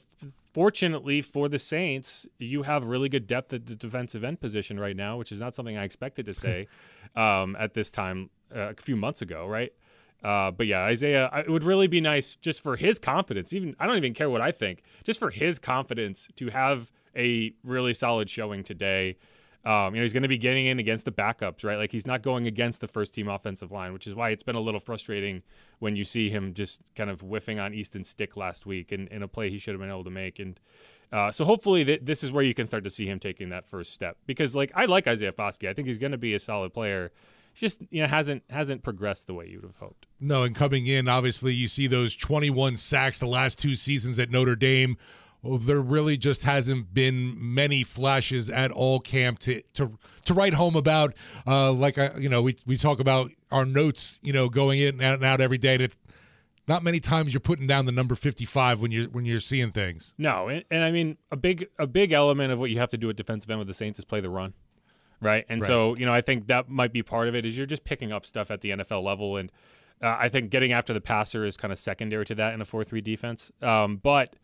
fortunately 0.56 1.20
for 1.20 1.50
the 1.50 1.58
Saints, 1.58 2.26
you 2.38 2.62
have 2.62 2.86
really 2.86 3.10
good 3.10 3.26
depth 3.26 3.52
at 3.52 3.66
the 3.66 3.76
defensive 3.76 4.24
end 4.24 4.40
position 4.40 4.80
right 4.80 4.96
now, 4.96 5.18
which 5.18 5.30
is 5.30 5.38
not 5.38 5.54
something 5.54 5.76
I 5.76 5.84
expected 5.84 6.24
to 6.24 6.32
say 6.32 6.66
um, 7.14 7.54
at 7.58 7.74
this 7.74 7.90
time 7.90 8.30
uh, 8.56 8.70
a 8.70 8.74
few 8.74 8.96
months 8.96 9.20
ago, 9.20 9.46
right? 9.46 9.70
Uh, 10.24 10.50
but 10.50 10.66
yeah, 10.66 10.80
Isaiah, 10.84 11.30
it 11.36 11.50
would 11.50 11.62
really 11.62 11.88
be 11.88 12.00
nice 12.00 12.36
just 12.36 12.62
for 12.62 12.76
his 12.76 12.98
confidence. 12.98 13.52
Even 13.52 13.76
I 13.78 13.86
don't 13.86 13.98
even 13.98 14.14
care 14.14 14.30
what 14.30 14.40
I 14.40 14.50
think, 14.50 14.82
just 15.04 15.18
for 15.18 15.28
his 15.28 15.58
confidence 15.58 16.30
to 16.36 16.48
have 16.48 16.90
a 17.14 17.52
really 17.62 17.92
solid 17.92 18.30
showing 18.30 18.64
today. 18.64 19.18
Um, 19.66 19.96
you 19.96 20.00
know, 20.00 20.04
he's 20.04 20.12
going 20.12 20.22
to 20.22 20.28
be 20.28 20.38
getting 20.38 20.66
in 20.66 20.78
against 20.78 21.04
the 21.06 21.10
backups, 21.10 21.64
right? 21.64 21.76
Like 21.76 21.90
he's 21.90 22.06
not 22.06 22.22
going 22.22 22.46
against 22.46 22.80
the 22.80 22.86
first 22.86 23.12
team 23.12 23.26
offensive 23.26 23.72
line, 23.72 23.92
which 23.92 24.06
is 24.06 24.14
why 24.14 24.30
it's 24.30 24.44
been 24.44 24.54
a 24.54 24.60
little 24.60 24.78
frustrating 24.78 25.42
when 25.80 25.96
you 25.96 26.04
see 26.04 26.30
him 26.30 26.54
just 26.54 26.82
kind 26.94 27.10
of 27.10 27.20
whiffing 27.20 27.58
on 27.58 27.74
Easton 27.74 28.04
Stick 28.04 28.36
last 28.36 28.64
week 28.64 28.92
in, 28.92 29.08
in 29.08 29.24
a 29.24 29.28
play 29.28 29.50
he 29.50 29.58
should 29.58 29.74
have 29.74 29.80
been 29.80 29.90
able 29.90 30.04
to 30.04 30.10
make. 30.10 30.38
And 30.38 30.60
uh, 31.10 31.32
so 31.32 31.44
hopefully 31.44 31.84
th- 31.84 32.02
this 32.04 32.22
is 32.22 32.30
where 32.30 32.44
you 32.44 32.54
can 32.54 32.68
start 32.68 32.84
to 32.84 32.90
see 32.90 33.06
him 33.06 33.18
taking 33.18 33.48
that 33.48 33.66
first 33.66 33.92
step 33.92 34.18
because 34.24 34.54
like 34.54 34.70
I 34.76 34.84
like 34.84 35.08
Isaiah 35.08 35.32
Foskey. 35.32 35.68
I 35.68 35.72
think 35.72 35.88
he's 35.88 35.98
going 35.98 36.12
to 36.12 36.18
be 36.18 36.32
a 36.32 36.38
solid 36.38 36.72
player. 36.72 37.10
He 37.52 37.58
just 37.58 37.82
you 37.90 38.02
know 38.02 38.08
hasn't 38.08 38.44
hasn't 38.48 38.84
progressed 38.84 39.26
the 39.26 39.34
way 39.34 39.48
you 39.48 39.56
would 39.56 39.66
have 39.66 39.78
hoped. 39.78 40.06
No, 40.20 40.44
and 40.44 40.54
coming 40.54 40.86
in, 40.86 41.08
obviously 41.08 41.52
you 41.52 41.66
see 41.66 41.88
those 41.88 42.14
21 42.14 42.76
sacks 42.76 43.18
the 43.18 43.26
last 43.26 43.58
two 43.58 43.74
seasons 43.74 44.20
at 44.20 44.30
Notre 44.30 44.54
Dame 44.54 44.96
there 45.60 45.80
really 45.80 46.16
just 46.16 46.42
hasn't 46.42 46.92
been 46.92 47.34
many 47.38 47.82
flashes 47.82 48.50
at 48.50 48.70
all 48.70 49.00
camp 49.00 49.38
to 49.40 49.62
to 49.74 49.98
to 50.24 50.34
write 50.34 50.54
home 50.54 50.76
about. 50.76 51.14
Uh, 51.46 51.72
like 51.72 51.98
I, 51.98 52.12
you 52.18 52.28
know, 52.28 52.42
we 52.42 52.56
we 52.66 52.76
talk 52.76 53.00
about 53.00 53.30
our 53.50 53.64
notes, 53.64 54.18
you 54.22 54.32
know, 54.32 54.48
going 54.48 54.80
in 54.80 55.00
and 55.00 55.24
out 55.24 55.40
every 55.40 55.58
day. 55.58 55.76
That 55.76 55.96
not 56.68 56.82
many 56.82 57.00
times 57.00 57.32
you're 57.32 57.40
putting 57.40 57.66
down 57.66 57.86
the 57.86 57.92
number 57.92 58.14
55 58.14 58.80
when 58.80 58.90
you're 58.90 59.08
when 59.08 59.24
you're 59.24 59.40
seeing 59.40 59.72
things. 59.72 60.14
No, 60.18 60.48
and, 60.48 60.64
and 60.70 60.84
I 60.84 60.90
mean 60.90 61.16
a 61.30 61.36
big 61.36 61.68
a 61.78 61.86
big 61.86 62.12
element 62.12 62.52
of 62.52 62.58
what 62.58 62.70
you 62.70 62.78
have 62.78 62.90
to 62.90 62.98
do 62.98 63.08
at 63.08 63.16
defensive 63.16 63.50
end 63.50 63.58
with 63.58 63.68
the 63.68 63.74
Saints 63.74 63.98
is 63.98 64.04
play 64.04 64.20
the 64.20 64.30
run, 64.30 64.54
right? 65.20 65.44
And 65.48 65.60
right. 65.62 65.66
so 65.66 65.96
you 65.96 66.06
know 66.06 66.12
I 66.12 66.20
think 66.20 66.48
that 66.48 66.68
might 66.68 66.92
be 66.92 67.02
part 67.02 67.28
of 67.28 67.34
it 67.34 67.46
is 67.46 67.56
you're 67.56 67.66
just 67.66 67.84
picking 67.84 68.12
up 68.12 68.26
stuff 68.26 68.50
at 68.50 68.60
the 68.60 68.70
NFL 68.70 69.02
level, 69.04 69.36
and 69.36 69.52
uh, 70.02 70.16
I 70.18 70.28
think 70.28 70.50
getting 70.50 70.72
after 70.72 70.92
the 70.92 71.00
passer 71.00 71.44
is 71.44 71.56
kind 71.56 71.72
of 71.72 71.78
secondary 71.78 72.24
to 72.26 72.34
that 72.34 72.54
in 72.54 72.60
a 72.60 72.64
four 72.64 72.84
three 72.84 73.00
defense. 73.00 73.52
Um, 73.62 73.96
but 73.96 74.34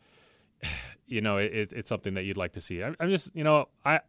you 1.06 1.20
know, 1.20 1.38
it, 1.38 1.72
it's 1.72 1.88
something 1.88 2.14
that 2.14 2.24
you'd 2.24 2.36
like 2.36 2.52
to 2.52 2.60
see. 2.60 2.82
I'm, 2.82 2.96
just, 3.08 3.34
you 3.34 3.44
know, 3.44 3.68
I, 3.84 4.00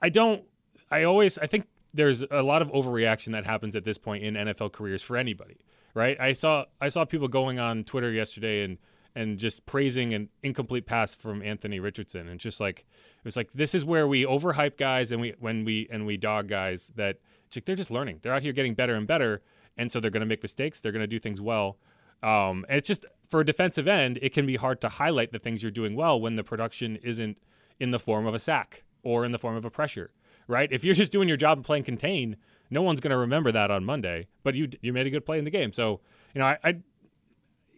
I 0.00 0.08
don't, 0.08 0.44
I 0.90 1.04
always, 1.04 1.38
I 1.38 1.46
think 1.46 1.66
there's 1.92 2.22
a 2.30 2.42
lot 2.42 2.62
of 2.62 2.68
overreaction 2.72 3.32
that 3.32 3.46
happens 3.46 3.76
at 3.76 3.84
this 3.84 3.98
point 3.98 4.24
in 4.24 4.34
NFL 4.34 4.72
careers 4.72 5.02
for 5.02 5.16
anybody, 5.16 5.58
right? 5.94 6.20
I 6.20 6.32
saw, 6.32 6.64
I 6.80 6.88
saw 6.88 7.04
people 7.04 7.28
going 7.28 7.58
on 7.58 7.84
Twitter 7.84 8.10
yesterday 8.10 8.64
and, 8.64 8.78
and 9.14 9.38
just 9.38 9.64
praising 9.66 10.12
an 10.12 10.28
incomplete 10.42 10.86
pass 10.86 11.14
from 11.14 11.42
Anthony 11.42 11.78
Richardson, 11.78 12.28
and 12.28 12.40
just 12.40 12.60
like 12.60 12.80
it 12.80 13.24
was 13.24 13.36
like 13.36 13.52
this 13.52 13.74
is 13.74 13.84
where 13.84 14.08
we 14.08 14.24
overhype 14.24 14.76
guys 14.76 15.12
and 15.12 15.20
we 15.20 15.34
when 15.38 15.64
we 15.64 15.86
and 15.90 16.04
we 16.04 16.16
dog 16.16 16.48
guys 16.48 16.92
that 16.96 17.18
like, 17.54 17.64
they're 17.64 17.76
just 17.76 17.90
learning. 17.90 18.18
They're 18.22 18.34
out 18.34 18.42
here 18.42 18.52
getting 18.52 18.74
better 18.74 18.94
and 18.94 19.06
better, 19.06 19.42
and 19.76 19.92
so 19.92 20.00
they're 20.00 20.10
going 20.10 20.22
to 20.22 20.26
make 20.26 20.42
mistakes. 20.42 20.80
They're 20.80 20.92
going 20.92 21.00
to 21.00 21.06
do 21.06 21.18
things 21.18 21.40
well. 21.40 21.78
Um, 22.22 22.64
and 22.68 22.78
it's 22.78 22.88
just 22.88 23.06
for 23.28 23.40
a 23.40 23.44
defensive 23.44 23.88
end, 23.88 24.18
it 24.22 24.32
can 24.32 24.46
be 24.46 24.56
hard 24.56 24.80
to 24.82 24.88
highlight 24.88 25.32
the 25.32 25.38
things 25.38 25.62
you're 25.62 25.72
doing 25.72 25.96
well 25.96 26.20
when 26.20 26.36
the 26.36 26.44
production 26.44 26.96
isn't 26.96 27.38
in 27.80 27.90
the 27.90 27.98
form 27.98 28.26
of 28.26 28.34
a 28.34 28.38
sack 28.38 28.84
or 29.02 29.24
in 29.24 29.32
the 29.32 29.38
form 29.38 29.56
of 29.56 29.64
a 29.64 29.70
pressure, 29.70 30.10
right? 30.46 30.70
If 30.70 30.84
you're 30.84 30.94
just 30.94 31.12
doing 31.12 31.28
your 31.28 31.36
job 31.36 31.58
and 31.58 31.64
playing 31.64 31.84
contain, 31.84 32.36
no 32.70 32.82
one's 32.82 33.00
going 33.00 33.10
to 33.10 33.16
remember 33.16 33.52
that 33.52 33.70
on 33.70 33.84
Monday. 33.84 34.28
But 34.42 34.54
you 34.54 34.68
you 34.82 34.92
made 34.92 35.06
a 35.06 35.10
good 35.10 35.24
play 35.26 35.38
in 35.38 35.44
the 35.44 35.50
game, 35.50 35.72
so 35.72 36.00
you 36.34 36.40
know 36.40 36.46
I, 36.46 36.58
I 36.64 36.76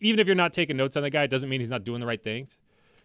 even 0.01 0.19
if 0.21 0.27
you're 0.27 0.37
not 0.37 0.53
taking 0.53 0.77
notes 0.77 0.97
on 0.97 1.03
the 1.03 1.11
guy, 1.11 1.25
it 1.25 1.31
doesn't 1.31 1.49
mean 1.49 1.61
he's 1.61 1.71
not 1.71 1.85
doing 1.85 2.01
the 2.01 2.07
right 2.07 2.23
things. 2.23 2.59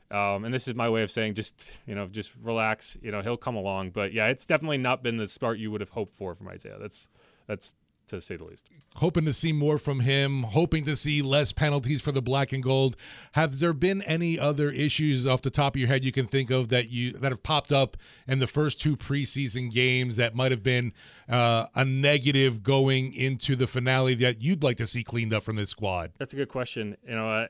Um, 0.10 0.44
and 0.44 0.54
this 0.54 0.68
is 0.68 0.76
my 0.76 0.90
way 0.90 1.04
of 1.04 1.12
saying 1.12 1.36
just 1.36 1.74
you 1.86 1.96
know 1.96 2.08
just 2.08 2.34
relax. 2.42 2.98
You 3.02 3.12
know 3.12 3.22
he'll 3.22 3.38
come 3.38 3.56
along, 3.56 3.92
but 3.92 4.14
yeah, 4.14 4.28
it's 4.28 4.46
definitely 4.46 4.78
not 4.78 5.04
been 5.04 5.18
the 5.18 5.28
start 5.28 5.58
you 5.58 5.72
would 5.72 5.82
have 5.82 5.92
hoped 5.92 6.14
for 6.14 6.36
from 6.36 6.48
Isaiah. 6.48 6.78
That's 6.80 7.10
that's 7.48 7.76
to 8.20 8.22
say 8.22 8.36
the 8.36 8.44
least. 8.44 8.68
Hoping 8.96 9.26
to 9.26 9.34
see 9.34 9.54
more 9.54 9.78
from 9.78 10.02
him, 10.02 10.44
hoping 10.44 10.86
to 10.86 10.96
see 10.96 11.22
less 11.22 11.52
penalties 11.52 12.02
for 12.02 12.12
the 12.12 12.22
black 12.22 12.52
and 12.52 12.64
gold. 12.64 12.96
Have 13.34 13.60
there 13.60 13.74
been 13.74 14.02
any 14.04 14.38
other 14.38 14.70
issues 14.70 15.26
off 15.26 15.42
the 15.42 15.50
top 15.50 15.76
of 15.76 15.80
your 15.80 15.88
head 15.88 16.04
you 16.04 16.12
can 16.12 16.28
think 16.28 16.50
of 16.50 16.70
that 16.70 16.90
you 16.90 17.12
that 17.14 17.32
have 17.32 17.44
popped 17.44 17.72
up 17.72 17.98
in 18.28 18.40
the 18.40 18.48
first 18.48 18.80
two 18.80 18.96
preseason 18.96 19.72
games 19.72 20.16
that 20.16 20.36
might 20.36 20.52
have 20.52 20.64
been 20.64 20.94
uh, 21.30 21.68
a 21.76 21.86
negative 21.86 22.64
going 22.64 23.14
into 23.14 23.56
the 23.56 23.68
finale 23.68 24.16
that 24.16 24.42
you'd 24.42 24.64
like 24.64 24.78
to 24.78 24.86
see 24.88 25.04
cleaned 25.04 25.34
up 25.34 25.44
from 25.44 25.56
this 25.56 25.70
squad? 25.70 26.12
That's 26.18 26.34
a 26.34 26.38
good 26.38 26.50
question. 26.50 26.98
You 27.08 27.16
know, 27.16 27.30
uh, 27.30 27.48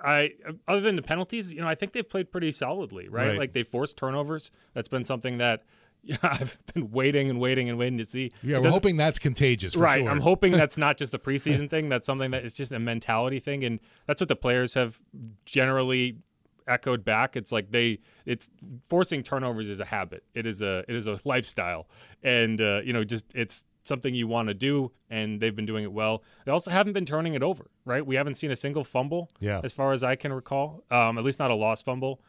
I 0.00 0.32
other 0.68 0.80
than 0.80 0.96
the 0.96 1.02
penalties, 1.02 1.52
you 1.52 1.60
know, 1.60 1.68
I 1.68 1.74
think 1.74 1.92
they've 1.92 2.08
played 2.08 2.30
pretty 2.30 2.52
solidly, 2.52 3.08
right? 3.08 3.28
Right. 3.28 3.38
Like 3.38 3.52
they 3.52 3.62
forced 3.62 3.96
turnovers. 3.96 4.50
That's 4.74 4.88
been 4.88 5.04
something 5.04 5.38
that 5.38 5.62
yeah, 6.04 6.16
I've 6.22 6.58
been 6.72 6.90
waiting 6.90 7.30
and 7.30 7.40
waiting 7.40 7.68
and 7.68 7.78
waiting 7.78 7.98
to 7.98 8.04
see. 8.04 8.32
Yeah, 8.42 8.58
we're 8.58 8.70
hoping 8.70 8.96
that's 8.96 9.18
contagious. 9.18 9.74
For 9.74 9.80
right. 9.80 10.00
sure. 10.00 10.10
I'm 10.10 10.20
hoping 10.20 10.52
that's 10.62 10.76
not 10.76 10.98
just 10.98 11.14
a 11.14 11.18
preseason 11.18 11.68
thing. 11.70 11.88
That's 11.88 12.06
something 12.06 12.30
that 12.32 12.44
is 12.44 12.52
just 12.52 12.72
a 12.72 12.78
mentality 12.78 13.40
thing, 13.40 13.64
and 13.64 13.80
that's 14.06 14.20
what 14.20 14.28
the 14.28 14.36
players 14.36 14.74
have 14.74 15.00
generally 15.44 16.18
echoed 16.66 17.04
back. 17.04 17.36
It's 17.36 17.52
like 17.52 17.70
they, 17.70 18.00
it's 18.26 18.50
forcing 18.88 19.22
turnovers 19.22 19.68
is 19.68 19.80
a 19.80 19.84
habit. 19.84 20.24
It 20.34 20.46
is 20.46 20.62
a, 20.62 20.84
it 20.88 20.94
is 20.94 21.06
a 21.06 21.18
lifestyle, 21.24 21.88
and 22.22 22.60
uh, 22.60 22.80
you 22.84 22.92
know, 22.92 23.04
just 23.04 23.26
it's 23.34 23.64
something 23.82 24.14
you 24.14 24.26
want 24.26 24.48
to 24.48 24.54
do, 24.54 24.92
and 25.10 25.40
they've 25.40 25.54
been 25.54 25.66
doing 25.66 25.84
it 25.84 25.92
well. 25.92 26.22
They 26.44 26.52
also 26.52 26.70
haven't 26.70 26.94
been 26.94 27.06
turning 27.06 27.34
it 27.34 27.42
over. 27.42 27.70
Right. 27.84 28.04
We 28.04 28.16
haven't 28.16 28.34
seen 28.34 28.50
a 28.50 28.56
single 28.56 28.84
fumble. 28.84 29.30
Yeah. 29.40 29.60
As 29.62 29.72
far 29.72 29.92
as 29.92 30.02
I 30.02 30.16
can 30.16 30.32
recall, 30.32 30.84
um, 30.90 31.18
at 31.18 31.24
least 31.24 31.38
not 31.38 31.50
a 31.50 31.54
lost 31.54 31.84
fumble. 31.84 32.20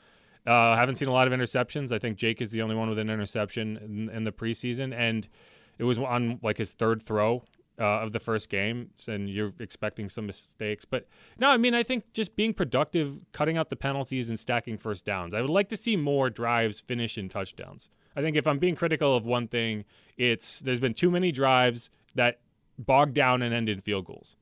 Uh, 0.45 0.75
haven't 0.75 0.95
seen 0.95 1.07
a 1.07 1.13
lot 1.13 1.27
of 1.27 1.33
interceptions. 1.33 1.91
I 1.91 1.99
think 1.99 2.17
Jake 2.17 2.41
is 2.41 2.51
the 2.51 2.61
only 2.61 2.75
one 2.75 2.89
with 2.89 2.99
an 2.99 3.09
interception 3.09 3.77
in, 3.77 4.09
in 4.09 4.23
the 4.25 4.31
preseason, 4.31 4.93
and 4.93 5.27
it 5.77 5.83
was 5.83 5.97
on 5.97 6.39
like 6.43 6.57
his 6.57 6.73
third 6.73 7.01
throw 7.01 7.43
uh, 7.79 8.01
of 8.01 8.11
the 8.11 8.19
first 8.19 8.49
game, 8.49 8.91
and 9.07 9.29
you're 9.29 9.53
expecting 9.59 10.07
some 10.07 10.25
mistakes. 10.25 10.85
But 10.85 11.07
no, 11.37 11.49
I 11.49 11.57
mean, 11.57 11.73
I 11.73 11.83
think 11.83 12.13
just 12.13 12.35
being 12.35 12.53
productive, 12.53 13.17
cutting 13.31 13.57
out 13.57 13.69
the 13.69 13.75
penalties, 13.75 14.29
and 14.29 14.39
stacking 14.39 14.77
first 14.77 15.05
downs. 15.05 15.33
I 15.33 15.41
would 15.41 15.49
like 15.49 15.69
to 15.69 15.77
see 15.77 15.95
more 15.95 16.29
drives 16.29 16.79
finish 16.79 17.17
in 17.17 17.29
touchdowns. 17.29 17.89
I 18.15 18.21
think 18.21 18.37
if 18.37 18.47
I'm 18.47 18.59
being 18.59 18.75
critical 18.75 19.15
of 19.15 19.25
one 19.25 19.47
thing, 19.47 19.85
it's 20.17 20.59
there's 20.59 20.79
been 20.79 20.93
too 20.93 21.11
many 21.11 21.31
drives 21.31 21.89
that 22.13 22.39
bogged 22.77 23.13
down 23.13 23.41
and 23.41 23.53
end 23.53 23.69
in 23.69 23.81
field 23.81 24.05
goals. 24.05 24.37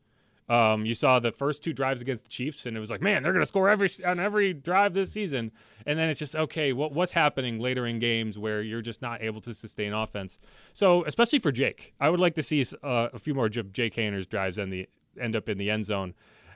Um, 0.50 0.86
you 0.86 0.94
saw 0.94 1.20
the 1.20 1.32
first 1.32 1.64
two 1.64 1.72
drives 1.72 2.02
against 2.02 2.26
the 2.26 2.30
Chiefs, 2.30 2.66
and 2.66 2.76
it 2.76 2.80
was 2.80 2.92
like, 2.92 3.02
man, 3.02 3.24
they're 3.24 3.32
going 3.32 3.42
to 3.42 3.48
score 3.48 3.70
every 3.70 3.88
on 4.06 4.20
every 4.20 4.54
drive 4.54 4.94
this 4.94 5.12
season. 5.12 5.52
And 5.86 5.98
then 5.98 6.10
it's 6.10 6.20
just 6.20 6.36
okay, 6.36 6.74
what 6.74 6.92
what's 6.92 7.14
happening 7.14 7.60
later 7.60 7.86
in 7.86 8.00
games 8.00 8.38
where 8.38 8.62
you're 8.62 8.82
just 8.82 9.02
not 9.02 9.22
able 9.22 9.42
to 9.42 9.54
sustain 9.54 9.94
offense? 9.94 10.40
So 10.74 11.06
especially 11.06 11.40
for 11.40 11.52
Jake, 11.52 11.94
I 12.00 12.10
would 12.10 12.20
like 12.20 12.36
to 12.36 12.44
see 12.44 12.66
uh, 12.84 13.10
a 13.14 13.20
few 13.20 13.34
more 13.34 13.50
Jake 13.50 13.96
Haener's 13.96 14.28
drives 14.28 14.60
end 14.60 14.74
the 14.74 14.88
end 15.20 15.36
up 15.36 15.48
in 15.48 15.58
the 15.58 15.70
end 15.70 15.86
zone. 15.86 16.14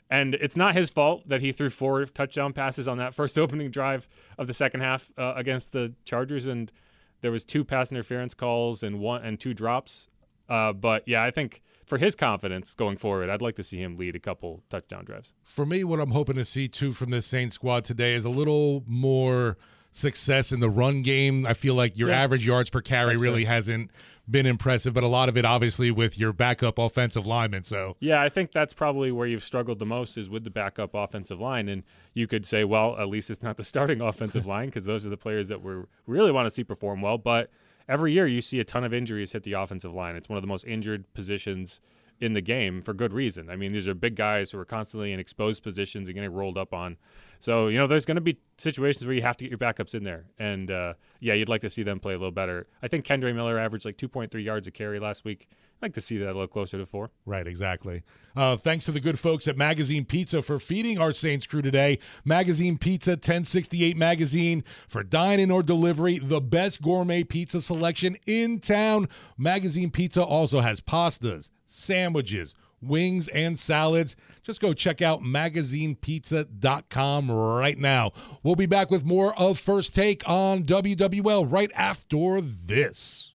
And 0.10 0.36
it's 0.36 0.56
not 0.56 0.74
his 0.76 0.90
fault 0.90 1.28
that 1.28 1.42
he 1.42 1.52
threw 1.52 1.70
four 1.70 2.06
touchdown 2.06 2.54
passes 2.54 2.88
on 2.88 2.98
that 2.98 3.14
first 3.14 3.38
opening 3.38 3.72
drive 3.72 4.08
of 4.38 4.48
the 4.48 4.54
second 4.54 4.82
half 4.82 5.12
uh, 5.18 5.34
against 5.36 5.74
the 5.74 5.94
Chargers, 6.06 6.48
and 6.48 6.72
there 7.22 7.32
was 7.32 7.44
two 7.44 7.64
pass 7.64 7.92
interference 7.92 8.34
calls 8.34 8.84
and 8.84 9.00
one 9.00 9.24
and 9.24 9.40
two 9.40 9.54
drops. 9.54 10.08
Uh, 10.50 10.72
but 10.72 11.08
yeah, 11.08 11.24
I 11.24 11.32
think 11.32 11.62
for 11.88 11.98
his 11.98 12.16
confidence 12.16 12.76
going 12.76 12.98
forward, 12.98 13.30
I'd 13.30 13.42
like 13.42 13.56
to 13.56 13.64
see 13.64 13.82
him 13.82 13.96
lead 13.96 14.16
a 14.16 14.20
couple 14.20 14.62
touchdown 14.70 15.06
drives. 15.06 15.34
For 15.46 15.66
me, 15.66 15.84
what 15.84 16.00
I'm 16.00 16.12
hoping 16.12 16.36
to 16.36 16.46
see 16.46 16.68
too 16.68 16.92
from 16.94 17.10
this 17.10 17.26
Saints 17.26 17.56
squad 17.56 17.86
today 17.86 18.14
is 18.14 18.26
a 18.26 18.30
little 18.30 18.84
more 18.86 19.58
success 19.92 20.52
in 20.52 20.60
the 20.60 20.70
run 20.70 21.02
game. 21.02 21.46
I 21.48 21.54
feel 21.54 21.74
like 21.74 21.98
your 21.98 22.10
Yeah. 22.10 22.22
average 22.22 22.46
yards 22.46 22.70
per 22.70 22.82
carry 22.82 23.12
That's 23.14 23.22
really 23.22 23.46
fair. 23.46 23.54
hasn't 23.56 23.92
been 24.30 24.46
impressive, 24.46 24.94
but 24.94 25.04
a 25.04 25.08
lot 25.08 25.30
of 25.30 25.38
it 25.38 25.46
obviously 25.46 25.90
with 25.90 26.20
your 26.20 26.34
backup 26.34 26.78
offensive 26.78 27.26
lineman. 27.26 27.64
So 27.64 27.96
Yeah, 28.02 28.22
I 28.22 28.28
think 28.30 28.52
that's 28.52 28.74
probably 28.74 29.12
where 29.12 29.26
you've 29.26 29.44
struggled 29.44 29.80
the 29.80 29.86
most 29.86 30.18
is 30.18 30.30
with 30.30 30.44
the 30.44 30.50
backup 30.50 30.94
offensive 30.94 31.40
line. 31.40 31.70
And 31.70 31.84
you 32.14 32.28
could 32.28 32.46
say, 32.46 32.64
well, 32.66 32.98
at 33.00 33.08
least 33.08 33.30
it's 33.32 33.42
not 33.42 33.56
the 33.58 33.64
starting 33.64 34.02
offensive 34.12 34.46
line 34.46 34.66
because 34.68 34.84
those 34.84 35.06
are 35.06 35.10
the 35.10 35.18
players 35.18 35.48
that 35.48 35.62
we 35.64 35.74
really 36.06 36.32
want 36.34 36.46
to 36.46 36.52
see 36.52 36.66
perform 36.66 37.02
well. 37.02 37.18
But 37.18 37.50
every 37.88 38.14
year 38.14 38.28
you 38.28 38.42
see 38.42 38.60
a 38.60 38.64
ton 38.64 38.84
of 38.84 38.94
injuries 38.94 39.32
hit 39.32 39.44
the 39.44 39.54
offensive 39.54 39.94
line. 39.94 40.16
It's 40.16 40.30
one 40.30 40.38
of 40.38 40.44
the 40.44 40.48
most 40.48 40.66
injured 40.66 41.12
positions 41.14 41.80
in 42.20 42.34
the 42.34 42.42
game 42.42 42.82
for 42.82 42.94
good 42.94 43.14
reason. 43.14 43.50
I 43.50 43.56
mean, 43.56 43.72
these 43.72 43.88
are 43.88 43.94
big 43.94 44.16
guys 44.16 44.52
who 44.52 44.60
are 44.60 44.66
constantly 44.66 45.12
in 45.12 45.20
exposed 45.20 45.64
positions 45.64 46.08
and 46.08 46.16
getting 46.16 46.34
rolled 46.34 46.58
up 46.58 46.74
on. 46.74 46.98
So, 47.40 47.68
you 47.68 47.78
know, 47.78 47.86
there's 47.86 48.06
going 48.06 48.16
to 48.16 48.22
be 48.22 48.40
situations 48.58 49.06
where 49.06 49.16
you 49.16 49.22
have 49.22 49.38
to 49.38 49.46
get 49.46 49.52
your 49.52 49.60
backups 49.60 49.94
in 49.94 50.04
there. 50.04 50.26
And 50.40 50.72
uh, 50.72 50.94
yeah, 51.20 51.36
you'd 51.36 51.50
like 51.50 51.62
to 51.62 51.70
see 51.70 51.84
them 51.84 52.00
play 52.00 52.14
a 52.14 52.18
little 52.18 52.32
better. 52.32 52.68
I 52.82 52.88
think 52.88 53.06
Kendre 53.06 53.34
Miller 53.36 53.60
averaged 53.60 53.86
like 53.86 53.98
2.3 53.98 54.44
yards 54.44 54.68
a 54.68 54.72
carry 54.72 55.00
last 55.00 55.24
week. 55.24 55.48
I'd 55.78 55.86
like 55.86 55.94
to 55.94 56.02
see 56.02 56.18
that 56.18 56.26
a 56.26 56.34
little 56.34 56.48
closer 56.48 56.80
to 56.80 56.88
four. 56.88 57.12
Right, 57.24 57.46
exactly. 57.46 58.02
Uh, 58.36 58.58
thanks 58.58 58.86
to 58.86 58.92
the 58.92 59.00
good 59.00 59.20
folks 59.20 59.48
at 59.48 59.56
Magazine 59.56 60.06
Pizza 60.06 60.42
for 60.42 60.58
feeding 60.58 60.98
our 60.98 61.14
Saints 61.14 61.46
crew 61.46 61.62
today. 61.62 62.00
Magazine 62.26 62.80
Pizza, 62.80 63.12
1068 63.12 63.96
Magazine 63.96 64.64
for 64.88 65.04
dine-in 65.04 65.52
or 65.52 65.62
delivery, 65.62 66.18
the 66.18 66.42
best 66.42 66.82
gourmet 66.82 67.24
pizza 67.24 67.62
selection 67.62 68.18
in 68.26 68.60
town. 68.60 69.08
Magazine 69.38 69.92
Pizza 69.92 70.24
also 70.24 70.62
has 70.62 70.82
pastas, 70.82 71.52
sandwiches, 71.68 72.56
wings, 72.82 73.28
and 73.28 73.60
salads. 73.60 74.16
Just 74.42 74.60
go 74.60 74.74
check 74.74 75.04
out 75.04 75.22
magazinepizza.com 75.22 77.32
right 77.32 77.78
now. 77.78 78.14
We'll 78.42 78.56
be 78.56 78.66
back 78.66 78.90
with 78.90 79.06
more 79.06 79.38
of 79.38 79.60
First 79.60 79.94
Take 79.94 80.28
on 80.28 80.64
WWL 80.64 81.52
right 81.52 81.72
after 81.76 82.42
this. 82.42 83.36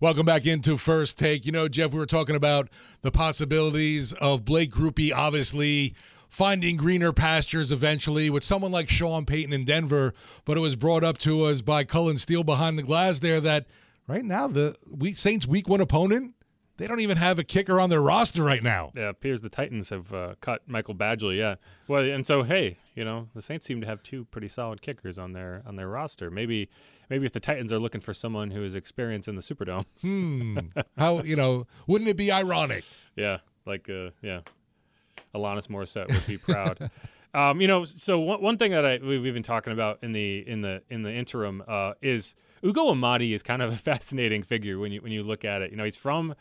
Welcome 0.00 0.26
back 0.26 0.44
into 0.44 0.76
First 0.76 1.16
Take. 1.16 1.46
You 1.46 1.52
know, 1.52 1.68
Jeff, 1.68 1.92
we 1.92 2.00
were 2.00 2.04
talking 2.04 2.34
about 2.34 2.68
the 3.02 3.12
possibilities 3.12 4.12
of 4.14 4.44
Blake 4.44 4.72
Grupe 4.72 5.12
obviously 5.14 5.94
finding 6.28 6.76
greener 6.76 7.12
pastures 7.12 7.70
eventually 7.70 8.28
with 8.28 8.42
someone 8.42 8.72
like 8.72 8.90
Sean 8.90 9.24
Payton 9.24 9.52
in 9.52 9.64
Denver, 9.64 10.12
but 10.44 10.56
it 10.56 10.60
was 10.60 10.74
brought 10.74 11.04
up 11.04 11.16
to 11.18 11.44
us 11.44 11.60
by 11.60 11.84
Cullen 11.84 12.18
Steele 12.18 12.42
behind 12.42 12.76
the 12.76 12.82
glass 12.82 13.20
there 13.20 13.40
that 13.40 13.66
right 14.08 14.24
now 14.24 14.48
the 14.48 14.74
Saints 15.14 15.46
week 15.46 15.68
one 15.68 15.80
opponent, 15.80 16.34
they 16.76 16.86
don't 16.86 17.00
even 17.00 17.16
have 17.16 17.38
a 17.38 17.44
kicker 17.44 17.78
on 17.80 17.88
their 17.90 18.00
roster 18.00 18.42
right 18.42 18.62
now. 18.62 18.92
Yeah, 18.96 19.06
it 19.06 19.10
appears 19.10 19.40
the 19.40 19.48
Titans 19.48 19.90
have 19.90 20.12
uh, 20.12 20.34
cut 20.40 20.62
Michael 20.66 20.94
Badgley. 20.94 21.38
Yeah, 21.38 21.56
well, 21.88 22.02
and 22.04 22.26
so 22.26 22.42
hey, 22.42 22.78
you 22.94 23.04
know 23.04 23.28
the 23.34 23.42
Saints 23.42 23.66
seem 23.66 23.80
to 23.80 23.86
have 23.86 24.02
two 24.02 24.24
pretty 24.26 24.48
solid 24.48 24.82
kickers 24.82 25.18
on 25.18 25.32
their 25.32 25.62
on 25.66 25.76
their 25.76 25.88
roster. 25.88 26.30
Maybe, 26.30 26.68
maybe 27.10 27.26
if 27.26 27.32
the 27.32 27.40
Titans 27.40 27.72
are 27.72 27.78
looking 27.78 28.00
for 28.00 28.12
someone 28.14 28.50
who 28.50 28.64
is 28.64 28.74
experienced 28.74 29.28
in 29.28 29.36
the 29.36 29.42
Superdome, 29.42 29.84
Hmm. 30.00 30.58
How, 30.98 31.22
you 31.22 31.36
know, 31.36 31.66
wouldn't 31.86 32.10
it 32.10 32.16
be 32.16 32.30
ironic? 32.32 32.84
yeah, 33.16 33.38
like 33.66 33.88
uh, 33.88 34.10
yeah, 34.22 34.40
Alanis 35.34 35.68
Morissette 35.68 36.08
would 36.08 36.26
be 36.26 36.38
proud. 36.38 36.90
um, 37.34 37.60
you 37.60 37.68
know, 37.68 37.84
so 37.84 38.18
one, 38.20 38.40
one 38.42 38.58
thing 38.58 38.70
that 38.72 38.84
I 38.84 38.98
we've 38.98 39.34
been 39.34 39.42
talking 39.42 39.72
about 39.72 39.98
in 40.02 40.12
the 40.12 40.46
in 40.46 40.60
the 40.62 40.82
in 40.90 41.02
the 41.02 41.12
interim 41.12 41.62
uh, 41.66 41.94
is 42.02 42.34
Ugo 42.64 42.90
Amadi 42.90 43.32
is 43.34 43.42
kind 43.42 43.62
of 43.62 43.72
a 43.72 43.76
fascinating 43.90 44.42
figure 44.42 44.78
when 44.78 44.92
you 44.92 45.00
when 45.02 45.12
you 45.12 45.22
look 45.22 45.44
at 45.44 45.62
it. 45.62 45.70
You 45.70 45.76
know, 45.76 45.84
he's 45.84 45.96
from 45.96 46.34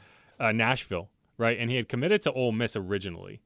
uh, 0.43 0.51
Nashville, 0.51 1.09
right? 1.37 1.57
And 1.57 1.69
he 1.69 1.77
had 1.77 1.87
committed 1.87 2.21
to 2.23 2.31
Ole 2.33 2.51
Miss 2.51 2.75
originally, 2.75 3.41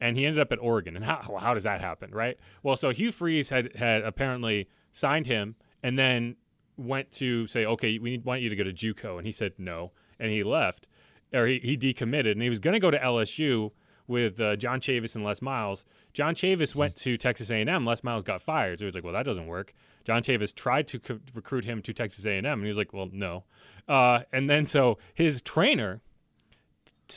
and 0.00 0.16
he 0.16 0.24
ended 0.24 0.40
up 0.40 0.52
at 0.52 0.58
Oregon. 0.60 0.94
And 0.96 1.04
how 1.04 1.38
how 1.40 1.54
does 1.54 1.64
that 1.64 1.80
happen, 1.80 2.12
right? 2.12 2.38
Well, 2.62 2.76
so 2.76 2.90
Hugh 2.90 3.12
Freeze 3.12 3.50
had 3.50 3.74
had 3.76 4.02
apparently 4.02 4.68
signed 4.92 5.26
him, 5.26 5.56
and 5.82 5.98
then 5.98 6.36
went 6.76 7.10
to 7.10 7.46
say, 7.46 7.64
okay, 7.64 7.98
we 7.98 8.18
want 8.18 8.42
you 8.42 8.48
to 8.48 8.56
go 8.56 8.64
to 8.64 8.72
JUCO, 8.72 9.18
and 9.18 9.26
he 9.26 9.32
said 9.32 9.54
no, 9.58 9.92
and 10.18 10.30
he 10.30 10.44
left, 10.44 10.86
or 11.34 11.46
he, 11.46 11.58
he 11.58 11.76
decommitted, 11.76 12.32
and 12.32 12.42
he 12.42 12.48
was 12.48 12.60
going 12.60 12.74
to 12.74 12.80
go 12.80 12.90
to 12.90 12.98
LSU 12.98 13.72
with 14.06 14.40
uh, 14.40 14.54
John 14.56 14.80
Chavis 14.80 15.16
and 15.16 15.24
Les 15.24 15.42
Miles. 15.42 15.84
John 16.12 16.34
Chavis 16.34 16.74
went 16.74 16.94
to 16.96 17.16
Texas 17.16 17.50
A&M. 17.50 17.84
Les 17.84 18.04
Miles 18.04 18.22
got 18.22 18.40
fired, 18.40 18.78
so 18.78 18.84
he 18.84 18.86
was 18.86 18.94
like, 18.94 19.02
well, 19.02 19.12
that 19.12 19.24
doesn't 19.24 19.46
work. 19.46 19.74
John 20.04 20.22
Chavis 20.22 20.54
tried 20.54 20.86
to 20.88 21.00
co- 21.00 21.18
recruit 21.34 21.64
him 21.64 21.82
to 21.82 21.92
Texas 21.92 22.24
A&M, 22.24 22.44
and 22.44 22.62
he 22.62 22.68
was 22.68 22.78
like, 22.78 22.92
well, 22.92 23.08
no. 23.10 23.44
Uh, 23.88 24.20
and 24.32 24.48
then 24.48 24.66
so 24.66 24.98
his 25.14 25.42
trainer 25.42 26.02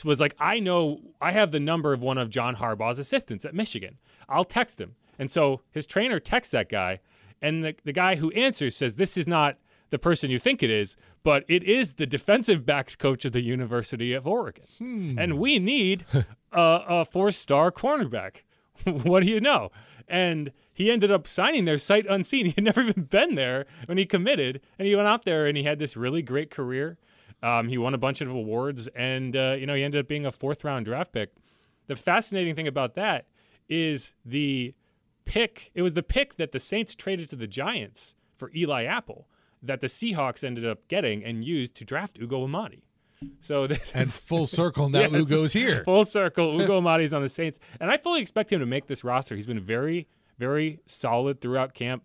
was 0.04 0.20
like, 0.20 0.34
I 0.38 0.60
know 0.60 1.00
I 1.20 1.32
have 1.32 1.50
the 1.52 1.60
number 1.60 1.92
of 1.92 2.02
one 2.02 2.18
of 2.18 2.30
John 2.30 2.56
Harbaugh's 2.56 2.98
assistants 2.98 3.44
at 3.44 3.54
Michigan. 3.54 3.98
I'll 4.28 4.44
text 4.44 4.80
him. 4.80 4.94
And 5.18 5.30
so 5.30 5.60
his 5.70 5.86
trainer 5.86 6.18
texts 6.18 6.52
that 6.52 6.68
guy, 6.68 7.00
and 7.42 7.64
the, 7.64 7.74
the 7.84 7.92
guy 7.92 8.16
who 8.16 8.30
answers 8.30 8.76
says, 8.76 8.96
This 8.96 9.16
is 9.16 9.26
not 9.26 9.58
the 9.90 9.98
person 9.98 10.30
you 10.30 10.38
think 10.38 10.62
it 10.62 10.70
is, 10.70 10.96
but 11.22 11.44
it 11.48 11.64
is 11.64 11.94
the 11.94 12.06
defensive 12.06 12.64
backs 12.64 12.96
coach 12.96 13.24
of 13.24 13.32
the 13.32 13.42
University 13.42 14.12
of 14.12 14.26
Oregon. 14.26 14.64
Hmm. 14.78 15.18
And 15.18 15.38
we 15.38 15.58
need 15.58 16.06
a, 16.52 16.80
a 16.88 17.04
four 17.04 17.30
star 17.30 17.70
cornerback. 17.70 18.42
what 18.84 19.22
do 19.22 19.28
you 19.28 19.40
know? 19.40 19.70
And 20.08 20.52
he 20.72 20.90
ended 20.90 21.10
up 21.10 21.26
signing 21.26 21.66
there 21.66 21.78
sight 21.78 22.06
unseen. 22.08 22.46
He 22.46 22.52
had 22.52 22.64
never 22.64 22.82
even 22.82 23.04
been 23.04 23.34
there 23.34 23.66
when 23.86 23.98
he 23.98 24.06
committed. 24.06 24.60
And 24.78 24.88
he 24.88 24.96
went 24.96 25.08
out 25.08 25.24
there 25.24 25.46
and 25.46 25.56
he 25.56 25.64
had 25.64 25.78
this 25.78 25.96
really 25.96 26.22
great 26.22 26.50
career. 26.50 26.98
Um, 27.42 27.68
he 27.68 27.78
won 27.78 27.94
a 27.94 27.98
bunch 27.98 28.20
of 28.20 28.30
awards 28.30 28.86
and, 28.88 29.34
uh, 29.36 29.56
you 29.58 29.66
know, 29.66 29.74
he 29.74 29.82
ended 29.82 30.00
up 30.00 30.08
being 30.08 30.26
a 30.26 30.32
fourth 30.32 30.62
round 30.64 30.84
draft 30.84 31.12
pick. 31.12 31.32
The 31.86 31.96
fascinating 31.96 32.54
thing 32.54 32.68
about 32.68 32.94
that 32.94 33.26
is 33.68 34.14
the 34.24 34.74
pick. 35.24 35.70
It 35.74 35.82
was 35.82 35.94
the 35.94 36.02
pick 36.02 36.36
that 36.36 36.52
the 36.52 36.60
Saints 36.60 36.94
traded 36.94 37.28
to 37.30 37.36
the 37.36 37.46
Giants 37.46 38.14
for 38.36 38.50
Eli 38.54 38.84
Apple 38.84 39.26
that 39.62 39.80
the 39.80 39.86
Seahawks 39.86 40.42
ended 40.44 40.66
up 40.66 40.86
getting 40.88 41.24
and 41.24 41.44
used 41.44 41.74
to 41.76 41.84
draft 41.84 42.18
Ugo 42.20 42.44
Amadi. 42.44 42.82
So 43.38 43.66
this 43.68 43.92
And 43.94 44.04
is- 44.04 44.16
full 44.16 44.46
circle 44.46 44.88
now 44.88 45.00
Yes, 45.10 45.10
Ugo's 45.12 45.52
here. 45.52 45.82
Full 45.84 46.04
circle. 46.04 46.60
Ugo 46.60 46.78
Amadi's 46.78 47.12
on 47.12 47.22
the 47.22 47.28
Saints, 47.28 47.58
and 47.80 47.90
I 47.90 47.96
fully 47.96 48.20
expect 48.20 48.52
him 48.52 48.60
to 48.60 48.66
make 48.66 48.86
this 48.86 49.02
roster. 49.04 49.34
He's 49.36 49.46
been 49.46 49.60
very, 49.60 50.08
very 50.38 50.80
solid 50.86 51.40
throughout 51.40 51.74
camp. 51.74 52.02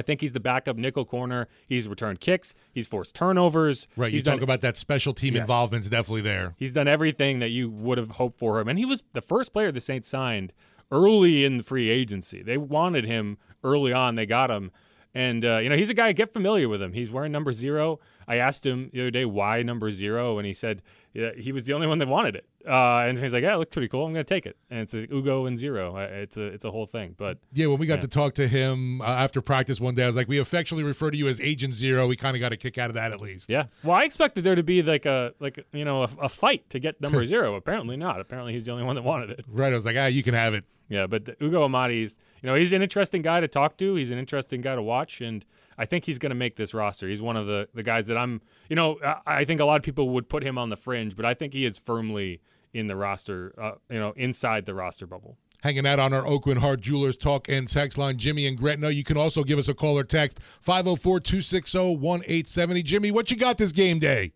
I 0.00 0.02
think 0.02 0.20
he's 0.22 0.32
the 0.32 0.40
backup 0.40 0.76
nickel 0.76 1.04
corner. 1.04 1.46
He's 1.68 1.86
returned 1.86 2.20
kicks. 2.20 2.54
He's 2.72 2.86
forced 2.86 3.14
turnovers. 3.14 3.86
Right, 3.96 4.10
you 4.10 4.16
He's 4.16 4.24
talk 4.24 4.40
about 4.40 4.62
that 4.62 4.76
special 4.76 5.12
team 5.14 5.34
Yes. 5.34 5.42
involvement's 5.42 5.88
definitely 5.88 6.22
there. 6.22 6.54
He's 6.56 6.72
done 6.72 6.88
everything 6.88 7.38
that 7.40 7.50
you 7.50 7.68
would 7.70 7.98
have 7.98 8.12
hoped 8.12 8.38
for 8.38 8.58
him, 8.60 8.66
and 8.68 8.78
he 8.78 8.84
was 8.86 9.02
the 9.12 9.20
first 9.22 9.52
player 9.52 9.70
the 9.70 9.80
Saints 9.80 10.08
signed 10.08 10.52
early 10.90 11.44
in 11.44 11.58
the 11.58 11.62
free 11.62 11.90
agency. 11.90 12.42
They 12.42 12.56
wanted 12.56 13.04
him 13.04 13.38
early 13.62 13.92
on. 13.92 14.14
They 14.16 14.26
got 14.26 14.50
him, 14.50 14.72
and 15.14 15.44
uh, 15.44 15.58
you 15.58 15.68
know 15.68 15.76
he's 15.76 15.90
a 15.90 15.94
guy. 15.94 16.12
Get 16.12 16.32
familiar 16.32 16.68
with 16.68 16.80
him. 16.82 16.94
He's 16.94 17.10
wearing 17.10 17.32
number 17.32 17.52
zero. 17.52 18.00
I 18.26 18.36
asked 18.36 18.64
him 18.66 18.90
the 18.92 19.02
other 19.02 19.10
day 19.10 19.24
why 19.24 19.62
number 19.62 19.90
zero, 19.90 20.38
and 20.38 20.46
he 20.46 20.52
said 20.52 20.82
yeah, 21.12 21.30
he 21.36 21.50
was 21.52 21.64
the 21.64 21.72
only 21.72 21.86
one 21.86 21.98
that 21.98 22.08
wanted 22.08 22.36
it. 22.36 22.46
Uh, 22.68 22.98
and 23.06 23.18
he's 23.18 23.32
like, 23.32 23.42
"Yeah, 23.42 23.54
it 23.54 23.58
looks 23.58 23.72
pretty 23.72 23.88
cool. 23.88 24.06
I'm 24.06 24.12
going 24.12 24.24
to 24.24 24.34
take 24.34 24.46
it." 24.46 24.56
And 24.70 24.80
it's 24.80 24.94
a 24.94 25.12
Ugo 25.12 25.46
and 25.46 25.58
zero. 25.58 25.96
Uh, 25.96 26.00
It's 26.10 26.36
a 26.36 26.42
it's 26.42 26.64
a 26.64 26.70
whole 26.70 26.86
thing. 26.86 27.14
But 27.16 27.38
Yeah, 27.52 27.66
when 27.66 27.78
we 27.78 27.86
got 27.86 27.96
Yeah. 27.96 28.00
to 28.02 28.08
talk 28.08 28.34
to 28.34 28.46
him 28.46 29.00
uh, 29.00 29.04
after 29.06 29.40
practice 29.40 29.80
one 29.80 29.94
day, 29.94 30.04
I 30.04 30.06
was 30.06 30.16
like, 30.16 30.28
we 30.28 30.38
affectionately 30.38 30.84
refer 30.84 31.10
to 31.10 31.16
you 31.16 31.26
as 31.28 31.40
Agent 31.40 31.74
Zero. 31.74 32.06
We 32.06 32.16
kind 32.16 32.36
of 32.36 32.40
got 32.40 32.52
a 32.52 32.56
kick 32.56 32.76
out 32.78 32.90
of 32.90 32.94
that 32.94 33.12
at 33.12 33.20
least. 33.20 33.50
Yeah. 33.50 33.64
Well, 33.82 33.96
I 33.96 34.04
expected 34.04 34.44
there 34.44 34.54
to 34.54 34.62
be 34.62 34.82
like 34.82 35.06
a 35.06 35.34
like 35.40 35.64
you 35.72 35.84
know 35.84 36.02
a, 36.04 36.08
a 36.22 36.28
fight 36.28 36.68
to 36.70 36.78
get 36.78 37.00
number 37.00 37.24
zero. 37.34 37.54
Apparently 37.54 37.96
not. 37.96 38.20
Apparently 38.20 38.52
he's 38.52 38.64
the 38.64 38.72
only 38.72 38.84
one 38.84 38.94
that 38.96 39.02
wanted 39.02 39.30
it. 39.30 39.44
Right. 39.48 39.72
I 39.72 39.76
was 39.76 39.86
like, 39.86 39.96
ah, 39.98 40.06
you 40.06 40.22
can 40.22 40.34
have 40.34 40.54
it. 40.54 40.64
Yeah, 40.88 41.06
but 41.06 41.24
the, 41.24 41.36
Ugo 41.40 41.62
Amadi's, 41.62 42.16
you 42.42 42.48
know, 42.48 42.56
he's 42.56 42.72
an 42.72 42.82
interesting 42.82 43.22
guy 43.22 43.38
to 43.40 43.46
talk 43.46 43.76
to. 43.76 43.94
He's 43.94 44.10
an 44.10 44.18
interesting 44.18 44.60
guy 44.60 44.74
to 44.74 44.82
watch, 44.82 45.20
and 45.20 45.44
I 45.80 45.86
think 45.86 46.04
he's 46.04 46.18
going 46.18 46.30
to 46.30 46.36
make 46.36 46.56
this 46.56 46.74
roster. 46.74 47.08
He's 47.08 47.22
one 47.22 47.38
of 47.38 47.46
the 47.46 47.66
the 47.72 47.82
guys 47.82 48.06
that 48.08 48.18
I'm, 48.18 48.42
you 48.68 48.76
know, 48.76 48.98
I, 49.02 49.16
I 49.26 49.44
think 49.46 49.62
a 49.62 49.64
lot 49.64 49.76
of 49.76 49.82
people 49.82 50.10
would 50.10 50.28
put 50.28 50.42
him 50.42 50.58
on 50.58 50.68
the 50.68 50.76
fringe, 50.76 51.16
but 51.16 51.24
I 51.24 51.32
think 51.32 51.54
he 51.54 51.64
is 51.64 51.78
firmly 51.78 52.42
in 52.74 52.86
the 52.86 52.96
roster, 52.96 53.54
uh, 53.58 53.72
you 53.88 53.98
know, 53.98 54.12
inside 54.14 54.66
the 54.66 54.74
roster 54.74 55.06
bubble. 55.06 55.38
Hanging 55.62 55.86
out 55.86 55.98
on 55.98 56.12
our 56.12 56.22
Aucoin 56.22 56.58
Hart 56.58 56.82
Jewelers 56.82 57.16
talk 57.16 57.48
and 57.48 57.66
text 57.66 57.96
line, 57.96 58.18
Jimmy 58.18 58.46
and 58.46 58.58
Gretna. 58.58 58.90
You 58.90 59.04
can 59.04 59.16
also 59.16 59.42
give 59.42 59.58
us 59.58 59.68
a 59.68 59.74
call 59.74 59.98
or 59.98 60.04
text 60.04 60.38
504 60.60 61.20
260 61.20 61.78
1870. 61.78 62.82
Jimmy, 62.82 63.10
what 63.10 63.30
you 63.30 63.38
got 63.38 63.56
this 63.56 63.72
game 63.72 63.98
day? 63.98 64.34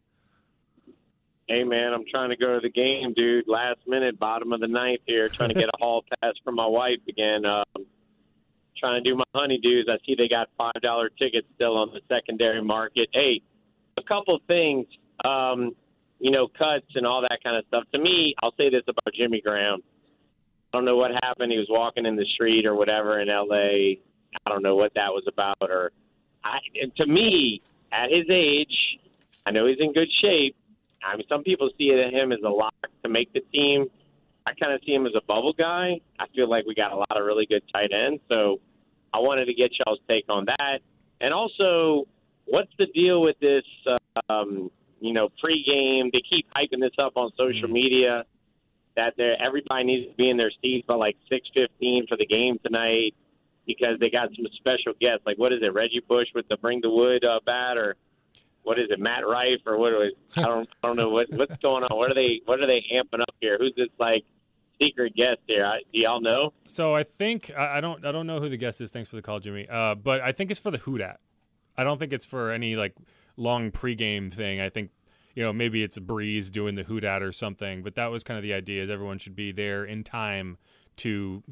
Hey 1.47 1.63
man, 1.63 1.93
I'm 1.93 2.05
trying 2.11 2.31
to 2.31 2.37
go 2.37 2.55
to 2.55 2.61
the 2.61 2.71
game, 2.71 3.13
dude. 3.15 3.45
Last 3.47 3.81
minute, 3.87 4.19
bottom 4.19 4.55
of 4.55 4.61
the 4.61 4.67
ninth 4.67 5.03
here, 5.07 5.29
trying 5.29 5.51
to 5.51 5.55
get 5.55 5.69
a 5.69 5.77
hall 5.79 6.07
pass 6.23 6.33
from 6.43 6.55
my 6.55 6.67
wife 6.67 7.01
again. 7.07 7.45
Um, 7.45 7.85
trying 8.79 9.03
to 9.03 9.09
do 9.09 9.17
my 9.17 9.25
honeydews. 9.35 9.89
I 9.89 9.99
see 10.07 10.15
they 10.17 10.29
got 10.29 10.49
five 10.57 10.81
dollar 10.83 11.09
tickets 11.09 11.47
still 11.55 11.77
on 11.77 11.91
the 11.93 12.01
secondary 12.09 12.63
market. 12.63 13.09
Hey, 13.13 13.41
a 13.97 14.03
couple 14.03 14.39
things, 14.47 14.87
um, 15.25 15.75
you 16.19 16.31
know, 16.31 16.49
cuts 16.49 16.87
and 16.95 17.07
all 17.07 17.21
that 17.23 17.39
kind 17.43 17.57
of 17.57 17.65
stuff. 17.69 17.85
To 17.93 17.99
me, 17.99 18.35
I'll 18.43 18.55
say 18.57 18.71
this 18.71 18.83
about 18.89 19.15
Jimmy 19.15 19.41
Graham. 19.41 19.81
I 20.73 20.77
don't 20.77 20.85
know 20.85 20.97
what 20.97 21.13
happened. 21.23 21.53
He 21.53 21.59
was 21.59 21.69
walking 21.71 22.07
in 22.07 22.17
the 22.17 22.27
street 22.35 22.67
or 22.67 22.75
whatever 22.75 23.21
in 23.21 23.29
L.A. 23.29 24.01
I 24.45 24.51
don't 24.51 24.63
know 24.63 24.75
what 24.75 24.93
that 24.95 25.09
was 25.11 25.25
about. 25.29 25.57
Or, 25.61 25.93
I, 26.43 26.59
to 26.97 27.07
me, 27.07 27.63
at 27.93 28.11
his 28.11 28.27
age, 28.29 28.75
I 29.47 29.53
know 29.53 29.67
he's 29.67 29.79
in 29.79 29.93
good 29.93 30.09
shape. 30.21 30.57
I 31.05 31.17
mean, 31.17 31.27
some 31.29 31.43
people 31.43 31.71
see 31.79 31.89
him 31.89 32.33
as 32.33 32.39
a 32.45 32.49
lock 32.49 32.75
to 33.03 33.09
make 33.09 33.33
the 33.33 33.41
team. 33.53 33.87
I 34.47 34.53
kind 34.55 34.73
of 34.73 34.81
see 34.85 34.93
him 34.93 35.07
as 35.07 35.13
a 35.17 35.25
bubble 35.27 35.55
guy. 35.57 36.01
I 36.19 36.27
feel 36.35 36.49
like 36.49 36.67
we 36.67 36.75
got 36.75 36.93
a 36.93 36.97
lot 36.97 37.17
of 37.17 37.25
really 37.25 37.47
good 37.47 37.63
tight 37.73 37.93
ends, 37.93 38.23
so 38.29 38.61
I 39.13 39.19
wanted 39.19 39.47
to 39.47 39.55
get 39.55 39.71
y'all's 39.79 40.01
take 40.09 40.25
on 40.29 40.45
that. 40.47 40.81
And 41.21 41.33
also, 41.33 42.07
what's 42.45 42.73
the 42.79 42.87
deal 42.87 43.23
with 43.23 43.39
this? 43.41 43.65
Um, 44.29 44.71
you 45.01 45.13
know, 45.13 45.29
pregame. 45.43 46.13
They 46.13 46.23
keep 46.29 46.47
hyping 46.55 46.81
this 46.81 46.93
up 46.99 47.13
on 47.17 47.31
social 47.37 47.69
media 47.69 48.25
that 48.97 49.15
everybody 49.19 49.85
needs 49.85 50.11
to 50.11 50.17
be 50.17 50.31
in 50.31 50.37
their 50.37 50.53
seats 50.63 50.87
by 50.87 50.95
like 50.95 51.17
six 51.29 51.49
fifteen 51.55 52.07
for 52.07 52.17
the 52.17 52.27
game 52.27 52.59
tonight 52.65 53.15
because 53.67 53.99
they 53.99 54.11
got 54.11 54.29
some 54.37 54.47
special 54.57 54.93
guests. 55.01 55.23
Like, 55.27 55.39
what 55.39 55.53
is 55.53 55.61
it, 55.63 55.73
Reggie 55.73 56.03
Bush 56.07 56.29
with 56.35 56.47
the 56.49 56.57
bring 56.59 56.81
the 56.81 56.91
wood 56.91 57.25
uh, 57.25 57.41
bat, 57.45 57.77
or 57.77 57.97
what 58.65 58.79
is 58.79 58.87
it, 58.91 58.99
Matt 58.99 59.27
Rife, 59.27 59.61
or 59.67 59.79
what? 59.79 59.93
Is, 59.93 60.13
I 60.37 60.43
don't, 60.43 60.69
I 60.83 60.87
don't 60.89 60.97
know 60.97 61.11
what 61.11 61.29
what's 61.31 61.57
going 61.59 61.85
on. 61.85 61.97
What 61.97 62.11
are 62.11 62.15
they, 62.15 62.41
what 62.47 62.61
are 62.61 62.67
they 62.67 62.83
amping 62.93 63.21
up 63.21 63.35
here? 63.41 63.57
Who's 63.59 63.75
this 63.77 63.89
like 63.99 64.25
secret 64.81 65.15
guest 65.15 65.41
here? 65.47 65.65
I, 65.65 65.79
do 65.93 66.01
y'all 66.01 66.21
know? 66.21 66.53
So 66.67 66.95
I 66.95 67.03
think 67.03 67.53
I, 67.57 67.79
I 67.79 67.81
don't 67.81 68.05
I 68.05 68.13
don't 68.13 68.27
know 68.27 68.41
who 68.41 68.49
the 68.49 68.57
guest 68.57 68.81
is. 68.81 68.91
Thanks 68.91 69.09
for 69.09 69.17
the 69.17 69.23
call, 69.23 69.41
Jimmy. 69.41 69.69
Uh, 69.69 69.95
but 69.95 70.21
I 70.21 70.33
think 70.33 70.51
it's 70.51 70.61
for 70.61 70.71
the 70.71 70.79
Who 70.79 70.99
Dat. 70.99 71.21
I 71.77 71.85
don't 71.85 71.99
think 71.99 72.13
it's 72.13 72.27
for 72.27 72.51
any 72.51 72.77
like 72.77 72.95
long 73.37 73.71
pregame 73.71 74.33
thing. 74.33 74.61
I 74.61 74.69
think 74.69 74.91
you 75.35 75.43
know 75.43 75.53
maybe 75.53 75.83
it's 75.83 75.99
Brees 75.99 76.51
doing 76.51 76.75
the 76.75 76.85
Who 76.85 77.01
Dat 77.01 77.23
or 77.23 77.33
something. 77.33 77.83
But 77.83 77.95
that 77.97 78.11
was 78.11 78.25
kind 78.25 78.39
of 78.39 78.43
the 78.43 78.55
idea: 78.55 78.83
is 78.85 78.91
everyone 78.91 79.19
should 79.19 79.37
be 79.37 79.53
there 79.53 79.85
in 79.85 80.05
time 80.05 80.57
to 80.97 81.43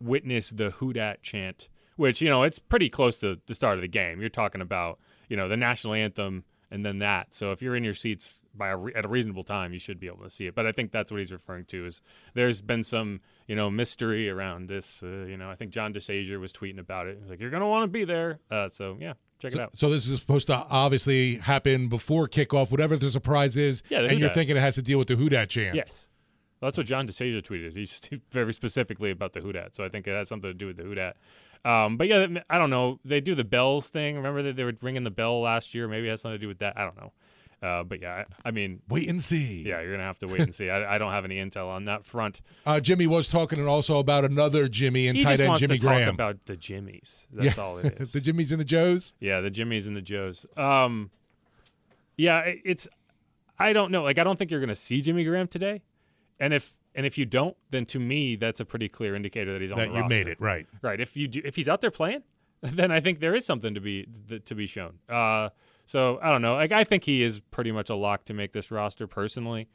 witness 0.00 0.50
the 0.50 0.70
Who 0.70 0.92
Dat 0.92 1.22
chant, 1.22 1.68
which 1.96 2.20
you 2.20 2.28
know 2.28 2.42
it's 2.42 2.58
pretty 2.58 2.88
close 2.88 3.20
to 3.20 3.40
the 3.46 3.54
start 3.54 3.76
of 3.76 3.82
the 3.82 3.88
game. 3.88 4.20
You're 4.20 4.30
talking 4.30 4.60
about 4.60 4.98
you 5.28 5.36
know 5.36 5.48
the 5.48 5.56
national 5.56 5.94
anthem 5.94 6.44
and 6.70 6.84
then 6.84 6.98
that. 7.00 7.34
So 7.34 7.52
if 7.52 7.62
you're 7.62 7.74
in 7.76 7.84
your 7.84 7.94
seats 7.94 8.40
by 8.54 8.68
a 8.68 8.76
re- 8.76 8.92
at 8.94 9.04
a 9.04 9.08
reasonable 9.08 9.44
time, 9.44 9.72
you 9.72 9.78
should 9.78 9.98
be 9.98 10.06
able 10.06 10.22
to 10.24 10.30
see 10.30 10.46
it. 10.46 10.54
But 10.54 10.66
I 10.66 10.72
think 10.72 10.92
that's 10.92 11.10
what 11.10 11.18
he's 11.18 11.32
referring 11.32 11.64
to. 11.66 11.86
Is 11.86 12.02
there's 12.34 12.62
been 12.62 12.82
some 12.82 13.20
you 13.46 13.56
know 13.56 13.70
mystery 13.70 14.28
around 14.30 14.68
this. 14.68 15.02
Uh, 15.02 15.26
you 15.28 15.36
know, 15.36 15.50
I 15.50 15.56
think 15.56 15.72
John 15.72 15.92
DeShazier 15.92 16.38
was 16.38 16.52
tweeting 16.52 16.78
about 16.78 17.06
it. 17.06 17.18
He's 17.20 17.30
like, 17.30 17.40
you're 17.40 17.50
gonna 17.50 17.68
want 17.68 17.84
to 17.84 17.88
be 17.88 18.04
there. 18.04 18.38
Uh, 18.50 18.68
so 18.68 18.96
yeah, 19.00 19.14
check 19.38 19.52
it 19.52 19.60
out. 19.60 19.76
so 19.76 19.90
this 19.90 20.08
is 20.08 20.20
supposed 20.20 20.46
to 20.48 20.54
obviously 20.54 21.36
happen 21.36 21.88
before 21.88 22.28
kickoff, 22.28 22.70
whatever 22.70 22.96
the 22.96 23.10
surprise 23.10 23.56
is. 23.56 23.82
Yeah, 23.88 24.00
and 24.00 24.18
you're 24.18 24.30
thinking 24.30 24.56
it 24.56 24.60
has 24.60 24.76
to 24.76 24.82
deal 24.82 24.98
with 24.98 25.08
the 25.08 25.16
Who 25.16 25.28
Dat 25.28 25.50
chant. 25.50 25.74
Yes. 25.74 26.08
Well, 26.60 26.68
that's 26.68 26.76
what 26.76 26.86
John 26.86 27.08
DeShazier 27.08 27.42
tweeted. 27.42 27.74
He's 27.74 28.00
very 28.30 28.52
specifically 28.52 29.10
about 29.10 29.32
the 29.32 29.40
Who 29.40 29.50
Dat. 29.52 29.74
So 29.74 29.84
I 29.84 29.88
think 29.88 30.06
it 30.06 30.12
has 30.12 30.28
something 30.28 30.50
to 30.50 30.54
do 30.54 30.66
with 30.66 30.76
the 30.76 30.82
Who 30.82 30.94
Dat. 30.94 31.16
Um, 31.64 31.96
but 31.98 32.08
yeah, 32.08 32.26
I 32.48 32.58
don't 32.58 32.70
know. 32.70 32.98
They 33.04 33.20
do 33.20 33.34
the 33.34 33.44
bells 33.44 33.90
thing. 33.90 34.16
Remember 34.16 34.42
that 34.42 34.56
they 34.56 34.64
were 34.64 34.72
ringing 34.80 35.04
the 35.04 35.10
bell 35.10 35.40
last 35.42 35.74
year? 35.74 35.86
Maybe 35.88 36.06
it 36.08 36.10
has 36.10 36.22
something 36.22 36.38
to 36.38 36.42
do 36.42 36.48
with 36.48 36.58
that. 36.60 36.78
I 36.78 36.84
don't 36.84 36.96
know. 36.96 37.12
Uh, 37.62 37.82
but 37.84 38.00
yeah, 38.00 38.24
I, 38.44 38.48
I 38.48 38.50
mean, 38.52 38.80
Wait 38.88 39.06
and 39.10 39.22
see. 39.22 39.62
yeah, 39.68 39.82
you're 39.82 39.90
gonna 39.92 40.02
have 40.04 40.18
to 40.20 40.26
wait 40.26 40.40
and 40.40 40.54
see. 40.54 40.70
I, 40.70 40.94
I 40.94 40.96
don't 40.96 41.12
have 41.12 41.26
any 41.26 41.36
intel 41.36 41.68
on 41.68 41.84
that 41.84 42.06
front. 42.06 42.40
Uh, 42.64 42.80
Jimmy 42.80 43.06
was 43.06 43.28
talking 43.28 43.58
and 43.58 43.68
also 43.68 43.98
about 43.98 44.24
another 44.24 44.66
Jimmy 44.66 45.08
and 45.08 45.18
he 45.18 45.24
tight 45.24 45.38
end 45.40 45.58
Jimmy 45.58 45.76
Graham. 45.76 46.14
about 46.14 46.46
the 46.46 46.56
Jimmies. 46.56 47.26
That's 47.32 47.58
Yeah. 47.58 47.62
all 47.62 47.76
it 47.76 47.96
is. 48.00 48.12
the 48.12 48.20
Jimmies 48.22 48.50
and 48.50 48.58
the 48.58 48.64
Joes. 48.64 49.12
Yeah, 49.20 49.40
the 49.42 49.50
Jimmies 49.50 49.86
and 49.86 49.94
the 49.94 50.00
Joes. 50.00 50.46
Um, 50.56 51.10
yeah, 52.16 52.40
it- 52.40 52.62
it's. 52.64 52.88
I 53.58 53.74
don't 53.74 53.90
know. 53.92 54.02
Like, 54.04 54.16
I 54.18 54.24
don't 54.24 54.38
think 54.38 54.50
you're 54.50 54.60
going 54.60 54.68
to 54.70 54.74
see 54.74 55.02
Jimmy 55.02 55.22
Graham 55.24 55.46
today, 55.46 55.82
and 56.38 56.54
if 56.54 56.72
and 56.94 57.06
if 57.06 57.16
you 57.18 57.24
don't, 57.24 57.56
then 57.70 57.86
to 57.86 57.98
me, 58.00 58.36
that's 58.36 58.60
a 58.60 58.64
pretty 58.64 58.88
clear 58.88 59.14
indicator 59.14 59.52
that 59.52 59.60
he's 59.60 59.72
on 59.72 59.78
That 59.78 59.88
the 59.88 59.94
you 59.94 60.00
roster. 60.00 60.08
made 60.16 60.28
it 60.28 60.40
right. 60.40 60.66
Right. 60.82 61.00
If 61.00 61.16
you 61.16 61.28
do, 61.28 61.40
if 61.44 61.56
he's 61.56 61.68
out 61.68 61.80
there 61.80 61.90
playing, 61.90 62.22
then 62.62 62.90
I 62.90 63.00
think 63.00 63.20
there 63.20 63.34
is 63.34 63.44
something 63.46 63.74
to 63.74 63.80
be 63.80 64.06
th- 64.28 64.44
to 64.44 64.54
be 64.54 64.66
shown. 64.66 64.98
Uh, 65.08 65.50
so 65.86 66.18
I 66.22 66.30
don't 66.30 66.42
know. 66.42 66.54
Like, 66.54 66.72
I 66.72 66.84
think 66.84 67.04
he 67.04 67.22
is 67.22 67.40
pretty 67.50 67.72
much 67.72 67.90
a 67.90 67.94
lock 67.94 68.24
to 68.26 68.34
make 68.34 68.52
this 68.52 68.70
roster 68.70 69.06
personally. 69.06 69.68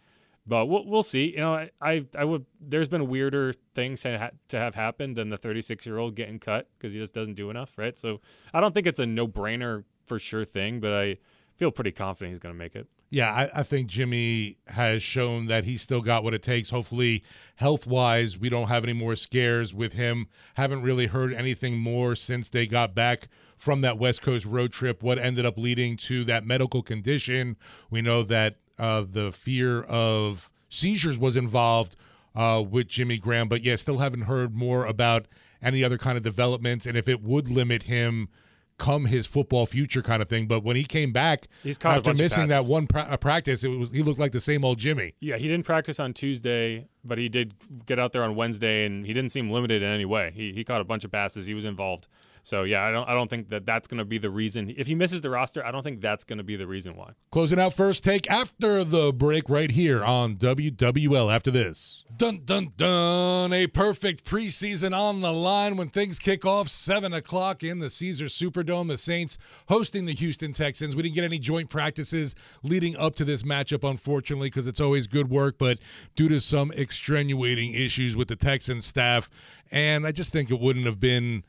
But 0.47 0.67
we'll, 0.67 0.85
we'll 0.85 1.01
see. 1.03 1.31
You 1.31 1.37
know, 1.37 1.55
I, 1.55 1.71
I 1.81 2.05
I 2.15 2.23
would. 2.23 2.45
There's 2.61 2.87
been 2.87 3.07
weirder 3.07 3.53
things 3.73 4.01
to, 4.01 4.19
ha- 4.19 4.29
to 4.49 4.59
have 4.59 4.75
happened 4.75 5.15
than 5.15 5.29
the 5.29 5.37
36 5.37 5.85
year 5.87 5.97
old 5.97 6.15
getting 6.15 6.37
cut 6.37 6.69
because 6.77 6.93
he 6.93 6.99
just 6.99 7.15
doesn't 7.15 7.33
do 7.33 7.49
enough, 7.49 7.75
right? 7.79 7.97
So 7.97 8.21
I 8.53 8.61
don't 8.61 8.71
think 8.73 8.85
it's 8.85 8.99
a 8.99 9.07
no 9.07 9.27
brainer 9.27 9.85
for 10.03 10.19
sure 10.19 10.45
thing, 10.45 10.79
but 10.79 10.93
I 10.93 11.17
feel 11.57 11.71
pretty 11.71 11.91
confident 11.91 12.29
he's 12.33 12.39
going 12.39 12.53
to 12.53 12.59
make 12.59 12.75
it. 12.75 12.87
Yeah, 13.09 13.31
I, 13.31 13.59
I 13.59 13.63
think 13.63 13.87
Jimmy 13.87 14.57
has 14.67 15.03
shown 15.03 15.45
that 15.45 15.63
he's 15.63 15.81
still 15.81 16.01
got 16.01 16.23
what 16.23 16.33
it 16.33 16.41
takes. 16.41 16.71
Hopefully, 16.71 17.23
health 17.55 17.85
wise, 17.85 18.37
we 18.37 18.49
don't 18.49 18.67
have 18.67 18.83
any 18.83 18.93
more 18.93 19.15
scares 19.15 19.73
with 19.73 19.93
him. 19.93 20.27
Haven't 20.55 20.81
really 20.81 21.07
heard 21.07 21.31
anything 21.31 21.77
more 21.77 22.15
since 22.15 22.49
they 22.49 22.65
got 22.65 22.95
back 22.95 23.29
from 23.57 23.81
that 23.81 23.97
West 23.97 24.21
Coast 24.21 24.45
road 24.45 24.73
trip. 24.73 25.03
What 25.03 25.19
ended 25.19 25.45
up 25.45 25.57
leading 25.57 25.97
to 25.97 26.23
that 26.25 26.45
medical 26.45 26.81
condition? 26.81 27.55
We 27.89 28.01
know 28.01 28.23
that 28.23 28.57
uh, 28.77 29.05
the 29.09 29.31
fear 29.31 29.83
of 29.83 30.49
seizures 30.69 31.17
was 31.17 31.35
involved 31.35 31.95
uh, 32.35 32.63
with 32.67 32.87
Jimmy 32.87 33.17
Graham, 33.17 33.47
but 33.47 33.63
yeah, 33.63 33.75
still 33.77 33.99
haven't 33.99 34.23
heard 34.23 34.55
more 34.55 34.85
about 34.85 35.27
any 35.61 35.83
other 35.83 35.97
kind 35.97 36.17
of 36.17 36.23
developments 36.23 36.85
and 36.85 36.97
if 36.97 37.07
it 37.07 37.21
would 37.23 37.49
limit 37.49 37.83
him 37.83 38.29
come 38.77 39.05
his 39.05 39.25
football 39.25 39.65
future 39.65 40.01
kind 40.01 40.21
of 40.21 40.29
thing. 40.29 40.47
But 40.47 40.63
when 40.63 40.75
he 40.75 40.83
came 40.83 41.11
back 41.11 41.47
He's 41.63 41.77
caught 41.77 41.97
after 41.97 42.13
missing 42.13 42.47
that 42.47 42.65
one 42.65 42.87
pra- 42.87 43.17
practice, 43.17 43.63
it 43.63 43.69
was 43.69 43.89
he 43.91 44.03
looked 44.03 44.19
like 44.19 44.31
the 44.31 44.41
same 44.41 44.65
old 44.65 44.79
Jimmy. 44.79 45.13
Yeah, 45.19 45.37
he 45.37 45.47
didn't 45.47 45.65
practice 45.65 45.99
on 45.99 46.13
Tuesday, 46.13 46.87
but 47.03 47.17
he 47.17 47.29
did 47.29 47.53
get 47.85 47.99
out 47.99 48.11
there 48.11 48.23
on 48.23 48.35
Wednesday, 48.35 48.85
and 48.85 49.05
he 49.05 49.13
didn't 49.13 49.31
seem 49.31 49.49
limited 49.49 49.81
in 49.81 49.89
any 49.89 50.05
way. 50.05 50.31
He 50.35 50.51
he 50.53 50.63
caught 50.63 50.81
a 50.81 50.85
bunch 50.85 51.03
of 51.03 51.11
passes. 51.11 51.45
He 51.45 51.53
was 51.53 51.65
involved. 51.65 52.07
So 52.45 52.61
yeah, 52.61 52.83
I 52.83 52.91
don't 52.91 53.09
I 53.09 53.15
don't 53.15 53.27
think 53.27 53.49
that 53.49 53.65
that's 53.65 53.87
going 53.87 53.97
to 53.97 54.05
be 54.05 54.19
the 54.19 54.29
reason. 54.29 54.71
If 54.77 54.85
he 54.85 54.93
misses 54.93 55.21
the 55.21 55.31
roster, 55.31 55.65
I 55.65 55.71
don't 55.71 55.81
think 55.81 55.99
that's 55.99 56.23
going 56.23 56.37
to 56.37 56.43
be 56.43 56.55
the 56.55 56.67
reason 56.67 56.95
why. 56.95 57.13
Closing 57.31 57.59
out 57.59 57.73
first 57.73 58.03
take 58.03 58.29
after 58.29 58.83
the 58.83 59.11
break 59.11 59.49
right 59.49 59.71
here 59.71 60.03
on 60.03 60.35
WWL 60.35 61.33
after 61.33 61.49
this. 61.49 62.03
Dun 62.15 62.41
dun 62.45 62.73
dun. 62.77 63.51
A 63.51 63.65
perfect 63.65 64.25
preseason 64.25 64.95
on 64.95 65.21
the 65.21 65.33
line 65.33 65.75
when 65.75 65.89
things 65.89 66.19
kick 66.19 66.45
off. 66.45 66.69
7 66.69 67.13
o'clock 67.13 67.63
in 67.63 67.79
the 67.79 67.89
Caesars 67.89 68.37
Superdome. 68.37 68.89
The 68.89 68.99
Saints 68.99 69.39
hosting 69.67 70.05
the 70.05 70.13
Houston 70.13 70.53
Texans. 70.53 70.95
We 70.95 71.01
didn't 71.01 71.15
get 71.15 71.23
any 71.23 71.39
joint 71.39 71.71
practices 71.71 72.35
leading 72.61 72.95
up 72.95 73.15
to 73.15 73.25
this 73.25 73.41
matchup, 73.41 73.89
unfortunately, 73.89 74.49
because 74.49 74.67
it's 74.67 74.79
always 74.79 75.07
good 75.07 75.31
work, 75.31 75.57
but 75.57 75.79
due 76.15 76.29
to 76.29 76.39
some 76.39 76.71
extenuating 76.73 77.73
issues 77.73 78.15
with 78.15 78.27
the 78.27 78.35
Texans 78.35 78.85
staff. 78.85 79.31
And 79.71 80.05
I 80.05 80.11
just 80.11 80.31
think 80.31 80.51
it 80.51 80.59
wouldn't 80.59 80.85
have 80.85 80.99
been 80.99 81.43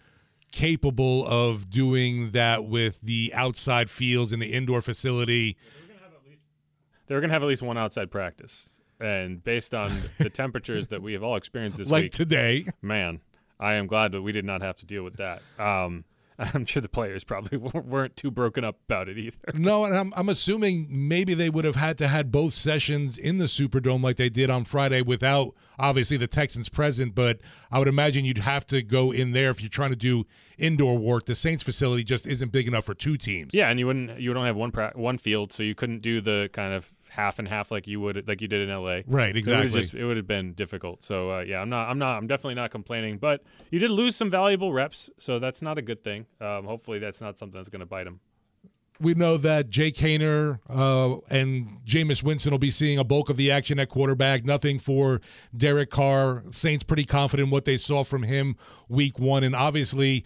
capable 0.57 1.27
of 1.27 1.69
doing 1.69 2.31
that 2.31 2.65
with 2.65 2.99
the 3.03 3.31
outside 3.35 3.91
fields 3.91 4.33
and 4.33 4.41
the 4.41 4.55
indoor 4.55 4.81
facility. 4.81 5.55
They're 7.07 7.21
going 7.21 7.29
to 7.29 7.35
have 7.35 7.43
at 7.43 7.49
least 7.49 7.61
one 7.63 7.77
outside 7.77 8.11
practice, 8.11 8.81
and 8.99 9.45
based 9.45 9.75
on 9.75 9.93
the 10.19 10.31
temperatures 10.43 10.89
that 10.89 11.03
we 11.03 11.13
have 11.13 11.23
all 11.23 11.37
experienced 11.37 11.77
this 11.79 11.91
Like 11.91 12.05
week, 12.05 12.13
today. 12.13 12.67
man, 12.81 13.21
I 13.61 13.75
am 13.75 13.87
glad 13.87 14.13
that 14.13 14.23
we 14.23 14.33
did 14.33 14.45
not 14.47 14.63
have 14.63 14.77
to 14.79 14.87
deal 14.87 15.05
with 15.05 15.19
that. 15.19 15.43
Um, 15.59 16.05
I'm 16.55 16.65
sure 16.65 16.83
the 16.83 16.89
players 16.89 17.25
probably 17.25 17.59
weren't 17.59 18.17
too 18.17 18.31
broken 18.31 18.65
up 18.65 18.79
about 18.89 19.09
it 19.09 19.19
either. 19.19 19.37
No, 19.55 19.85
and 19.85 19.97
I'm, 19.97 20.13
I'm 20.17 20.29
assuming 20.29 20.87
maybe 20.91 21.35
they 21.35 21.51
would 21.51 21.65
have 21.65 21.77
had 21.77 21.99
to 21.99 22.09
had 22.09 22.31
both 22.31 22.55
sessions 22.55 23.17
in 23.19 23.39
the 23.39 23.47
Superdome 23.47 24.03
like 24.03 24.17
they 24.17 24.29
did 24.29 24.51
on 24.51 24.65
Friday 24.65 25.03
without 25.03 25.55
obviously 25.79 26.17
the 26.17 26.27
Texans 26.27 26.69
present. 26.69 27.15
But 27.15 27.39
I 27.71 27.79
would 27.79 27.89
imagine 27.89 28.25
you'd 28.25 28.39
have 28.39 28.67
to 28.67 28.83
go 28.83 29.13
in 29.13 29.33
there 29.33 29.51
if 29.51 29.61
you're 29.61 29.71
trying 29.71 29.91
to 29.91 29.97
do 29.97 30.25
indoor 30.59 30.99
work. 30.99 31.27
The 31.27 31.35
Saints 31.35 31.63
facility 31.63 32.05
just 32.05 32.27
isn't 32.27 32.53
big 32.53 32.69
enough 32.69 32.85
for 32.85 32.95
two 32.95 33.17
teams. 33.17 33.55
Yeah, 33.55 33.69
and 33.69 33.79
you 33.79 33.87
wouldn't 33.87 34.21
you 34.21 34.31
would 34.31 34.37
only 34.37 34.49
have 34.49 34.57
one 34.57 34.73
pra- 34.73 34.93
one 34.95 35.19
field, 35.19 35.53
so 35.53 35.63
you 35.63 35.75
couldn't 35.75 36.01
do 36.01 36.21
the 36.21 36.51
kind 36.53 36.75
of 36.75 36.93
half 37.17 37.39
and 37.39 37.49
half 37.49 37.71
like 37.71 37.87
you 37.87 37.99
would 37.99 38.29
like 38.29 38.43
you 38.43 38.49
did 38.49 38.69
in 38.69 38.75
LA. 38.75 39.01
Right, 39.07 39.07
So 39.07 39.19
it 39.19 39.21
would 39.21 39.37
exactly. 39.37 39.81
just 39.81 39.95
it 39.95 40.05
would 40.05 40.19
have 40.19 40.27
been 40.27 40.53
difficult. 40.53 41.03
So 41.03 41.31
uh, 41.31 41.41
yeah, 41.41 41.61
I'm 41.63 41.71
not 41.71 41.89
I'm 41.89 41.99
not 41.99 42.19
I'm 42.19 42.27
definitely 42.27 42.57
not 42.57 42.71
complaining, 42.71 43.17
but 43.17 43.43
you 43.71 43.79
did 43.79 43.91
lose 43.91 44.15
some 44.15 44.31
valuable 44.31 44.73
reps, 44.73 45.09
so 45.19 45.39
that's 45.39 45.63
not 45.63 45.79
a 45.79 45.83
good 45.83 46.05
thing. 46.05 46.27
Um, 46.41 46.67
hopefully, 46.67 46.99
that's 46.99 47.23
not 47.23 47.39
something 47.39 47.59
that's 47.59 47.71
going 47.71 47.81
to 47.81 47.87
bite 47.87 48.07
him. 48.07 48.21
we 49.01 49.15
know 49.15 49.39
that 49.39 49.71
Jake 49.71 49.97
Haener 49.97 50.59
uh, 50.69 51.19
and 51.31 51.79
Jameis 51.87 52.23
Winston 52.23 52.51
will 52.51 52.59
be 52.59 52.71
seeing 52.71 52.99
a 52.99 53.05
bulk 53.05 53.31
of 53.31 53.39
the 53.39 53.51
action 53.51 53.79
at 53.79 53.89
quarterback. 53.89 54.45
Nothing 54.45 54.79
for 54.79 55.23
Derek 55.57 55.89
Carr. 55.91 56.45
Saints 56.51 56.85
pretty 56.85 57.05
confident 57.05 57.47
in 57.47 57.51
what 57.51 57.65
they 57.65 57.79
saw 57.79 58.05
from 58.05 58.25
him 58.25 58.57
week 58.89 59.19
one, 59.19 59.43
and 59.43 59.57
obviously. 59.57 60.25